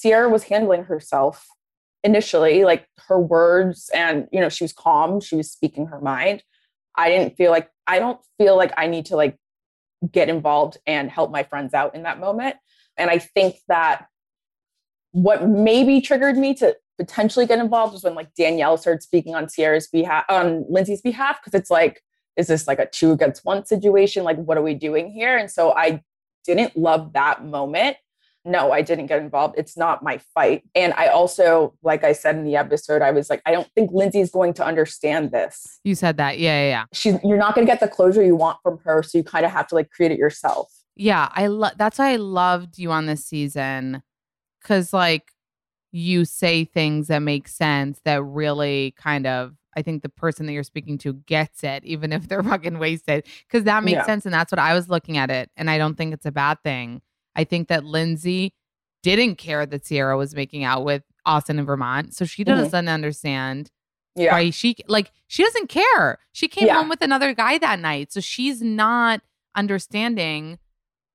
Ciara 0.00 0.28
was 0.28 0.44
handling 0.44 0.84
herself 0.84 1.48
initially, 2.04 2.64
like 2.64 2.86
her 3.08 3.18
words, 3.18 3.90
and 3.92 4.28
you 4.30 4.40
know 4.40 4.48
she 4.48 4.62
was 4.62 4.72
calm. 4.72 5.20
She 5.20 5.34
was 5.34 5.50
speaking 5.50 5.86
her 5.86 6.00
mind. 6.00 6.44
I 6.94 7.08
didn't 7.08 7.36
feel 7.36 7.50
like 7.50 7.68
I 7.88 7.98
don't 7.98 8.20
feel 8.38 8.56
like 8.56 8.72
I 8.76 8.86
need 8.86 9.06
to 9.06 9.16
like 9.16 9.36
get 10.12 10.28
involved 10.28 10.78
and 10.86 11.10
help 11.10 11.32
my 11.32 11.42
friends 11.42 11.74
out 11.74 11.94
in 11.96 12.04
that 12.04 12.20
moment. 12.20 12.56
And 12.96 13.10
I 13.10 13.18
think 13.18 13.56
that 13.66 14.06
what 15.10 15.48
maybe 15.48 16.00
triggered 16.00 16.36
me 16.36 16.54
to 16.54 16.76
potentially 17.02 17.46
get 17.46 17.58
involved 17.58 17.92
was 17.92 18.04
when 18.04 18.14
like 18.14 18.32
Danielle 18.34 18.76
started 18.76 19.02
speaking 19.02 19.34
on 19.34 19.48
Ciara's 19.48 19.88
behalf, 19.88 20.24
on 20.28 20.64
Lindsay's 20.68 21.00
behalf, 21.00 21.40
because 21.42 21.58
it's 21.58 21.70
like, 21.70 22.00
is 22.36 22.46
this 22.46 22.68
like 22.68 22.78
a 22.78 22.86
two 22.86 23.10
against 23.10 23.44
one 23.44 23.66
situation? 23.66 24.22
Like, 24.22 24.36
what 24.36 24.56
are 24.56 24.62
we 24.62 24.74
doing 24.74 25.10
here? 25.10 25.36
And 25.36 25.50
so 25.50 25.72
I 25.72 26.02
didn't 26.44 26.76
love 26.76 27.12
that 27.14 27.44
moment. 27.44 27.96
No, 28.44 28.70
I 28.72 28.82
didn't 28.82 29.06
get 29.06 29.20
involved. 29.20 29.56
It's 29.58 29.76
not 29.76 30.02
my 30.02 30.18
fight. 30.32 30.62
And 30.76 30.92
I 30.94 31.08
also, 31.08 31.74
like 31.82 32.04
I 32.04 32.12
said 32.12 32.36
in 32.36 32.44
the 32.44 32.56
episode, 32.56 33.02
I 33.02 33.10
was 33.10 33.28
like, 33.28 33.42
I 33.46 33.50
don't 33.52 33.68
think 33.74 33.90
Lindsay's 33.92 34.30
going 34.30 34.54
to 34.54 34.64
understand 34.64 35.32
this. 35.32 35.80
you 35.82 35.96
said 35.96 36.16
that. 36.18 36.38
Yeah, 36.38 36.62
yeah, 36.62 36.68
yeah. 36.68 36.84
She's 36.92 37.16
you're 37.24 37.36
not 37.36 37.54
going 37.56 37.66
to 37.66 37.70
get 37.70 37.80
the 37.80 37.88
closure 37.88 38.22
you 38.22 38.36
want 38.36 38.58
from 38.62 38.78
her, 38.84 39.02
so 39.02 39.18
you 39.18 39.24
kind 39.24 39.44
of 39.44 39.50
have 39.50 39.66
to 39.68 39.74
like 39.74 39.90
create 39.90 40.12
it 40.12 40.18
yourself. 40.18 40.72
Yeah, 40.94 41.28
I 41.32 41.48
love 41.48 41.72
that's 41.76 41.98
why 41.98 42.12
I 42.12 42.16
loved 42.16 42.78
you 42.78 42.92
on 42.92 43.06
this 43.06 43.24
season 43.24 44.02
cuz 44.64 44.92
like 44.92 45.32
you 45.92 46.24
say 46.24 46.64
things 46.64 47.08
that 47.08 47.20
make 47.20 47.46
sense 47.48 48.00
that 48.04 48.22
really 48.22 48.94
kind 48.96 49.26
of 49.26 49.54
I 49.76 49.82
think 49.82 50.02
the 50.02 50.08
person 50.08 50.46
that 50.46 50.52
you're 50.52 50.62
speaking 50.64 50.98
to 50.98 51.12
gets 51.14 51.62
it 51.64 51.84
even 51.84 52.12
if 52.12 52.28
they're 52.28 52.42
fucking 52.52 52.78
wasted 52.78 53.26
cuz 53.50 53.64
that 53.64 53.84
makes 53.84 53.96
Yeah. 53.96 54.06
sense 54.06 54.24
and 54.24 54.32
that's 54.34 54.50
what 54.50 54.58
I 54.58 54.74
was 54.74 54.88
looking 54.88 55.16
at 55.18 55.30
it 55.30 55.50
and 55.56 55.70
I 55.70 55.78
don't 55.78 55.96
think 55.96 56.12
it's 56.14 56.26
a 56.26 56.32
bad 56.32 56.62
thing. 56.62 57.02
I 57.36 57.44
think 57.44 57.68
that 57.68 57.84
Lindsay 57.84 58.54
didn't 59.02 59.36
care 59.36 59.66
that 59.66 59.84
Ciara 59.84 60.16
was 60.16 60.34
making 60.34 60.64
out 60.64 60.84
with 60.84 61.02
Austin 61.26 61.58
in 61.58 61.64
Vermont, 61.64 62.14
so 62.14 62.24
she 62.24 62.44
doesn't 62.44 62.70
mm-hmm. 62.84 62.88
understand 62.88 63.70
Yeah. 64.16 64.32
why 64.32 64.50
she 64.50 64.76
like 64.88 65.12
she 65.28 65.42
doesn't 65.42 65.68
care. 65.68 66.18
She 66.32 66.48
came 66.48 66.66
Yeah. 66.66 66.76
home 66.76 66.88
with 66.88 67.02
another 67.02 67.34
guy 67.34 67.58
that 67.58 67.80
night, 67.80 68.12
so 68.12 68.20
she's 68.20 68.62
not 68.62 69.20
understanding 69.54 70.58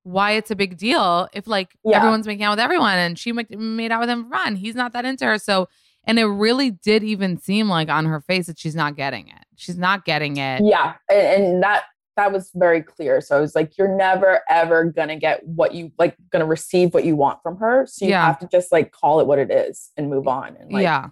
why 0.07 0.31
it's 0.31 0.49
a 0.51 0.55
big 0.55 0.77
deal 0.77 1.27
if 1.33 1.47
like 1.47 1.75
Yeah. 1.83 1.97
everyone's 1.97 2.25
making 2.25 2.43
out 2.45 2.51
with 2.51 2.59
everyone 2.59 2.97
and 2.97 3.19
she 3.19 3.31
ma- 3.33 3.43
made 3.51 3.91
out 3.91 3.99
with 3.99 4.09
him 4.09 4.23
for 4.25 4.31
fun. 4.37 4.55
He's 4.55 4.75
not 4.75 4.93
that 4.93 5.03
into 5.05 5.25
her, 5.25 5.37
so 5.37 5.67
and 6.05 6.17
it 6.17 6.25
really 6.25 6.71
did 6.71 7.03
even 7.03 7.37
seem 7.37 7.67
like 7.67 7.89
on 7.89 8.05
her 8.05 8.21
face 8.21 8.47
that 8.47 8.57
she's 8.57 8.75
not 8.75 8.95
getting 8.95 9.27
it. 9.27 9.43
She's 9.57 9.77
not 9.77 10.05
getting 10.05 10.37
it. 10.37 10.61
Yeah. 10.63 10.93
And, 11.09 11.43
and 11.43 11.63
that 11.63 11.83
that 12.15 12.31
was 12.31 12.49
very 12.55 12.81
clear. 12.81 13.19
So 13.21 13.37
I 13.37 13.41
was 13.41 13.53
like, 13.53 13.77
you're 13.77 13.95
never 13.95 14.39
ever 14.49 14.85
gonna 14.85 15.17
get 15.17 15.45
what 15.45 15.73
you 15.75 15.91
like 15.99 16.15
gonna 16.31 16.45
receive 16.45 16.93
what 16.93 17.03
you 17.03 17.15
want 17.15 17.43
from 17.43 17.57
her. 17.57 17.85
So 17.85 18.05
you 18.05 18.11
Yeah. 18.11 18.25
have 18.25 18.39
to 18.39 18.47
just 18.47 18.71
like 18.71 18.91
call 18.91 19.19
it 19.19 19.27
what 19.27 19.39
it 19.39 19.51
is 19.51 19.91
and 19.97 20.09
move 20.09 20.27
on 20.27 20.55
and 20.59 20.71
like 20.71 20.83
yeah. 20.83 21.09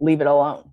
leave 0.00 0.20
it 0.20 0.26
alone. 0.26 0.72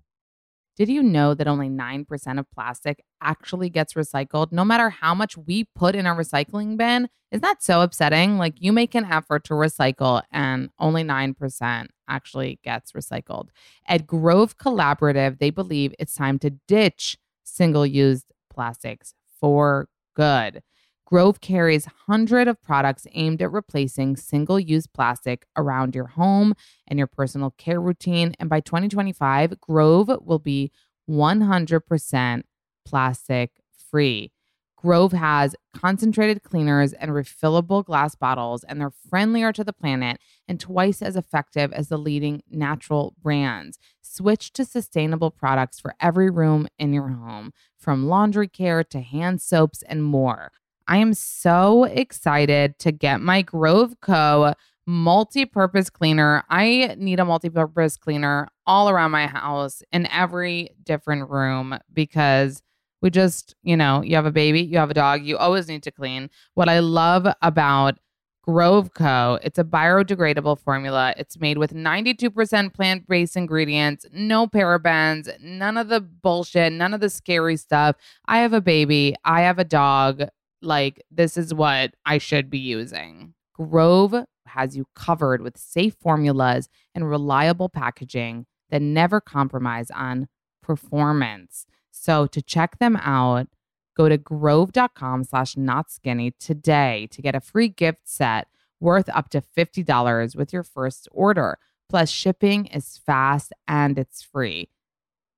Did 0.76 0.88
you 0.88 1.02
know 1.02 1.34
that 1.34 1.46
only 1.46 1.68
9% 1.68 2.38
of 2.38 2.50
plastic 2.50 3.04
actually 3.20 3.70
gets 3.70 3.94
recycled 3.94 4.50
no 4.50 4.64
matter 4.64 4.90
how 4.90 5.14
much 5.14 5.36
we 5.36 5.64
put 5.74 5.94
in 5.94 6.06
our 6.06 6.16
recycling 6.16 6.76
bin? 6.76 7.08
Isn't 7.30 7.42
that 7.42 7.62
so 7.62 7.80
upsetting? 7.82 8.38
Like 8.38 8.54
you 8.58 8.72
make 8.72 8.94
an 8.94 9.04
effort 9.04 9.44
to 9.44 9.54
recycle 9.54 10.22
and 10.32 10.70
only 10.78 11.04
9% 11.04 11.86
actually 12.08 12.58
gets 12.64 12.92
recycled. 12.92 13.48
At 13.86 14.06
Grove 14.06 14.58
Collaborative, 14.58 15.38
they 15.38 15.50
believe 15.50 15.94
it's 15.98 16.14
time 16.14 16.38
to 16.40 16.50
ditch 16.66 17.18
single 17.44 17.86
use 17.86 18.24
plastics 18.50 19.14
for 19.40 19.88
good. 20.14 20.62
Grove 21.06 21.40
carries 21.40 21.86
hundreds 22.06 22.48
of 22.48 22.62
products 22.62 23.06
aimed 23.12 23.42
at 23.42 23.52
replacing 23.52 24.16
single 24.16 24.58
use 24.58 24.86
plastic 24.86 25.46
around 25.56 25.94
your 25.94 26.06
home 26.06 26.54
and 26.86 26.98
your 26.98 27.06
personal 27.06 27.50
care 27.50 27.80
routine. 27.80 28.34
And 28.40 28.48
by 28.48 28.60
2025, 28.60 29.60
Grove 29.60 30.10
will 30.22 30.38
be 30.38 30.72
100% 31.08 32.42
plastic 32.86 33.50
free. 33.90 34.32
Grove 34.76 35.12
has 35.12 35.56
concentrated 35.74 36.42
cleaners 36.42 36.92
and 36.92 37.10
refillable 37.10 37.82
glass 37.82 38.14
bottles, 38.14 38.64
and 38.64 38.78
they're 38.78 38.90
friendlier 38.90 39.50
to 39.50 39.64
the 39.64 39.72
planet 39.72 40.18
and 40.46 40.60
twice 40.60 41.00
as 41.00 41.16
effective 41.16 41.72
as 41.72 41.88
the 41.88 41.96
leading 41.96 42.42
natural 42.50 43.14
brands. 43.22 43.78
Switch 44.02 44.52
to 44.52 44.64
sustainable 44.64 45.30
products 45.30 45.80
for 45.80 45.94
every 46.00 46.28
room 46.28 46.68
in 46.78 46.92
your 46.92 47.08
home, 47.08 47.52
from 47.78 48.08
laundry 48.08 48.48
care 48.48 48.84
to 48.84 49.00
hand 49.00 49.40
soaps 49.40 49.82
and 49.88 50.04
more. 50.04 50.52
I 50.86 50.98
am 50.98 51.14
so 51.14 51.84
excited 51.84 52.78
to 52.80 52.92
get 52.92 53.20
my 53.20 53.42
Grove 53.42 54.00
Co 54.00 54.54
multi-purpose 54.86 55.88
cleaner. 55.88 56.44
I 56.50 56.94
need 56.98 57.18
a 57.18 57.24
multi-purpose 57.24 57.96
cleaner 57.96 58.48
all 58.66 58.90
around 58.90 59.12
my 59.12 59.26
house 59.26 59.82
in 59.92 60.06
every 60.08 60.70
different 60.82 61.30
room 61.30 61.78
because 61.92 62.62
we 63.00 63.10
just, 63.10 63.54
you 63.62 63.76
know, 63.76 64.02
you 64.02 64.16
have 64.16 64.26
a 64.26 64.32
baby, 64.32 64.60
you 64.60 64.78
have 64.78 64.90
a 64.90 64.94
dog, 64.94 65.22
you 65.22 65.38
always 65.38 65.68
need 65.68 65.82
to 65.84 65.90
clean. 65.90 66.28
What 66.54 66.68
I 66.68 66.80
love 66.80 67.26
about 67.40 67.98
Grove 68.42 68.92
Co. 68.92 69.38
It's 69.42 69.58
a 69.58 69.64
biodegradable 69.64 70.58
formula. 70.58 71.14
It's 71.16 71.40
made 71.40 71.56
with 71.56 71.72
92% 71.72 72.74
plant-based 72.74 73.36
ingredients, 73.38 74.04
no 74.12 74.46
parabens, 74.46 75.30
none 75.40 75.78
of 75.78 75.88
the 75.88 76.02
bullshit, 76.02 76.74
none 76.74 76.92
of 76.92 77.00
the 77.00 77.08
scary 77.08 77.56
stuff. 77.56 77.96
I 78.26 78.38
have 78.38 78.52
a 78.52 78.60
baby, 78.60 79.14
I 79.24 79.40
have 79.42 79.58
a 79.58 79.64
dog. 79.64 80.24
Like 80.64 81.02
this 81.10 81.36
is 81.36 81.54
what 81.54 81.94
I 82.04 82.18
should 82.18 82.50
be 82.50 82.58
using. 82.58 83.34
Grove 83.54 84.14
has 84.46 84.76
you 84.76 84.86
covered 84.94 85.42
with 85.42 85.56
safe 85.56 85.94
formulas 86.00 86.68
and 86.94 87.08
reliable 87.08 87.68
packaging 87.68 88.46
that 88.70 88.82
never 88.82 89.20
compromise 89.20 89.90
on 89.90 90.28
performance. 90.62 91.66
So 91.90 92.26
to 92.26 92.42
check 92.42 92.78
them 92.78 92.96
out, 92.96 93.48
Go 93.96 94.08
to 94.08 94.18
grove.com 94.18 95.24
slash 95.24 95.56
not 95.56 95.90
skinny 95.90 96.32
today 96.32 97.08
to 97.12 97.22
get 97.22 97.34
a 97.34 97.40
free 97.40 97.68
gift 97.68 98.00
set 98.04 98.48
worth 98.80 99.08
up 99.10 99.30
to 99.30 99.40
$50 99.40 100.36
with 100.36 100.52
your 100.52 100.64
first 100.64 101.08
order. 101.12 101.58
Plus, 101.88 102.10
shipping 102.10 102.66
is 102.66 102.98
fast 103.06 103.52
and 103.68 103.98
it's 103.98 104.22
free. 104.22 104.68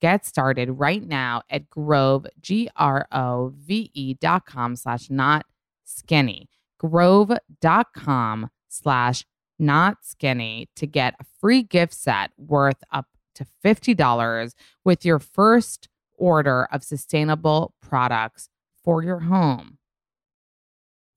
Get 0.01 0.27
started 0.27 0.71
right 0.73 1.07
now 1.07 1.43
at 1.49 1.71
Grove, 1.71 2.27
G 2.41 2.69
R 2.77 3.07
O 3.13 3.53
V 3.57 3.91
E 3.95 4.15
dot 4.15 4.45
com 4.47 4.77
slash 4.77 5.09
not 5.11 5.47
skinny. 5.85 6.49
Grove.com 6.79 8.51
slash 8.69 9.25
not 9.59 9.99
skinny 10.05 10.69
to 10.77 10.87
get 10.87 11.15
a 11.19 11.25
free 11.41 11.63
gift 11.63 11.95
set 11.95 12.31
worth 12.37 12.83
up 12.93 13.07
to 13.35 13.47
$50 13.65 14.55
with 14.85 15.05
your 15.05 15.19
first 15.19 15.89
order 16.15 16.69
of 16.71 16.83
sustainable 16.85 17.75
products 17.81 18.49
for 18.85 19.03
your 19.03 19.21
home. 19.21 19.79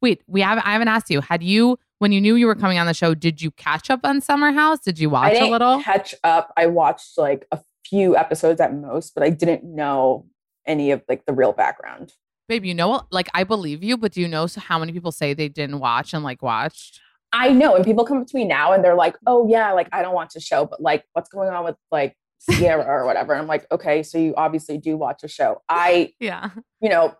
Wait, 0.01 0.23
we 0.27 0.41
have 0.41 0.57
I 0.59 0.71
haven't 0.71 0.87
asked 0.87 1.09
you. 1.09 1.19
Had 1.19 1.43
you 1.43 1.77
when 1.97 2.13
you 2.13 2.21
knew 2.21 2.35
you 2.35 2.47
were 2.47 2.55
coming 2.55 2.79
on 2.79 2.87
the 2.87 2.93
show, 2.93 3.13
did 3.13 3.41
you 3.41 3.51
catch 3.51 3.89
up 3.89 3.99
on 4.05 4.21
Summer 4.21 4.53
House? 4.53 4.79
Did 4.79 4.97
you 4.99 5.09
watch 5.09 5.31
a 5.31 5.35
didn't 5.35 5.51
little? 5.51 5.81
catch 5.81 6.15
up. 6.23 6.53
I 6.55 6.67
watched 6.67 7.17
like 7.17 7.45
a 7.51 7.59
few 7.89 8.15
episodes 8.15 8.61
at 8.61 8.73
most, 8.75 9.13
but 9.15 9.23
I 9.23 9.29
didn't 9.29 9.63
know 9.63 10.25
any 10.67 10.91
of 10.91 11.01
like 11.09 11.25
the 11.25 11.33
real 11.33 11.51
background. 11.53 12.13
Babe, 12.47 12.65
you 12.65 12.73
know 12.73 13.03
like 13.11 13.29
I 13.33 13.43
believe 13.43 13.83
you, 13.83 13.97
but 13.97 14.11
do 14.13 14.21
you 14.21 14.27
know 14.27 14.47
so 14.47 14.59
how 14.61 14.79
many 14.79 14.91
people 14.91 15.11
say 15.11 15.33
they 15.33 15.49
didn't 15.49 15.79
watch 15.79 16.13
and 16.13 16.23
like 16.23 16.41
watched? 16.41 16.99
I 17.31 17.49
know, 17.51 17.75
and 17.75 17.85
people 17.85 18.05
come 18.05 18.17
up 18.21 18.27
to 18.27 18.35
me 18.37 18.43
now 18.43 18.71
and 18.73 18.83
they're 18.83 18.95
like, 18.95 19.15
"Oh 19.27 19.47
yeah, 19.47 19.71
like 19.73 19.87
I 19.91 20.01
don't 20.01 20.15
watch 20.15 20.33
the 20.33 20.39
show, 20.39 20.65
but 20.65 20.81
like 20.81 21.03
what's 21.13 21.29
going 21.29 21.49
on 21.49 21.63
with 21.63 21.75
like 21.91 22.15
Ciara 22.49 22.83
or 22.83 23.05
whatever?" 23.05 23.35
I'm 23.35 23.45
like, 23.45 23.67
"Okay, 23.71 24.01
so 24.01 24.17
you 24.17 24.33
obviously 24.35 24.79
do 24.79 24.97
watch 24.97 25.23
a 25.23 25.27
show." 25.27 25.61
I, 25.69 26.13
Yeah. 26.19 26.49
you 26.81 26.89
know, 26.89 27.13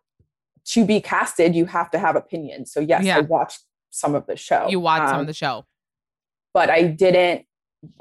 to 0.69 0.83
be 0.85 0.99
casted, 0.99 1.53
you 1.53 1.65
have 1.65 1.91
to 1.91 1.99
have 1.99 2.15
opinions. 2.15 2.71
So 2.73 2.79
yes, 2.79 3.03
Yeah. 3.03 3.17
I 3.17 3.21
watched 3.21 3.59
some 3.91 4.15
of 4.15 4.25
the 4.25 4.35
show. 4.35 4.67
You 4.67 4.79
watched 4.79 5.09
some 5.09 5.15
Um, 5.15 5.21
of 5.21 5.27
the 5.27 5.33
show. 5.33 5.65
but 6.55 6.71
I 6.71 6.83
didn't. 6.83 7.45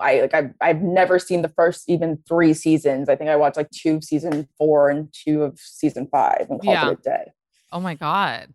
I 0.01 0.20
like 0.22 0.35
I've 0.35 0.55
I've 0.61 0.83
never 0.83 1.18
seen 1.18 1.43
the 1.43 1.49
first 1.49 1.89
even 1.89 2.18
three 2.26 2.55
seasons. 2.55 3.09
I 3.09 3.16
think 3.16 3.31
I 3.31 3.37
watched 3.37 3.57
like 3.57 3.70
two 3.70 3.97
of 3.97 4.05
season 4.05 4.49
four 4.59 4.91
and 4.91 5.09
two 5.12 5.43
of 5.45 5.59
season 5.59 6.09
five 6.11 6.47
and 6.51 6.61
called 6.61 6.64
Yeah. 6.74 6.91
it 6.91 6.99
a 6.99 7.03
day. 7.03 7.33
Oh 7.72 7.81
my 7.81 7.95
God. 7.95 8.53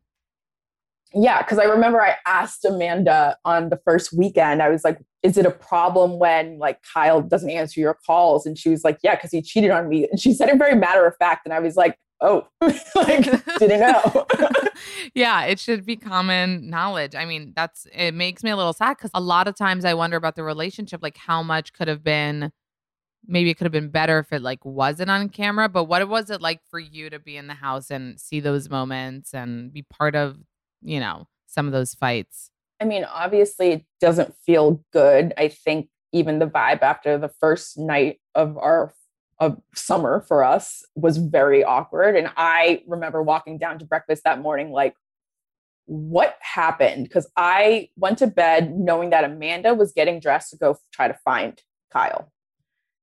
Yeah, 1.15 1.43
because 1.43 1.59
I 1.59 1.65
remember 1.65 2.01
I 2.01 2.15
asked 2.26 2.65
Amanda 2.65 3.38
on 3.45 3.69
the 3.69 3.80
first 3.86 4.11
weekend, 4.13 4.63
I 4.63 4.69
was 4.69 4.84
like, 4.84 4.97
is 5.21 5.38
it 5.38 5.45
a 5.45 5.51
problem 5.51 6.17
when 6.17 6.57
like 6.57 6.80
Kyle 6.91 7.21
doesn't 7.21 7.51
answer 7.51 7.80
your 7.80 7.93
calls? 7.93 8.47
And 8.47 8.57
she 8.57 8.69
was 8.69 8.84
like, 8.84 8.97
yeah, 9.03 9.13
because 9.15 9.30
he 9.30 9.41
cheated 9.43 9.69
on 9.69 9.88
me. 9.89 10.07
And 10.09 10.19
she 10.19 10.34
said 10.34 10.49
it 10.49 10.57
very 10.57 10.76
matter 10.76 11.05
of 11.05 11.15
fact. 11.17 11.45
And 11.45 11.53
I 11.53 11.59
was 11.59 11.76
like, 11.76 11.97
oh, 12.24 12.47
like 12.95 13.26
didn't 13.59 13.80
know. 13.80 14.26
yeah, 15.13 15.43
it 15.43 15.59
should 15.59 15.86
be 15.86 15.95
common 15.95 16.69
knowledge. 16.69 17.13
I 17.13 17.26
mean, 17.26 17.53
that's 17.55 17.86
it 17.93 18.13
makes 18.13 18.43
me 18.43 18.49
a 18.49 18.55
little 18.55 18.74
sad 18.74 18.97
because 18.97 19.11
a 19.13 19.21
lot 19.21 19.47
of 19.47 19.55
times 19.55 19.86
I 19.86 19.93
wonder 19.93 20.17
about 20.17 20.36
the 20.36 20.43
relationship, 20.43 21.03
like 21.03 21.17
how 21.17 21.43
much 21.43 21.74
could 21.74 21.88
have 21.88 22.03
been 22.03 22.51
maybe 23.26 23.49
it 23.49 23.57
could 23.57 23.65
have 23.65 23.71
been 23.71 23.89
better 23.89 24.19
if 24.19 24.34
it 24.34 24.41
like 24.41 24.63
wasn't 24.65 25.09
on 25.09 25.30
camera. 25.30 25.69
But 25.69 25.86
what 25.86 26.07
was 26.07 26.30
it 26.30 26.41
like 26.41 26.61
for 26.69 26.80
you 26.80 27.09
to 27.09 27.19
be 27.19 27.38
in 27.38 27.47
the 27.47 27.53
house 27.53 27.91
and 27.91 28.19
see 28.19 28.39
those 28.39 28.69
moments 28.69 29.34
and 29.34 29.71
be 29.71 29.84
part 29.84 30.15
of, 30.15 30.38
you 30.82 30.99
know, 30.99 31.28
some 31.47 31.65
of 31.65 31.71
those 31.71 31.93
fights? 31.93 32.49
I 32.80 32.86
mean, 32.86 33.05
obviously 33.05 33.69
it 33.69 33.86
doesn't 34.01 34.36
feel 34.45 34.84
good. 34.91 35.34
I 35.38 35.47
think 35.47 35.89
even 36.11 36.39
the 36.39 36.47
vibe 36.47 36.82
after 36.82 37.17
the 37.17 37.30
first 37.39 37.78
night 37.78 38.19
of 38.36 38.57
our 38.57 38.93
of 39.43 39.61
summer 39.75 40.23
for 40.27 40.43
us 40.43 40.85
was 40.95 41.17
very 41.17 41.63
awkward. 41.63 42.15
And 42.15 42.31
I 42.37 42.83
remember 42.87 43.21
walking 43.21 43.57
down 43.57 43.77
to 43.79 43.85
breakfast 43.85 44.23
that 44.23 44.41
morning, 44.41 44.71
like, 44.71 44.95
what 45.85 46.37
happened? 46.39 47.03
Because 47.03 47.29
I 47.35 47.89
went 47.97 48.17
to 48.19 48.27
bed 48.27 48.77
knowing 48.77 49.09
that 49.09 49.25
Amanda 49.25 49.73
was 49.73 49.91
getting 49.91 50.19
dressed 50.19 50.51
to 50.51 50.57
go 50.57 50.77
try 50.93 51.09
to 51.09 51.17
find 51.25 51.61
Kyle. 51.91 52.31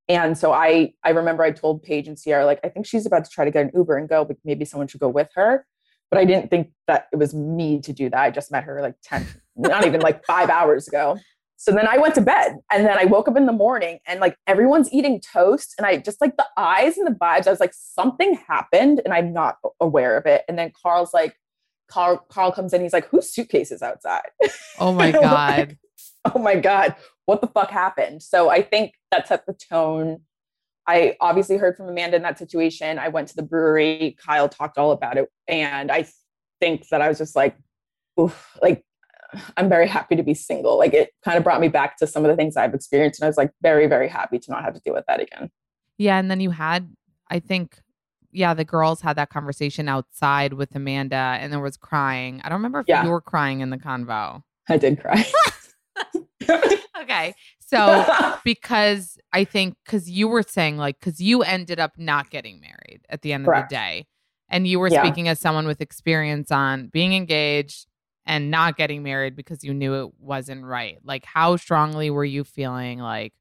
And 0.08 0.36
so 0.36 0.52
I 0.52 0.94
I 1.04 1.10
remember 1.10 1.42
I 1.42 1.50
told 1.50 1.82
Paige 1.82 2.08
and 2.08 2.18
Ciara, 2.20 2.46
like, 2.46 2.60
I 2.64 2.68
think 2.68 2.86
she's 2.86 3.06
about 3.06 3.24
to 3.24 3.30
try 3.30 3.44
to 3.44 3.50
get 3.50 3.66
an 3.66 3.70
Uber 3.74 3.96
and 3.96 4.08
go, 4.08 4.24
but 4.24 4.38
maybe 4.44 4.64
someone 4.64 4.88
should 4.88 5.00
go 5.00 5.08
with 5.08 5.28
her. 5.34 5.66
But 6.10 6.18
I 6.18 6.24
didn't 6.24 6.50
think 6.50 6.70
that 6.88 7.06
it 7.12 7.16
was 7.16 7.34
me 7.34 7.80
to 7.82 7.92
do 7.92 8.10
that. 8.10 8.18
I 8.18 8.30
just 8.30 8.50
met 8.50 8.64
her 8.64 8.80
like 8.80 8.96
10, 9.04 9.26
not 9.56 9.86
even 9.86 10.00
like 10.00 10.24
five 10.24 10.48
hours 10.48 10.88
ago. 10.88 11.18
So 11.60 11.72
then 11.72 11.86
I 11.86 11.98
went 11.98 12.14
to 12.14 12.22
bed 12.22 12.56
and 12.72 12.86
then 12.86 12.96
I 12.98 13.04
woke 13.04 13.28
up 13.28 13.36
in 13.36 13.44
the 13.44 13.52
morning 13.52 13.98
and 14.06 14.18
like 14.18 14.34
everyone's 14.46 14.90
eating 14.94 15.20
toast. 15.20 15.74
And 15.76 15.86
I 15.86 15.98
just 15.98 16.18
like 16.18 16.38
the 16.38 16.46
eyes 16.56 16.96
and 16.96 17.06
the 17.06 17.12
vibes, 17.12 17.46
I 17.46 17.50
was 17.50 17.60
like, 17.60 17.74
something 17.74 18.38
happened 18.48 19.02
and 19.04 19.12
I'm 19.12 19.34
not 19.34 19.56
aware 19.78 20.16
of 20.16 20.24
it. 20.24 20.42
And 20.48 20.58
then 20.58 20.72
Carl's 20.82 21.12
like, 21.12 21.36
Carl, 21.86 22.24
Carl 22.30 22.50
comes 22.50 22.72
in, 22.72 22.80
he's 22.80 22.94
like, 22.94 23.08
whose 23.08 23.28
suitcase 23.28 23.70
is 23.72 23.82
outside? 23.82 24.22
Oh 24.78 24.90
my 24.94 25.12
God. 25.12 25.22
like, 25.58 25.78
oh 26.34 26.38
my 26.38 26.54
God, 26.54 26.94
what 27.26 27.42
the 27.42 27.46
fuck 27.48 27.70
happened? 27.70 28.22
So 28.22 28.48
I 28.48 28.62
think 28.62 28.94
that 29.10 29.28
set 29.28 29.44
the 29.44 29.52
tone. 29.52 30.22
I 30.86 31.18
obviously 31.20 31.58
heard 31.58 31.76
from 31.76 31.90
Amanda 31.90 32.16
in 32.16 32.22
that 32.22 32.38
situation. 32.38 32.98
I 32.98 33.08
went 33.08 33.28
to 33.28 33.36
the 33.36 33.42
brewery. 33.42 34.16
Kyle 34.18 34.48
talked 34.48 34.78
all 34.78 34.92
about 34.92 35.18
it. 35.18 35.28
And 35.46 35.92
I 35.92 36.08
think 36.58 36.88
that 36.88 37.02
I 37.02 37.08
was 37.10 37.18
just 37.18 37.36
like, 37.36 37.54
oof, 38.18 38.56
like, 38.62 38.82
I'm 39.56 39.68
very 39.68 39.86
happy 39.86 40.16
to 40.16 40.22
be 40.22 40.34
single. 40.34 40.78
Like 40.78 40.92
it 40.94 41.10
kind 41.24 41.38
of 41.38 41.44
brought 41.44 41.60
me 41.60 41.68
back 41.68 41.96
to 41.98 42.06
some 42.06 42.24
of 42.24 42.30
the 42.30 42.36
things 42.36 42.56
I've 42.56 42.74
experienced. 42.74 43.20
And 43.20 43.26
I 43.26 43.28
was 43.28 43.36
like 43.36 43.50
very, 43.62 43.86
very 43.86 44.08
happy 44.08 44.38
to 44.38 44.50
not 44.50 44.64
have 44.64 44.74
to 44.74 44.80
deal 44.80 44.94
with 44.94 45.04
that 45.06 45.20
again. 45.20 45.50
Yeah. 45.98 46.18
And 46.18 46.30
then 46.30 46.40
you 46.40 46.50
had, 46.50 46.90
I 47.28 47.38
think, 47.40 47.78
yeah, 48.32 48.54
the 48.54 48.64
girls 48.64 49.00
had 49.00 49.16
that 49.16 49.30
conversation 49.30 49.88
outside 49.88 50.52
with 50.54 50.74
Amanda 50.74 51.36
and 51.40 51.52
there 51.52 51.60
was 51.60 51.76
crying. 51.76 52.40
I 52.44 52.48
don't 52.48 52.58
remember 52.58 52.80
if 52.80 52.88
Yeah. 52.88 53.04
you 53.04 53.10
were 53.10 53.20
crying 53.20 53.60
in 53.60 53.70
the 53.70 53.78
convo. 53.78 54.42
I 54.68 54.76
did 54.76 55.00
cry. 55.00 55.24
Okay. 57.02 57.34
So 57.60 58.04
because 58.44 59.18
I 59.32 59.44
think 59.44 59.74
because 59.84 60.10
you 60.10 60.28
were 60.28 60.42
saying 60.42 60.76
like 60.76 60.98
because 61.00 61.20
you 61.20 61.42
ended 61.42 61.80
up 61.80 61.92
not 61.96 62.30
getting 62.30 62.60
married 62.60 63.00
at 63.08 63.22
the 63.22 63.32
end 63.32 63.46
Correct. 63.46 63.64
of 63.64 63.68
the 63.70 63.74
day, 63.74 64.06
and 64.48 64.66
you 64.66 64.78
were 64.78 64.88
Yeah. 64.88 65.02
speaking 65.02 65.28
as 65.28 65.40
someone 65.40 65.66
with 65.66 65.80
experience 65.80 66.50
on 66.50 66.88
being 66.88 67.14
engaged 67.14 67.86
and 68.26 68.50
not 68.50 68.76
getting 68.76 69.02
married 69.02 69.36
because 69.36 69.64
you 69.64 69.74
knew 69.74 69.94
it 70.04 70.12
wasn't 70.18 70.64
right. 70.64 70.98
Like, 71.04 71.24
how 71.24 71.56
strongly 71.56 72.10
were 72.10 72.24
you 72.24 72.44
feeling 72.44 72.98
like 72.98 73.32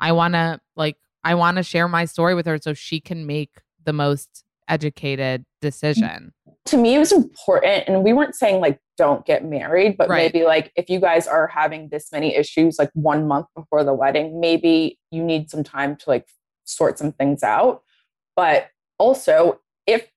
I 0.00 0.12
want 0.12 0.34
to 0.34 0.60
like 0.76 0.96
I 1.24 1.34
want 1.34 1.56
to 1.58 1.62
share 1.62 1.88
my 1.88 2.04
story 2.04 2.34
with 2.34 2.46
her 2.46 2.58
so 2.58 2.74
she 2.74 3.00
can 3.00 3.26
make 3.26 3.60
the 3.84 3.92
most 3.92 4.44
educated 4.68 5.42
mm, 5.42 5.44
decision? 5.60 6.32
to 6.66 6.76
me 6.76 6.94
it 6.94 6.98
was 6.98 7.12
important 7.12 7.84
and 7.86 8.02
we 8.04 8.12
weren't 8.12 8.34
saying 8.34 8.60
like 8.60 8.78
don't 8.96 9.24
get 9.26 9.44
married 9.44 9.96
but 9.96 10.08
Right. 10.08 10.32
maybe 10.32 10.44
like 10.44 10.72
if 10.76 10.88
you 10.88 11.00
guys 11.00 11.26
are 11.26 11.46
having 11.46 11.88
this 11.88 12.12
many 12.12 12.34
issues 12.34 12.78
like 12.78 12.90
one 12.94 13.26
month 13.26 13.46
before 13.56 13.84
the 13.84 13.94
wedding 13.94 14.40
maybe 14.40 14.98
you 15.10 15.22
need 15.22 15.50
some 15.50 15.64
time 15.64 15.96
to 15.96 16.04
like 16.08 16.26
sort 16.64 16.98
some 16.98 17.12
things 17.12 17.42
out 17.42 17.82
but 18.36 18.68
also 18.98 19.60
if 19.86 20.08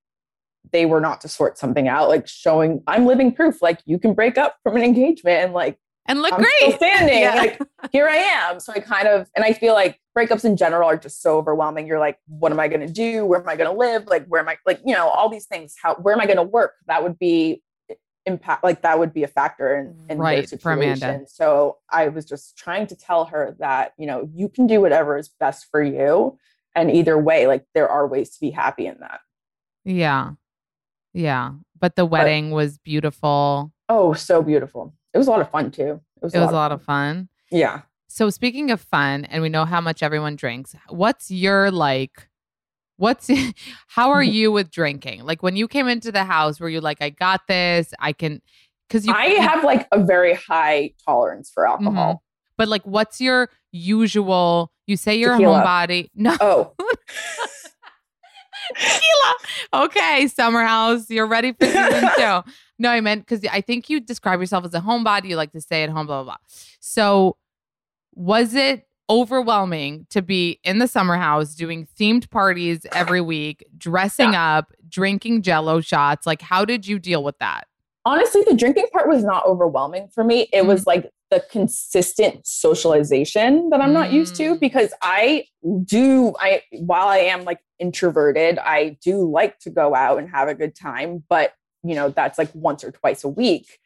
they 0.72 0.86
were 0.86 1.00
not 1.02 1.22
to 1.22 1.28
sort 1.28 1.58
something 1.58 1.88
out 1.88 2.10
like 2.10 2.28
showing 2.28 2.82
i'm 2.88 3.06
living 3.06 3.34
proof 3.34 3.62
like 3.62 3.80
you 3.86 3.98
can 4.00 4.14
break 4.14 4.38
up 4.38 4.58
from 4.64 4.76
an 4.76 4.84
engagement 4.84 5.38
and 5.44 5.54
like 5.54 5.78
And 6.08 6.22
look 6.22 6.34
I'm 6.34 6.44
still 6.44 6.70
great. 6.70 6.78
standing. 6.78 7.20
Yeah. 7.22 7.36
Like 7.36 7.60
here 7.92 8.08
I 8.08 8.18
am. 8.18 8.60
So 8.60 8.72
I 8.74 8.80
kind 8.80 9.08
of, 9.08 9.28
and 9.36 9.44
I 9.44 9.54
feel 9.54 9.74
like 9.74 10.00
breakups 10.16 10.46
in 10.46 10.56
general 10.56 10.88
are 10.88 10.98
just 10.98 11.20
so 11.22 11.38
overwhelming. 11.38 11.88
You're 11.88 11.98
like, 12.00 12.20
what 12.28 12.52
am 12.52 12.60
I 12.60 12.68
going 12.68 12.86
to 12.86 12.94
do? 12.94 13.26
Where 13.26 13.42
am 13.42 13.50
I 13.50 13.56
going 13.56 13.72
to 13.72 13.76
live? 13.76 14.06
Like, 14.06 14.28
where 14.28 14.40
am 14.40 14.48
I, 14.48 14.58
like, 14.68 14.80
you 14.86 14.94
know, 14.94 15.08
all 15.10 15.30
these 15.30 15.48
things. 15.48 15.74
How, 15.82 15.96
where 15.96 16.14
am 16.14 16.22
I 16.22 16.26
going 16.26 16.38
to 16.38 16.44
work? 16.44 16.74
That 16.86 17.02
would 17.02 17.18
be 17.18 17.64
impact, 18.28 18.64
like 18.64 18.84
that 18.84 19.00
would 19.00 19.14
be 19.14 19.24
a 19.24 19.28
factor 19.28 19.76
in, 19.76 19.96
in 20.10 20.18
Right, 20.20 20.36
their 20.36 20.48
situation. 20.48 21.26
So 21.28 21.78
I 21.92 22.10
was 22.10 22.26
just 22.26 22.56
trying 22.56 22.86
to 22.88 22.96
tell 22.96 23.26
her 23.26 23.56
that, 23.60 23.94
you 23.98 24.06
know, 24.06 24.30
you 24.32 24.48
can 24.48 24.68
do 24.68 24.82
whatever 24.82 25.18
is 25.18 25.30
best 25.40 25.66
for 25.72 25.82
you. 25.82 26.38
And 26.76 26.92
either 26.92 27.18
way, 27.18 27.48
like 27.48 27.66
there 27.74 27.90
are 27.90 28.06
ways 28.08 28.30
to 28.32 28.40
be 28.40 28.52
happy 28.52 28.86
in 28.86 28.98
that. 29.00 29.22
yeah, 29.86 30.32
yeah. 31.16 31.52
But 31.80 31.96
the 31.96 32.06
wedding 32.06 32.52
was 32.52 32.78
beautiful. 32.78 33.72
Oh, 33.90 34.14
so 34.14 34.42
beautiful. 34.42 34.94
It 35.14 35.18
was 35.18 35.28
a 35.28 35.32
lot 35.32 35.42
of 35.42 35.50
fun 35.50 35.72
too. 35.72 36.02
It 36.18 36.24
was, 36.24 36.34
It 36.34 36.40
was 36.40 36.50
a 36.50 36.54
lot 36.54 36.72
of 36.72 36.82
fun. 36.82 37.30
Yeah. 37.52 37.82
So 38.08 38.30
speaking 38.30 38.72
of 38.72 38.82
fun, 38.82 39.26
and 39.26 39.42
we 39.42 39.50
know 39.50 39.66
how 39.66 39.82
much 39.82 40.04
everyone 40.04 40.36
drinks. 40.36 40.76
What's 40.90 41.32
your 41.32 41.72
like? 41.72 42.30
What's 42.98 43.30
how 43.88 44.12
are 44.12 44.24
you 44.38 44.52
with 44.52 44.72
drinking? 44.72 45.24
Like 45.24 45.42
when 45.42 45.56
you 45.56 45.68
came 45.68 45.88
into 45.88 46.12
the 46.12 46.24
house, 46.24 46.60
were 46.60 46.70
you 46.70 46.82
like, 46.82 46.98
I 47.02 47.10
got 47.10 47.48
this? 47.48 47.94
I 48.00 48.14
can, 48.14 48.42
because 48.88 49.06
you. 49.06 49.14
I 49.14 49.28
have 49.42 49.64
like 49.64 49.88
a 49.92 50.04
very 50.04 50.34
high 50.34 50.94
tolerance 51.06 51.50
for 51.50 51.66
mm-hmm. 51.66 51.86
alcohol. 51.88 52.24
But 52.58 52.68
like, 52.68 52.84
what's 52.84 53.20
your 53.20 53.50
usual? 53.72 54.72
You 54.88 54.98
say 54.98 55.16
you're 55.16 55.34
a 55.34 55.40
homebody. 55.40 56.10
No, 56.16 56.38
Oh, 56.40 56.74
tequila. 58.76 59.86
Okay, 59.86 60.28
Summer 60.28 60.64
House, 60.66 61.10
you're 61.10 61.28
ready 61.28 61.54
for 61.54 61.66
season 61.66 62.10
two. 62.18 62.42
No, 62.80 62.90
I 62.90 63.02
meant 63.02 63.26
because 63.26 63.46
I 63.52 63.62
think 63.62 63.90
you 63.90 64.00
describe 64.00 64.40
yourself 64.40 64.66
as 64.66 64.74
a 64.74 64.80
homebody. 64.82 65.30
You 65.30 65.36
like 65.38 65.52
to 65.54 65.62
stay 65.62 65.84
at 65.84 65.90
home, 65.90 66.08
blah, 66.08 66.24
blah, 66.24 66.34
blah. 66.34 66.38
So, 66.80 67.38
was 68.14 68.54
it 68.54 68.88
overwhelming 69.10 70.08
to 70.10 70.22
be 70.22 70.60
in 70.64 70.80
the 70.80 70.88
summer 70.88 71.16
house 71.16 71.54
doing 71.54 71.88
themed 72.00 72.30
parties 72.32 72.86
every 72.92 73.22
week, 73.22 73.64
dressing 73.78 74.34
up, 74.34 74.72
drinking 74.90 75.44
jello 75.44 75.80
shots. 75.80 76.26
Like, 76.26 76.42
how 76.42 76.66
did 76.66 76.88
you 76.88 76.98
deal 76.98 77.24
with 77.24 77.38
that? 77.40 77.68
Honestly, 78.04 78.44
the 78.48 78.56
drinking 78.56 78.88
part 78.92 79.08
was 79.08 79.24
not 79.24 79.46
overwhelming 79.46 80.08
for 80.14 80.24
me. 80.24 80.48
It 80.52 80.64
Mm. 80.64 80.68
was 80.68 80.88
like 80.88 81.10
the 81.32 81.44
consistent 81.52 82.46
socialization 82.48 83.70
that 83.70 83.82
I'm 83.82 83.94
not 83.94 84.12
used 84.12 84.36
to 84.36 84.56
Mm. 84.56 84.60
because 84.60 84.94
I 85.02 85.46
do 85.84 86.34
I 86.40 86.62
while 86.72 87.08
I 87.08 87.18
am 87.18 87.44
like 87.46 87.60
introverted, 87.80 88.60
I 88.60 88.98
do 89.04 89.30
like 89.30 89.60
to 89.60 89.70
go 89.70 89.96
out 89.96 90.20
and 90.20 90.30
have 90.30 90.48
a 90.48 90.56
good 90.56 90.76
time, 90.76 91.24
but 91.30 91.54
you 91.84 91.96
know, 91.96 92.10
that's 92.10 92.38
like 92.38 92.50
once 92.54 92.84
or 92.84 92.92
twice 92.92 93.24
a 93.24 93.30
week. 93.30 93.80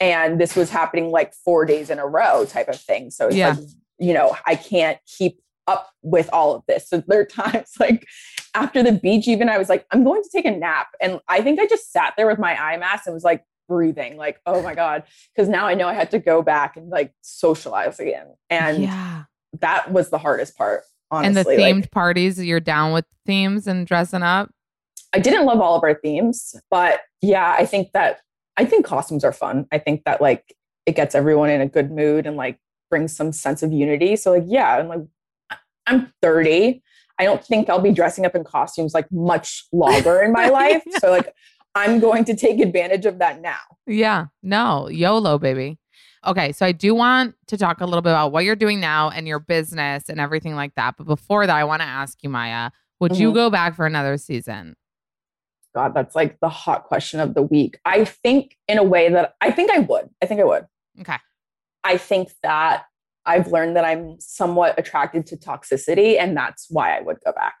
And 0.00 0.40
this 0.40 0.56
was 0.56 0.70
happening 0.70 1.10
like 1.10 1.32
4 1.34 1.64
days 1.66 1.88
in 1.88 1.98
a 1.98 2.06
row 2.06 2.44
type 2.44 2.68
of 2.68 2.80
thing. 2.80 3.10
So 3.10 3.28
it's 3.28 3.36
Yeah. 3.36 3.50
like 3.50 3.58
you 3.98 4.12
know, 4.12 4.36
I 4.46 4.56
can't 4.56 4.98
keep 5.06 5.40
up 5.66 5.90
with 6.02 6.28
all 6.32 6.54
of 6.54 6.62
this. 6.66 6.88
So 6.88 7.02
there 7.06 7.20
are 7.20 7.24
times 7.24 7.70
like 7.80 8.06
after 8.54 8.82
the 8.82 8.92
beach, 8.92 9.28
even 9.28 9.48
I 9.48 9.58
was 9.58 9.68
like, 9.68 9.86
I'm 9.90 10.04
going 10.04 10.22
to 10.22 10.28
take 10.30 10.44
a 10.44 10.50
nap. 10.50 10.88
And 11.00 11.20
I 11.28 11.42
think 11.42 11.60
I 11.60 11.66
just 11.66 11.92
sat 11.92 12.14
there 12.16 12.26
with 12.26 12.38
my 12.38 12.60
eye 12.60 12.76
mask 12.76 13.06
and 13.06 13.14
was 13.14 13.24
like 13.24 13.44
breathing, 13.68 14.16
like, 14.16 14.40
oh 14.46 14.62
my 14.62 14.74
God. 14.74 15.04
Cause 15.36 15.48
now 15.48 15.66
I 15.66 15.74
know 15.74 15.88
I 15.88 15.94
had 15.94 16.10
to 16.10 16.18
go 16.18 16.42
back 16.42 16.76
and 16.76 16.90
like 16.90 17.12
socialize 17.22 17.98
again. 17.98 18.26
And 18.50 18.82
yeah. 18.82 19.24
that 19.60 19.90
was 19.90 20.10
the 20.10 20.18
hardest 20.18 20.56
part, 20.56 20.82
honestly. 21.14 21.54
And 21.54 21.58
the 21.58 21.62
Like, 21.62 21.74
themed 21.86 21.90
parties, 21.90 22.42
you're 22.42 22.60
down 22.60 22.92
with 22.92 23.04
themes 23.26 23.66
and 23.66 23.86
dressing 23.86 24.22
up. 24.22 24.50
I 25.12 25.18
didn't 25.20 25.46
love 25.46 25.60
all 25.60 25.76
of 25.76 25.82
our 25.84 25.94
themes, 25.94 26.54
but 26.70 27.00
yeah, 27.22 27.54
I 27.56 27.66
think 27.66 27.92
that 27.92 28.20
I 28.56 28.64
think 28.64 28.84
costumes 28.84 29.24
are 29.24 29.32
fun. 29.32 29.66
I 29.72 29.78
think 29.78 30.04
that 30.04 30.20
like 30.20 30.54
it 30.86 30.96
gets 30.96 31.14
everyone 31.14 31.50
in 31.50 31.60
a 31.60 31.66
good 31.66 31.90
mood 31.90 32.26
and 32.26 32.36
like 32.36 32.58
brings 32.90 33.14
some 33.16 33.32
sense 33.32 33.62
of 33.62 33.72
unity. 33.72 34.16
So 34.16 34.32
like, 34.32 34.44
yeah, 34.46 34.76
I'm 34.76 34.88
like, 34.88 35.00
I'm 35.86 36.12
30. 36.22 36.82
I 37.18 37.24
don't 37.24 37.44
think 37.44 37.68
I'll 37.70 37.80
be 37.80 37.92
dressing 37.92 38.26
up 38.26 38.34
in 38.34 38.44
costumes 38.44 38.94
like 38.94 39.10
much 39.10 39.64
longer 39.72 40.20
in 40.20 40.32
my 40.32 40.48
life. 40.50 40.82
So 40.98 41.10
like, 41.10 41.32
I'm 41.74 42.00
going 42.00 42.24
to 42.26 42.36
take 42.36 42.60
advantage 42.60 43.06
of 43.06 43.18
that 43.18 43.40
now. 43.40 43.58
Yeah. 43.86 44.26
No, 44.42 44.88
YOLO, 44.88 45.38
baby. 45.38 45.78
Okay. 46.26 46.52
So 46.52 46.64
I 46.64 46.72
do 46.72 46.94
want 46.94 47.34
to 47.48 47.56
talk 47.58 47.80
a 47.80 47.84
little 47.84 48.02
bit 48.02 48.10
about 48.10 48.32
what 48.32 48.44
you're 48.44 48.56
doing 48.56 48.80
now 48.80 49.10
and 49.10 49.28
your 49.28 49.38
business 49.38 50.08
and 50.08 50.18
everything 50.20 50.54
like 50.54 50.74
that. 50.76 50.96
But 50.96 51.06
before 51.06 51.46
that, 51.46 51.54
I 51.54 51.64
want 51.64 51.82
to 51.82 51.88
ask 51.88 52.22
you, 52.22 52.30
Mya, 52.30 52.72
would 53.00 53.16
you 53.16 53.30
Mhm. 53.30 53.34
go 53.34 53.50
back 53.50 53.74
for 53.74 53.86
another 53.86 54.16
season? 54.16 54.76
God, 55.74 55.92
that's 55.92 56.14
like 56.14 56.38
the 56.40 56.48
hot 56.48 56.84
question 56.84 57.20
of 57.20 57.34
the 57.34 57.42
week. 57.42 57.78
I 57.84 58.04
think 58.04 58.56
in 58.68 58.78
a 58.78 58.84
way 58.84 59.08
that 59.10 59.34
I 59.40 59.50
think 59.50 59.70
I 59.72 59.80
would. 59.80 60.08
I 60.22 60.26
think 60.26 60.40
I 60.40 60.44
would. 60.44 60.66
Okay. 61.00 61.16
I 61.82 61.98
think 61.98 62.30
that 62.42 62.84
I've 63.26 63.48
learned 63.48 63.76
that 63.76 63.84
I'm 63.84 64.20
somewhat 64.20 64.78
attracted 64.78 65.26
to 65.26 65.36
toxicity, 65.36 66.18
and 66.18 66.36
that's 66.36 66.68
why 66.70 66.96
I 66.96 67.00
would 67.00 67.18
go 67.24 67.32
back. 67.32 67.54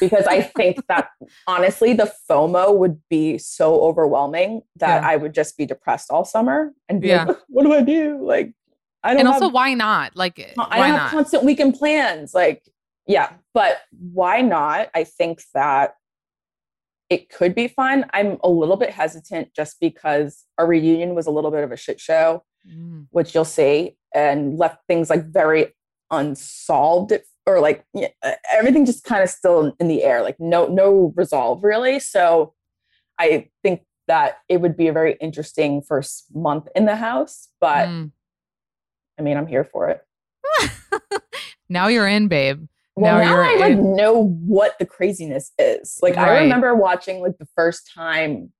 Because 0.00 0.26
I 0.26 0.40
think 0.42 0.86
that 0.88 1.10
honestly, 1.46 1.92
the 1.92 2.12
FOMO 2.28 2.76
would 2.76 3.00
be 3.10 3.36
so 3.38 3.80
overwhelming 3.82 4.62
that 4.76 5.02
Yeah. 5.02 5.08
I 5.08 5.16
would 5.16 5.34
just 5.34 5.56
be 5.58 5.66
depressed 5.66 6.10
all 6.10 6.24
summer 6.24 6.72
and 6.88 7.00
be 7.00 7.08
Yeah. 7.08 7.24
like, 7.24 7.36
what 7.48 7.64
do 7.64 7.72
I 7.74 7.82
do? 7.82 8.18
Like, 8.24 8.52
I 9.02 9.14
don't 9.14 9.16
know. 9.16 9.20
And 9.20 9.28
have, 9.34 9.42
also, 9.42 9.52
why 9.52 9.74
not? 9.74 10.16
Like, 10.16 10.38
I 10.40 10.52
don't 10.54 10.70
have 10.88 10.96
not? 10.96 11.10
constant 11.10 11.44
weekend 11.44 11.74
plans. 11.74 12.34
Like, 12.34 12.62
yeah, 13.06 13.32
but 13.54 13.80
why 14.12 14.40
not? 14.40 14.88
I 14.94 15.04
think 15.04 15.42
that 15.54 15.94
it 17.08 17.28
could 17.28 17.54
be 17.54 17.66
fun. 17.66 18.06
I'm 18.12 18.38
a 18.44 18.48
little 18.48 18.76
bit 18.76 18.90
hesitant 18.90 19.52
just 19.54 19.80
because 19.80 20.44
our 20.58 20.66
reunion 20.66 21.14
was 21.14 21.26
a 21.26 21.30
little 21.30 21.50
bit 21.50 21.64
of 21.64 21.72
a 21.72 21.76
shit 21.76 22.00
show 22.00 22.42
Mm. 22.68 23.06
which 23.10 23.34
you'll 23.34 23.46
see, 23.46 23.96
and 24.14 24.58
left 24.58 24.86
things 24.86 25.08
like 25.08 25.24
very 25.24 25.74
unsolved 26.10 27.10
or 27.46 27.60
like 27.60 27.84
yeah, 27.94 28.08
uh, 28.22 28.32
everything 28.52 28.84
just 28.86 29.04
kind 29.04 29.22
of 29.22 29.30
still 29.30 29.74
in 29.80 29.88
the 29.88 30.02
air, 30.04 30.22
like 30.22 30.36
no 30.38 30.66
no 30.66 31.12
resolve 31.16 31.64
really. 31.64 32.00
So 32.00 32.54
I 33.18 33.48
think 33.62 33.82
that 34.08 34.38
it 34.48 34.60
would 34.60 34.76
be 34.76 34.88
a 34.88 34.92
very 34.92 35.16
interesting 35.20 35.82
first 35.82 36.26
month 36.34 36.66
in 36.74 36.84
the 36.86 36.96
house, 36.96 37.48
but 37.60 37.88
Mm. 37.88 38.12
I 39.18 39.22
mean, 39.22 39.36
I'm 39.36 39.46
here 39.46 39.64
for 39.64 39.88
it. 39.90 40.00
now 41.68 41.88
you're 41.88 42.08
in, 42.08 42.28
babe. 42.28 42.66
Well, 42.96 43.18
Now 43.18 43.24
now, 43.24 43.34
you're 43.34 43.44
I 43.44 43.68
like 43.68 43.78
know 43.78 44.28
what 44.46 44.78
the 44.78 44.86
craziness 44.86 45.52
is. 45.58 45.98
Like 46.02 46.16
I 46.16 46.40
remember 46.40 46.74
watching 46.74 47.20
like 47.20 47.38
the 47.38 47.48
first 47.54 47.90
time 47.94 48.52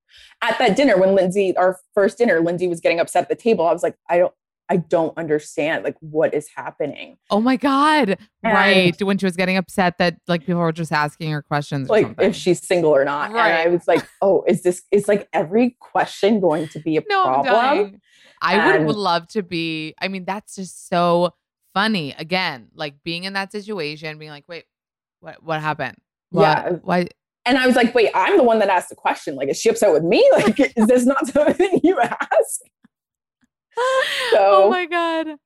at 0.42 0.58
that 0.58 0.76
dinner 0.76 0.98
when 0.98 1.14
Lindsay, 1.14 1.56
our 1.56 1.78
first 1.94 2.18
dinner, 2.18 2.40
Lindsay 2.40 2.68
was 2.68 2.80
getting 2.80 3.00
upset 3.00 3.22
at 3.22 3.28
the 3.28 3.34
table. 3.36 3.66
I 3.66 3.72
was 3.72 3.82
like, 3.82 3.96
I 4.08 4.18
don't, 4.18 4.34
I 4.70 4.76
don't 4.76 5.12
understand 5.18 5.82
like 5.84 5.96
what 5.98 6.32
is 6.32 6.48
happening. 6.54 7.18
Oh 7.28 7.40
my 7.40 7.56
God. 7.56 8.10
And- 8.42 8.54
right. 8.54 9.02
When 9.02 9.18
she 9.18 9.26
was 9.26 9.36
getting 9.36 9.56
upset 9.56 9.98
that 9.98 10.16
like 10.28 10.42
people 10.46 10.60
were 10.60 10.70
just 10.72 10.92
asking 10.92 11.32
her 11.32 11.42
questions 11.42 11.88
Like 11.88 12.06
something. 12.06 12.30
if 12.30 12.36
she's 12.36 12.64
single 12.66 12.90
or 12.94 13.04
not. 13.04 13.30
And 13.30 13.38
I 13.38 13.66
was 13.66 13.86
like, 13.88 14.06
oh, 14.22 14.44
is 14.46 14.62
this 14.62 14.82
is 14.92 15.08
like 15.08 15.28
every 15.32 15.76
question 15.80 16.40
going 16.40 16.68
to 16.68 16.78
be 16.80 16.96
a 16.96 17.02
no, 17.08 17.24
problem? 17.42 18.00
I 18.40 18.66
would, 18.66 18.76
And- 18.76 18.86
would 18.86 18.96
love 18.96 19.26
to 19.28 19.42
be. 19.42 19.94
I 20.00 20.08
mean, 20.08 20.24
that's 20.24 20.54
just 20.54 20.88
so 20.88 21.34
funny. 21.74 22.14
Again, 22.16 22.68
like 22.74 22.94
being 23.04 23.24
in 23.24 23.32
that 23.34 23.52
situation, 23.52 24.18
being 24.18 24.30
like, 24.30 24.44
wait, 24.48 24.64
what 25.18 25.42
what 25.42 25.60
happened? 25.60 25.96
What, 26.30 26.42
Yeah. 26.42 26.68
Why? 26.82 27.08
And 27.44 27.58
I 27.58 27.66
was 27.66 27.74
like, 27.74 27.94
wait, 27.94 28.10
I'm 28.14 28.36
the 28.36 28.42
one 28.44 28.60
that 28.60 28.68
asked 28.68 28.90
the 28.90 28.94
question. 28.94 29.34
Like, 29.34 29.48
is 29.48 29.58
she 29.58 29.68
upset 29.70 29.92
with 29.92 30.04
me? 30.04 30.24
Like, 30.36 30.60
is 30.60 30.86
this 30.86 31.04
not 31.06 31.26
something 31.32 31.80
you 31.82 31.98
asked? 34.32 34.36
oh 34.38 34.68
my 34.70 34.86
God. 34.86 35.36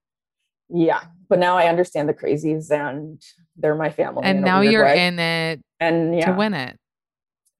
Yeah. 0.68 1.02
But 1.28 1.38
now 1.38 1.56
I 1.56 1.68
understand 1.68 2.08
the 2.08 2.14
crazies 2.14 2.70
and 2.70 3.22
they're 3.56 3.74
my 3.74 3.90
family. 3.90 4.22
And 4.24 4.42
now 4.42 4.60
you're 4.60 4.84
way. 4.84 5.06
in 5.06 5.18
it 5.18 5.60
and 5.80 6.14
yeah. 6.16 6.26
to 6.26 6.32
win 6.32 6.54
it. 6.54 6.78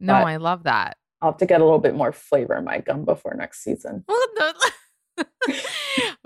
No, 0.01 0.15
But- 0.15 0.27
I 0.27 0.37
love 0.37 0.65
that. 0.65 0.97
I'll 1.23 1.31
have 1.31 1.39
to 1.39 1.47
get 1.47 1.63
a 1.63 1.65
little 1.65 1.79
bit 1.79 1.95
more 1.95 2.13
flavor 2.13 2.55
in 2.55 2.65
my 2.65 2.81
gum 2.81 3.07
before 3.07 3.35
next 3.35 3.65
season. 3.65 4.05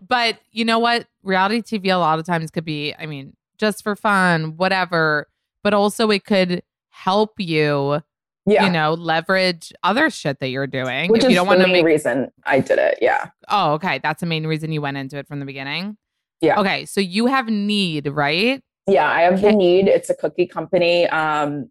But 0.08 0.38
you 0.50 0.64
know 0.64 0.78
what? 0.78 1.06
Reality 1.22 1.60
TV 1.60 1.92
a 1.92 1.98
lot 1.98 2.18
of 2.18 2.24
times 2.26 2.50
could 2.50 2.64
be, 2.64 2.94
I 2.98 3.06
mean, 3.06 3.34
just 3.58 3.82
for 3.82 3.94
fun, 3.94 4.56
whatever. 4.56 5.28
But 5.62 5.74
also 5.74 6.10
it 6.10 6.24
could 6.24 6.62
help 6.90 7.34
you, 7.38 8.00
Yeah. 8.48 8.64
you 8.66 8.70
know, 8.72 8.94
leverage 8.94 9.72
other 9.82 10.10
shit 10.10 10.40
that 10.40 10.48
you're 10.48 10.66
doing. 10.66 11.10
Which 11.10 11.20
if 11.22 11.26
is 11.26 11.30
you 11.30 11.36
don't 11.36 11.46
the 11.46 11.50
want 11.50 11.60
to 11.60 11.66
main 11.66 11.72
make 11.74 11.84
reason 11.84 12.28
I 12.44 12.60
did 12.60 12.78
it. 12.78 12.98
Yeah. 13.00 13.26
Oh, 13.48 13.72
okay. 13.74 14.00
That's 14.02 14.20
the 14.20 14.26
main 14.26 14.46
reason 14.46 14.72
you 14.72 14.80
went 14.80 14.96
into 14.96 15.18
it 15.18 15.28
from 15.28 15.40
the 15.40 15.46
beginning. 15.46 15.96
Yeah. 16.40 16.58
Okay. 16.60 16.84
So 16.86 17.00
you 17.00 17.26
have 17.26 17.48
Knead, 17.48 18.06
right? 18.08 18.62
Yeah. 18.86 19.10
I 19.10 19.22
have 19.22 19.34
Okay. 19.34 19.50
the 19.50 19.56
Knead. 19.56 19.88
It's 19.88 20.08
a 20.08 20.14
cookie 20.14 20.46
company 20.46 21.06
um, 21.08 21.70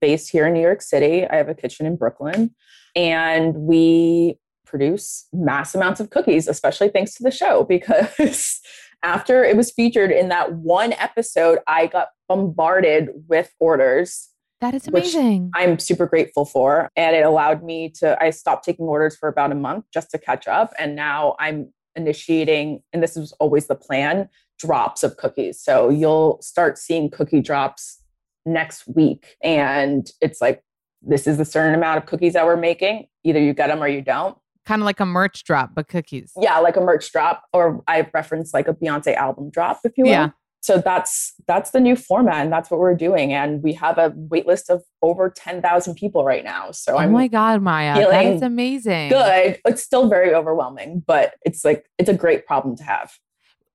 based 0.00 0.30
here 0.30 0.46
in 0.46 0.54
New 0.54 0.60
York 0.62 0.82
City. 0.82 1.26
I 1.26 1.36
have 1.36 1.48
a 1.48 1.54
kitchen 1.54 1.86
in 1.86 1.96
Brooklyn 1.96 2.54
and 2.96 3.54
we 3.54 4.38
produce 4.64 5.26
mass 5.32 5.74
amounts 5.74 6.00
of 6.00 6.10
cookies, 6.10 6.48
especially 6.48 6.88
thanks 6.88 7.14
to 7.14 7.22
the 7.22 7.30
show, 7.30 7.62
because 7.68 8.60
after 9.02 9.44
it 9.44 9.56
was 9.56 9.70
featured 9.70 10.10
in 10.10 10.28
that 10.30 10.54
one 10.54 10.92
episode, 10.94 11.60
I 11.68 11.86
got 11.86 12.08
bombarded 12.28 13.10
with 13.28 13.52
orders 13.60 14.30
That 14.60 14.74
is 14.74 14.88
amazing. 14.88 15.50
I'm 15.54 15.78
super 15.78 16.06
grateful 16.06 16.44
for. 16.46 16.90
And 16.96 17.14
it 17.14 17.26
allowed 17.26 17.62
me 17.62 17.90
to, 17.98 18.16
I 18.22 18.30
stopped 18.30 18.64
taking 18.64 18.86
orders 18.86 19.14
for 19.14 19.28
about 19.28 19.52
a 19.52 19.54
month 19.54 19.84
just 19.92 20.10
to 20.12 20.18
catch 20.18 20.48
up. 20.48 20.72
And 20.78 20.96
now 20.96 21.36
I'm 21.38 21.72
initiating, 21.94 22.82
and 22.92 23.02
this 23.02 23.16
was 23.16 23.32
always 23.32 23.66
the 23.66 23.74
plan 23.74 24.28
drops 24.58 25.02
of 25.02 25.18
cookies. 25.18 25.60
So 25.60 25.90
you'll 25.90 26.40
start 26.40 26.78
seeing 26.78 27.10
cookie 27.10 27.42
drops 27.42 28.02
next 28.46 28.86
week. 28.86 29.36
And 29.42 30.10
it's 30.22 30.40
like, 30.40 30.62
this 31.02 31.26
is 31.26 31.36
the 31.36 31.44
certain 31.44 31.74
amount 31.74 31.98
of 31.98 32.06
cookies 32.06 32.32
that 32.32 32.46
we're 32.46 32.56
making. 32.56 33.08
Either 33.24 33.38
you 33.38 33.52
get 33.52 33.66
them 33.66 33.82
or 33.82 33.88
you 33.88 34.00
don't. 34.00 34.38
kind 34.66 34.82
of 34.82 34.86
like 34.86 35.00
a 35.00 35.06
merch 35.06 35.44
drop, 35.44 35.70
but 35.74 35.88
cookies. 35.88 36.32
Yeah, 36.38 36.58
like 36.58 36.76
a 36.76 36.80
merch 36.80 37.10
drop, 37.12 37.44
or 37.52 37.82
I 37.86 38.06
reference 38.12 38.52
like 38.52 38.68
a 38.68 38.74
Beyonce 38.74 39.14
album 39.14 39.48
drop, 39.50 39.80
if 39.84 39.92
you 39.96 40.04
will. 40.04 40.10
Yeah. 40.10 40.30
So 40.66 40.78
that's 40.78 41.32
that's 41.46 41.70
the 41.70 41.78
new 41.78 41.94
format, 41.94 42.42
and 42.42 42.52
that's 42.52 42.72
what 42.72 42.80
we're 42.80 42.96
doing. 42.96 43.32
And 43.32 43.62
we 43.62 43.72
have 43.74 43.98
a 43.98 44.12
wait 44.16 44.48
list 44.48 44.68
of 44.68 44.82
over 45.00 45.30
ten 45.30 45.62
thousand 45.62 45.94
people 45.94 46.24
right 46.24 46.42
now. 46.42 46.72
So 46.72 46.94
Oh 46.94 46.98
I'm 46.98 47.12
my 47.12 47.28
God, 47.28 47.62
Mya. 47.62 47.94
That 48.10 48.24
is 48.26 48.42
amazing. 48.42 49.10
good. 49.10 49.60
It's 49.64 49.80
still 49.80 50.08
very 50.08 50.34
overwhelming, 50.34 51.04
but 51.06 51.34
it's 51.44 51.64
like 51.64 51.86
it's 51.98 52.08
a 52.08 52.14
great 52.14 52.46
problem 52.46 52.74
to 52.78 52.82
have. 52.82 53.12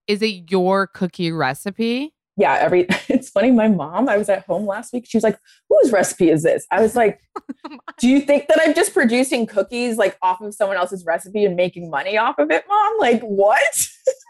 Is 0.05 0.21
it 0.21 0.51
your 0.51 0.85
cookie 0.85 1.31
recipe? 1.31 2.13
Yeah, 2.35 2.57
every 2.59 2.87
it's 3.07 3.29
funny. 3.29 3.51
My 3.51 3.69
mom, 3.69 4.09
I 4.09 4.17
was 4.17 4.27
at 4.27 4.45
home 4.45 4.65
last 4.65 4.91
week. 4.91 5.05
She 5.07 5.15
was 5.15 5.23
like, 5.23 5.39
"Whose 5.69 5.93
recipe 5.93 6.29
is 6.29 6.43
this?" 6.43 6.65
I 6.71 6.81
was 6.81 6.93
like, 6.97 7.21
oh 7.71 7.77
"Do 7.99 8.09
you 8.09 8.19
think 8.19 8.49
that 8.49 8.59
I'm 8.61 8.73
just 8.73 8.93
producing 8.93 9.45
cookies 9.45 9.95
like 9.95 10.17
off 10.21 10.41
of 10.41 10.53
someone 10.53 10.75
else's 10.75 11.05
recipe 11.05 11.45
and 11.45 11.55
making 11.55 11.89
money 11.89 12.17
off 12.17 12.37
of 12.37 12.51
it, 12.51 12.65
mom? 12.67 12.93
Like 12.99 13.21
what?" 13.21 13.87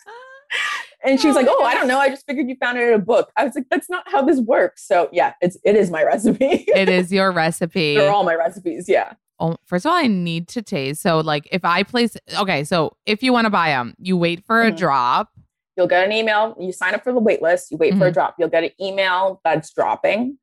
and 1.04 1.20
she 1.20 1.28
was 1.28 1.36
Oh 1.36 1.40
like, 1.40 1.48
"Oh, 1.50 1.64
I 1.64 1.74
don't 1.74 1.88
know. 1.88 2.00
I 2.00 2.10
just 2.10 2.26
figured 2.26 2.48
you 2.50 2.56
found 2.60 2.78
it 2.78 2.88
in 2.88 2.94
a 2.94 3.00
book." 3.00 3.32
I 3.38 3.44
was 3.46 3.56
like, 3.56 3.66
"That's 3.70 3.90
not 3.90 4.04
how 4.10 4.22
this 4.22 4.40
works." 4.40 4.86
So 4.88 5.10
yeah, 5.12 5.34
it's 5.42 5.58
it 5.64 5.76
is 5.76 5.90
my 5.92 6.04
recipe. 6.04 6.46
it 6.68 6.90
is 6.90 7.12
your 7.12 7.32
recipe. 7.32 7.96
They're 7.98 8.12
all 8.12 8.24
my 8.24 8.36
recipes. 8.36 8.86
Yeah. 8.88 9.14
Oh, 9.40 9.58
first 9.66 9.86
of 9.86 9.92
all, 9.92 9.98
I 9.98 10.06
need 10.08 10.48
to 10.50 10.62
taste. 10.62 11.02
So, 11.02 11.20
like, 11.20 11.48
if 11.52 11.66
I 11.66 11.82
place, 11.82 12.16
okay, 12.38 12.64
so 12.64 12.96
if 13.08 13.24
you 13.24 13.34
want 13.34 13.46
to 13.46 13.50
buy 13.50 13.70
them, 13.70 13.96
you 13.98 14.16
wait 14.16 14.46
for 14.46 14.62
a 14.62 14.72
Mhm. 14.72 14.78
drop. 14.78 15.30
You'll 15.76 15.88
get 15.88 16.06
an 16.06 16.12
email. 16.12 16.56
You 16.60 16.72
sign 16.72 16.94
up 16.94 17.04
for 17.04 17.12
the 17.12 17.20
wait 17.20 17.42
list. 17.42 17.72
You 17.72 17.78
wait 17.78 17.96
for 17.98 18.06
a 18.06 18.12
Mhm. 18.12 18.14
drop. 18.14 18.36
You'll 18.38 18.50
get 18.50 18.64
an 18.64 18.70
email 18.80 19.42
that's 19.44 19.74
dropping. 19.74 20.38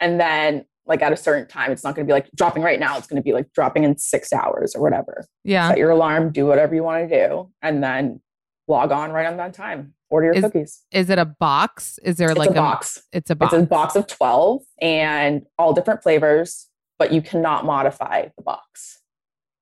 And 0.00 0.18
then 0.18 0.64
like 0.86 1.02
at 1.02 1.12
a 1.12 1.16
certain 1.16 1.46
time. 1.48 1.72
It's 1.72 1.82
not 1.82 1.94
going 1.94 2.06
to 2.06 2.10
be 2.10 2.12
like 2.14 2.30
dropping 2.34 2.62
right 2.62 2.78
now. 2.78 2.96
It's 2.98 3.06
going 3.06 3.16
to 3.20 3.22
be 3.24 3.32
like 3.32 3.52
dropping 3.54 3.84
in 3.84 3.96
six 3.96 4.32
hours 4.32 4.74
or 4.74 4.82
whatever. 4.82 5.26
Yeah. 5.42 5.68
Set 5.68 5.78
your 5.78 5.90
alarm, 5.90 6.30
do 6.30 6.46
whatever 6.46 6.74
you 6.74 6.82
want 6.82 7.08
to 7.08 7.26
do, 7.28 7.50
and 7.62 7.82
then 7.82 8.20
log 8.68 8.92
on 8.92 9.12
right 9.12 9.26
on 9.26 9.36
that 9.38 9.54
time. 9.54 9.94
Order 10.10 10.26
your 10.26 10.34
Is- 10.36 10.44
cookies. 10.44 10.82
Is 10.92 11.10
it 11.10 11.18
a 11.18 11.24
box? 11.24 11.98
Is 12.02 12.16
there 12.16 12.30
It's 12.30 12.38
like 12.38 12.50
a 12.50 12.54
box. 12.54 13.02
It's 13.12 13.30
a 13.30 13.34
box. 13.34 13.52
It's 13.52 13.62
a 13.62 13.66
box 13.66 13.96
of 13.96 14.06
12 14.06 14.62
and 14.80 15.42
all 15.58 15.72
different 15.72 16.02
flavors, 16.02 16.68
but 16.98 17.12
you 17.12 17.20
cannot 17.22 17.64
modify 17.64 18.28
the 18.36 18.42
box. 18.42 19.00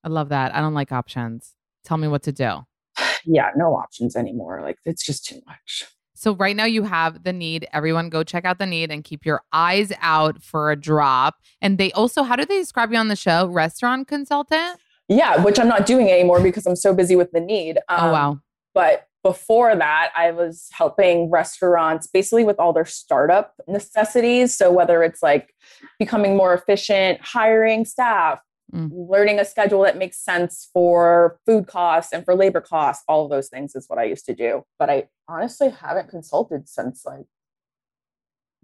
I 0.05 0.09
love 0.09 0.29
that. 0.31 0.55
I 0.55 0.61
don't 0.61 0.75
like 0.75 0.93
options. 0.93 1.55
Tell 1.85 1.97
me 1.97 2.09
what 2.09 2.23
to 2.25 2.33
do. 2.33 2.61
Yeah, 3.25 3.51
no 3.55 3.77
options 3.77 4.17
anymore. 4.17 4.61
Like 4.63 4.79
it's 4.85 5.07
just 5.07 5.25
too 5.25 5.41
much. 5.47 5.85
So 6.15 6.35
right 6.35 6.57
now 6.57 6.65
you 6.65 6.83
have 6.83 7.23
the 7.23 7.33
Knead. 7.33 7.67
Everyone 7.73 8.09
go 8.09 8.25
check 8.25 8.45
out 8.45 8.59
the 8.59 8.67
Knead 8.67 8.91
and 8.91 9.05
keep 9.05 9.25
your 9.25 9.43
eyes 9.53 9.93
out 10.01 10.43
for 10.43 10.73
a 10.73 10.77
drop. 10.77 11.37
And 11.61 11.79
they 11.79 11.93
also, 11.93 12.25
how 12.25 12.35
do 12.35 12.45
they 12.45 12.59
describe 12.59 12.91
you 12.93 12.99
on 12.99 13.07
the 13.07 13.15
show? 13.17 13.47
Restaurant 13.47 14.09
consultant? 14.09 14.81
Yeah, 15.09 15.41
which 15.43 15.61
I'm 15.61 15.69
not 15.69 15.87
doing 15.87 16.11
anymore 16.11 16.41
because 16.41 16.67
I'm 16.67 16.75
so 16.75 16.93
busy 16.93 17.15
with 17.15 17.31
the 17.31 17.39
Knead. 17.41 17.79
oh 17.89 17.97
Um, 18.07 18.11
wow. 18.13 18.41
But 18.75 19.07
before 19.23 19.75
that, 19.77 20.11
I 20.17 20.33
was 20.33 20.69
helping 20.73 21.31
restaurants 21.31 22.07
basically 22.07 22.45
with 22.45 22.59
all 22.59 22.73
their 22.73 22.85
startup 22.85 23.55
necessities. 23.69 24.55
So 24.57 24.73
whether 24.73 25.03
it's 25.03 25.23
like 25.23 25.55
becoming 25.99 26.37
more 26.37 26.55
efficient, 26.55 27.21
hiring 27.21 27.85
staff, 27.85 28.41
Mm. 28.73 28.89
learning 28.91 29.39
a 29.39 29.45
schedule 29.45 29.83
that 29.83 29.99
makes 29.99 30.17
sense 30.17 30.71
for 30.73 31.39
food 31.45 31.67
costs 31.67 32.11
and 32.11 32.25
for 32.25 32.35
labor 32.35 32.63
costs, 32.63 33.05
all 33.07 33.23
of 33.25 33.31
those 33.31 33.51
things 33.51 33.75
is 33.75 33.85
what 33.87 33.99
I 33.99 34.05
used 34.05 34.25
to 34.25 34.35
do. 34.35 34.63
But 34.79 34.89
I 34.89 35.09
honestly 35.29 35.69
haven't 35.69 36.09
consulted 36.09 36.67
since 36.71 37.05
like 37.05 37.27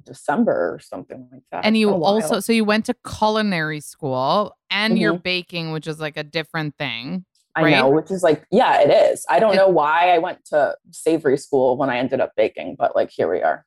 December 0.03 0.73
or 0.75 0.79
something 0.79 1.29
like 1.31 1.43
that. 1.53 1.65
And 1.67 1.77
you 1.77 1.89
been 1.89 1.97
a 1.97 1.99
while. 1.99 2.15
also, 2.15 2.41
so 2.41 2.53
you 2.53 2.65
went 2.65 2.87
to 2.87 2.95
culinary 3.07 3.81
school 3.81 4.57
and 4.71 4.99
you're 4.99 5.15
Mhm. 5.15 5.23
baking, 5.23 5.73
which 5.73 5.87
is 5.87 6.01
like 6.01 6.17
a 6.17 6.25
different 6.25 6.77
thing. 6.79 7.27
I 7.59 7.63
right? 7.65 7.71
know, 7.73 7.89
which 7.91 8.11
is 8.11 8.23
like, 8.23 8.45
yeah, 8.51 8.81
it 8.81 8.91
is. 9.13 9.25
I 9.29 9.39
don't 9.41 9.55
It- 9.55 9.57
know 9.57 9.69
why 9.69 10.11
I 10.15 10.19
went 10.19 10.45
to 10.47 10.77
savory 10.91 11.37
school 11.39 11.77
when 11.77 11.91
I 11.91 11.99
ended 11.99 12.21
up 12.21 12.33
baking, 12.37 12.77
but 12.79 12.95
like 12.97 13.11
here 13.11 13.31
we 13.31 13.43
are. 13.43 13.65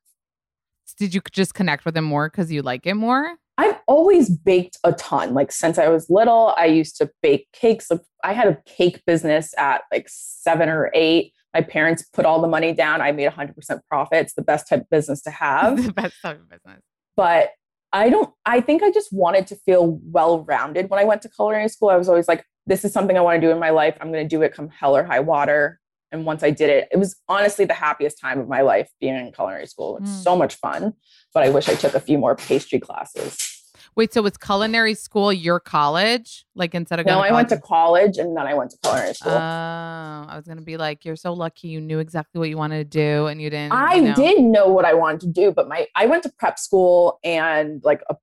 Did 0.97 1.13
you 1.13 1.21
just 1.31 1.53
connect 1.53 1.85
with 1.85 1.95
it 1.97 2.01
more 2.01 2.29
because 2.29 2.51
you 2.51 2.61
like 2.61 2.85
it 2.85 2.95
more? 2.95 3.35
I've 3.57 3.79
always 3.87 4.29
baked 4.29 4.77
a 4.83 4.93
ton. 4.93 5.33
Like 5.33 5.51
since 5.51 5.77
I 5.77 5.87
was 5.87 6.09
little, 6.09 6.53
I 6.57 6.65
used 6.65 6.97
to 6.97 7.09
bake 7.21 7.47
cakes. 7.53 7.89
Like, 7.91 8.01
I 8.23 8.33
had 8.33 8.47
a 8.47 8.57
cake 8.65 9.01
business 9.05 9.53
at 9.57 9.81
like 9.91 10.07
seven 10.09 10.67
or 10.69 10.91
eight. 10.93 11.33
My 11.53 11.61
parents 11.61 12.03
put 12.13 12.25
all 12.25 12.41
the 12.41 12.47
money 12.47 12.73
down. 12.73 13.01
I 13.01 13.11
made 13.11 13.29
100% 13.29 13.53
profit. 13.89 14.19
It's 14.19 14.33
the 14.33 14.41
best 14.41 14.67
type 14.69 14.81
of 14.81 14.89
business 14.89 15.21
to 15.23 15.31
have. 15.43 15.83
the 15.83 15.93
best 15.93 16.15
type 16.21 16.39
of 16.39 16.49
business. 16.49 16.81
but 17.15 17.49
I 17.93 18.09
don't, 18.09 18.33
I 18.45 18.61
think 18.61 18.83
I 18.83 18.91
just 18.91 19.11
wanted 19.11 19.47
to 19.47 19.55
feel 19.55 19.99
well 20.03 20.43
rounded 20.45 20.89
when 20.89 20.99
I 20.99 21.03
went 21.03 21.21
to 21.23 21.29
culinary 21.29 21.67
school. 21.67 21.89
I 21.89 21.97
was 21.97 22.07
always 22.09 22.27
like, 22.27 22.45
this 22.65 22.85
is 22.85 22.93
something 22.93 23.17
I 23.17 23.21
want 23.21 23.41
to 23.41 23.45
do 23.45 23.51
in 23.51 23.59
my 23.59 23.71
life. 23.71 23.97
I'm 23.99 24.11
going 24.11 24.23
to 24.23 24.29
do 24.29 24.41
it 24.43 24.53
come 24.53 24.69
hell 24.69 24.95
or 24.95 25.03
high 25.03 25.19
water. 25.19 25.79
And 26.11 26.25
once 26.25 26.43
I 26.43 26.51
did 26.51 26.69
it, 26.69 26.87
it 26.91 26.97
was 26.97 27.15
honestly 27.27 27.65
the 27.65 27.73
happiest 27.73 28.19
time 28.19 28.39
of 28.39 28.47
my 28.47 28.61
life 28.61 28.89
being 28.99 29.15
in 29.15 29.31
culinary 29.31 29.65
school. 29.65 29.97
It's 29.97 30.09
Mm. 30.11 30.23
so 30.23 30.35
much 30.35 30.55
fun. 30.55 30.93
But 31.33 31.43
I 31.43 31.49
wish 31.49 31.69
I 31.69 31.75
took 31.75 31.93
a 31.95 31.99
few 31.99 32.17
more 32.17 32.35
pastry 32.35 32.79
classes. 32.79 33.50
Wait, 33.95 34.13
so 34.13 34.21
was 34.21 34.37
culinary 34.37 34.93
school 34.93 35.33
your 35.33 35.59
college? 35.59 36.45
Like 36.55 36.73
instead 36.73 36.99
of 36.99 37.05
No, 37.05 37.19
I 37.19 37.31
went 37.31 37.49
to 37.49 37.59
college 37.59 38.17
and 38.17 38.35
then 38.35 38.47
I 38.47 38.53
went 38.53 38.71
to 38.71 38.77
culinary 38.81 39.13
school. 39.13 39.33
Oh, 39.33 39.35
I 39.37 40.33
was 40.35 40.47
gonna 40.47 40.61
be 40.61 40.77
like, 40.77 41.03
you're 41.03 41.15
so 41.15 41.33
lucky 41.33 41.67
you 41.67 41.81
knew 41.81 41.99
exactly 41.99 42.39
what 42.39 42.49
you 42.49 42.57
wanted 42.57 42.77
to 42.77 42.97
do 42.97 43.27
and 43.27 43.41
you 43.41 43.49
didn't. 43.49 43.73
I 43.73 43.99
know. 43.99 44.13
did 44.15 44.41
know 44.41 44.67
what 44.67 44.85
I 44.85 44.93
wanted 44.93 45.21
to 45.21 45.27
do, 45.27 45.51
but 45.51 45.67
my 45.67 45.87
I 45.95 46.05
went 46.05 46.23
to 46.23 46.31
prep 46.37 46.57
school 46.57 47.19
and 47.23 47.81
like 47.83 48.01
a 48.09 48.15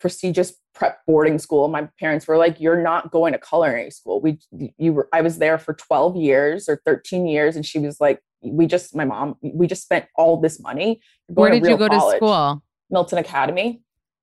prestigious 0.00 0.52
prep 0.74 0.98
boarding 1.06 1.38
school. 1.38 1.68
My 1.68 1.88
parents 2.00 2.26
were 2.26 2.36
like, 2.36 2.60
"You're 2.60 2.82
not 2.82 3.10
going 3.10 3.32
to 3.32 3.38
culinary 3.38 3.90
school." 3.90 4.20
We 4.20 4.38
you 4.50 4.92
were 4.92 5.08
I 5.12 5.20
was 5.20 5.38
there 5.38 5.58
for 5.58 5.74
12 5.74 6.16
years 6.16 6.68
or 6.68 6.80
13 6.84 7.26
years, 7.26 7.54
and 7.56 7.64
she 7.64 7.78
was 7.78 8.00
like, 8.00 8.20
"We 8.42 8.66
just 8.66 8.94
my 8.94 9.04
mom 9.04 9.36
we 9.42 9.66
just 9.68 9.82
spent 9.82 10.06
all 10.16 10.40
this 10.40 10.60
money." 10.60 11.00
Where 11.28 11.50
did 11.50 11.64
you 11.64 11.76
go 11.76 11.88
college." 11.88 12.14
to 12.14 12.16
school? 12.16 12.62
Milton 12.90 13.18
Academy, 13.18 13.82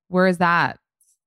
Where 0.10 0.28
is 0.28 0.38
that? 0.38 0.78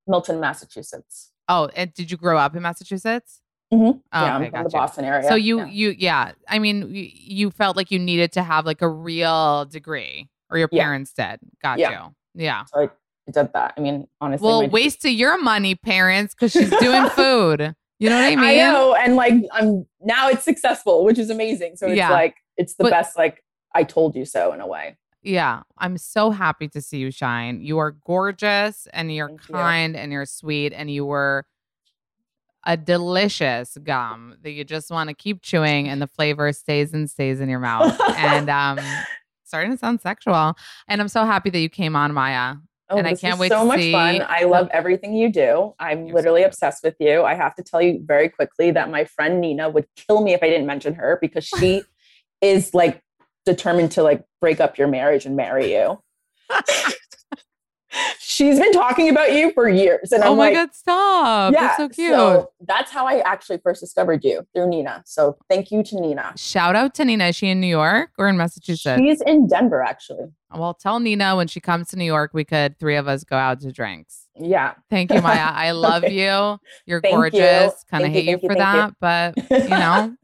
Milton, 0.06 0.40
Massachusetts. 0.40 1.30
Oh, 1.48 1.68
and 1.74 1.92
did 1.94 2.10
you 2.10 2.16
grow 2.16 2.38
up 2.38 2.54
in 2.56 2.62
Massachusetts? 2.62 3.40
Mhm. 3.72 4.00
Oh, 4.12 4.24
yeah, 4.24 4.34
I'm 4.36 4.42
okay, 4.42 4.50
from 4.50 4.64
the. 4.64 4.70
Boston 4.70 5.04
area. 5.04 5.26
So 5.28 5.34
you 5.34 5.58
yeah. 5.58 5.66
you 5.66 5.94
yeah, 5.98 6.32
I 6.48 6.58
mean 6.58 6.94
you, 6.94 7.08
you 7.12 7.50
felt 7.50 7.76
like 7.76 7.90
you 7.90 7.98
needed 7.98 8.32
to 8.32 8.42
have 8.42 8.66
like 8.66 8.82
a 8.82 8.88
real 8.88 9.64
degree, 9.64 10.28
or 10.50 10.58
your 10.58 10.68
Yeah. 10.70 10.84
parents 10.84 11.12
did. 11.12 11.40
Got 11.62 11.78
Yeah. 11.78 11.90
you. 12.06 12.14
Yeah. 12.44 12.64
So 12.66 12.82
I 12.82 13.30
did 13.30 13.52
that. 13.54 13.74
I 13.76 13.80
mean, 13.80 14.06
honestly, 14.20 14.46
Well, 14.46 14.68
waste 14.68 15.04
of 15.04 15.10
your 15.12 15.40
money, 15.42 15.74
parents, 15.74 16.34
because 16.34 16.52
she's 16.52 16.70
doing 16.80 17.08
food. 17.10 17.74
You 17.98 18.10
know 18.10 18.16
what 18.16 18.24
I 18.24 18.36
mean? 18.36 18.38
I 18.44 18.56
know, 18.56 18.94
and 18.94 19.16
like 19.16 19.34
I'm 19.52 19.86
now 20.02 20.28
it's 20.28 20.44
successful, 20.44 21.04
which 21.04 21.18
is 21.18 21.30
amazing. 21.30 21.76
So 21.76 21.86
it's 21.86 21.96
Yeah. 21.96 22.10
like 22.10 22.36
it's 22.56 22.74
the 22.74 22.84
But- 22.84 22.90
best. 22.90 23.16
Like 23.16 23.42
I 23.74 23.82
told 23.84 24.14
you 24.14 24.24
so 24.24 24.52
in 24.52 24.60
a 24.60 24.66
way. 24.66 24.96
Yeah, 25.24 25.62
I'm 25.78 25.96
so 25.96 26.30
happy 26.30 26.68
to 26.68 26.82
see 26.82 26.98
you 26.98 27.10
shine. 27.10 27.62
You 27.62 27.78
are 27.78 27.92
gorgeous 27.92 28.86
and 28.92 29.12
you're 29.12 29.28
Thank 29.28 29.48
you. 29.48 29.54
kind 29.54 29.96
and 29.96 30.12
you're 30.12 30.26
sweet 30.26 30.74
and 30.74 30.90
you 30.90 31.06
were 31.06 31.46
a 32.66 32.76
delicious 32.76 33.76
gum 33.82 34.36
that 34.42 34.52
you 34.52 34.64
just 34.64 34.90
want 34.90 35.08
to 35.08 35.14
keep 35.14 35.40
chewing 35.42 35.88
and 35.88 36.00
the 36.00 36.06
flavor 36.06 36.52
stays 36.52 36.92
and 36.92 37.10
stays 37.10 37.40
in 37.40 37.48
your 37.48 37.58
mouth. 37.58 37.98
and 38.16 38.50
um 38.50 38.78
starting 39.44 39.70
to 39.70 39.78
sound 39.78 40.00
sexual. 40.00 40.54
And 40.88 41.00
I'm 41.00 41.08
so 41.08 41.24
happy 41.24 41.48
that 41.50 41.58
you 41.60 41.68
came 41.68 41.96
on 41.96 42.12
Mya. 42.12 42.60
Oh, 42.90 42.98
and 42.98 43.06
I 43.06 43.14
can't 43.14 43.34
is 43.34 43.40
wait 43.40 43.50
so 43.50 43.64
much 43.64 43.80
see 43.80 43.92
fun. 43.92 44.24
I 44.28 44.44
love 44.44 44.68
everything 44.72 45.14
you 45.14 45.32
do. 45.32 45.74
I'm 45.78 46.06
You're 46.06 46.16
literally 46.16 46.40
cute. 46.42 46.48
obsessed 46.48 46.84
with 46.84 46.96
you. 47.00 47.22
I 47.22 47.34
have 47.34 47.54
to 47.54 47.62
tell 47.62 47.80
you 47.80 48.00
very 48.04 48.28
quickly 48.28 48.72
that 48.72 48.90
my 48.90 49.04
friend 49.06 49.40
Nina 49.40 49.70
would 49.70 49.86
kill 49.96 50.22
me 50.22 50.34
if 50.34 50.42
I 50.42 50.48
didn't 50.50 50.66
mention 50.66 50.94
her 50.94 51.18
because 51.20 51.44
she 51.46 51.82
is 52.42 52.74
like 52.74 53.00
determined 53.46 53.92
to 53.92 54.02
like 54.02 54.24
break 54.40 54.60
up 54.60 54.78
your 54.78 54.88
marriage 54.88 55.26
and 55.26 55.36
marry 55.36 55.72
you. 55.74 56.00
She's 58.18 58.58
been 58.58 58.72
talking 58.72 59.08
about 59.08 59.32
you 59.32 59.52
for 59.52 59.68
years, 59.68 60.10
and 60.10 60.24
oh 60.24 60.26
I'm 60.26 60.32
oh 60.32 60.36
my 60.36 60.44
like, 60.46 60.54
god, 60.54 60.74
stop. 60.74 61.52
yeah, 61.54 61.60
That's 61.60 61.76
so 61.76 61.88
cute. 61.88 62.12
So 62.12 62.50
that's 62.66 62.90
how 62.90 63.06
I 63.06 63.20
actually 63.20 63.58
first 63.62 63.80
discovered 63.80 64.24
you 64.24 64.44
through 64.52 64.68
Nina. 64.68 65.04
So 65.06 65.36
thank 65.48 65.70
you 65.70 65.84
to 65.84 66.00
Nina. 66.00 66.32
Shout 66.36 66.74
out 66.74 66.94
to 66.94 67.04
Nina. 67.04 67.26
Is 67.26 67.36
she 67.36 67.46
in 67.48 67.60
New 67.60 67.68
York 67.68 68.10
or 68.18 68.28
in 68.28 68.36
Massachusetts? 68.36 69.00
She's 69.00 69.20
in 69.20 69.46
Denver, 69.46 69.80
actually. 69.80 70.24
well, 70.52 70.74
tell 70.74 70.98
Nina 70.98 71.36
when 71.36 71.46
she 71.46 71.60
comes 71.60 71.86
to 71.90 71.96
New 71.96 72.04
York, 72.04 72.32
we 72.34 72.44
could 72.44 72.76
three 72.80 72.96
of 72.96 73.06
us 73.06 73.22
go 73.22 73.36
out 73.36 73.60
to 73.60 73.70
drinks. 73.70 74.26
Yeah. 74.40 74.74
Thank 74.90 75.12
you, 75.12 75.20
Mya. 75.22 75.52
I 75.54 75.70
love 75.70 76.02
Okay. 76.02 76.14
you. 76.14 76.58
You're 76.86 77.00
Thank 77.00 77.12
you. 77.12 77.18
gorgeous. 77.20 77.84
Kind 77.88 78.04
of 78.04 78.10
hate 78.10 78.24
you 78.24 78.32
you, 78.32 78.38
for 78.48 78.52
you. 78.54 78.58
that, 78.58 78.94
but 79.00 79.34
you 79.52 79.68
know. 79.68 80.16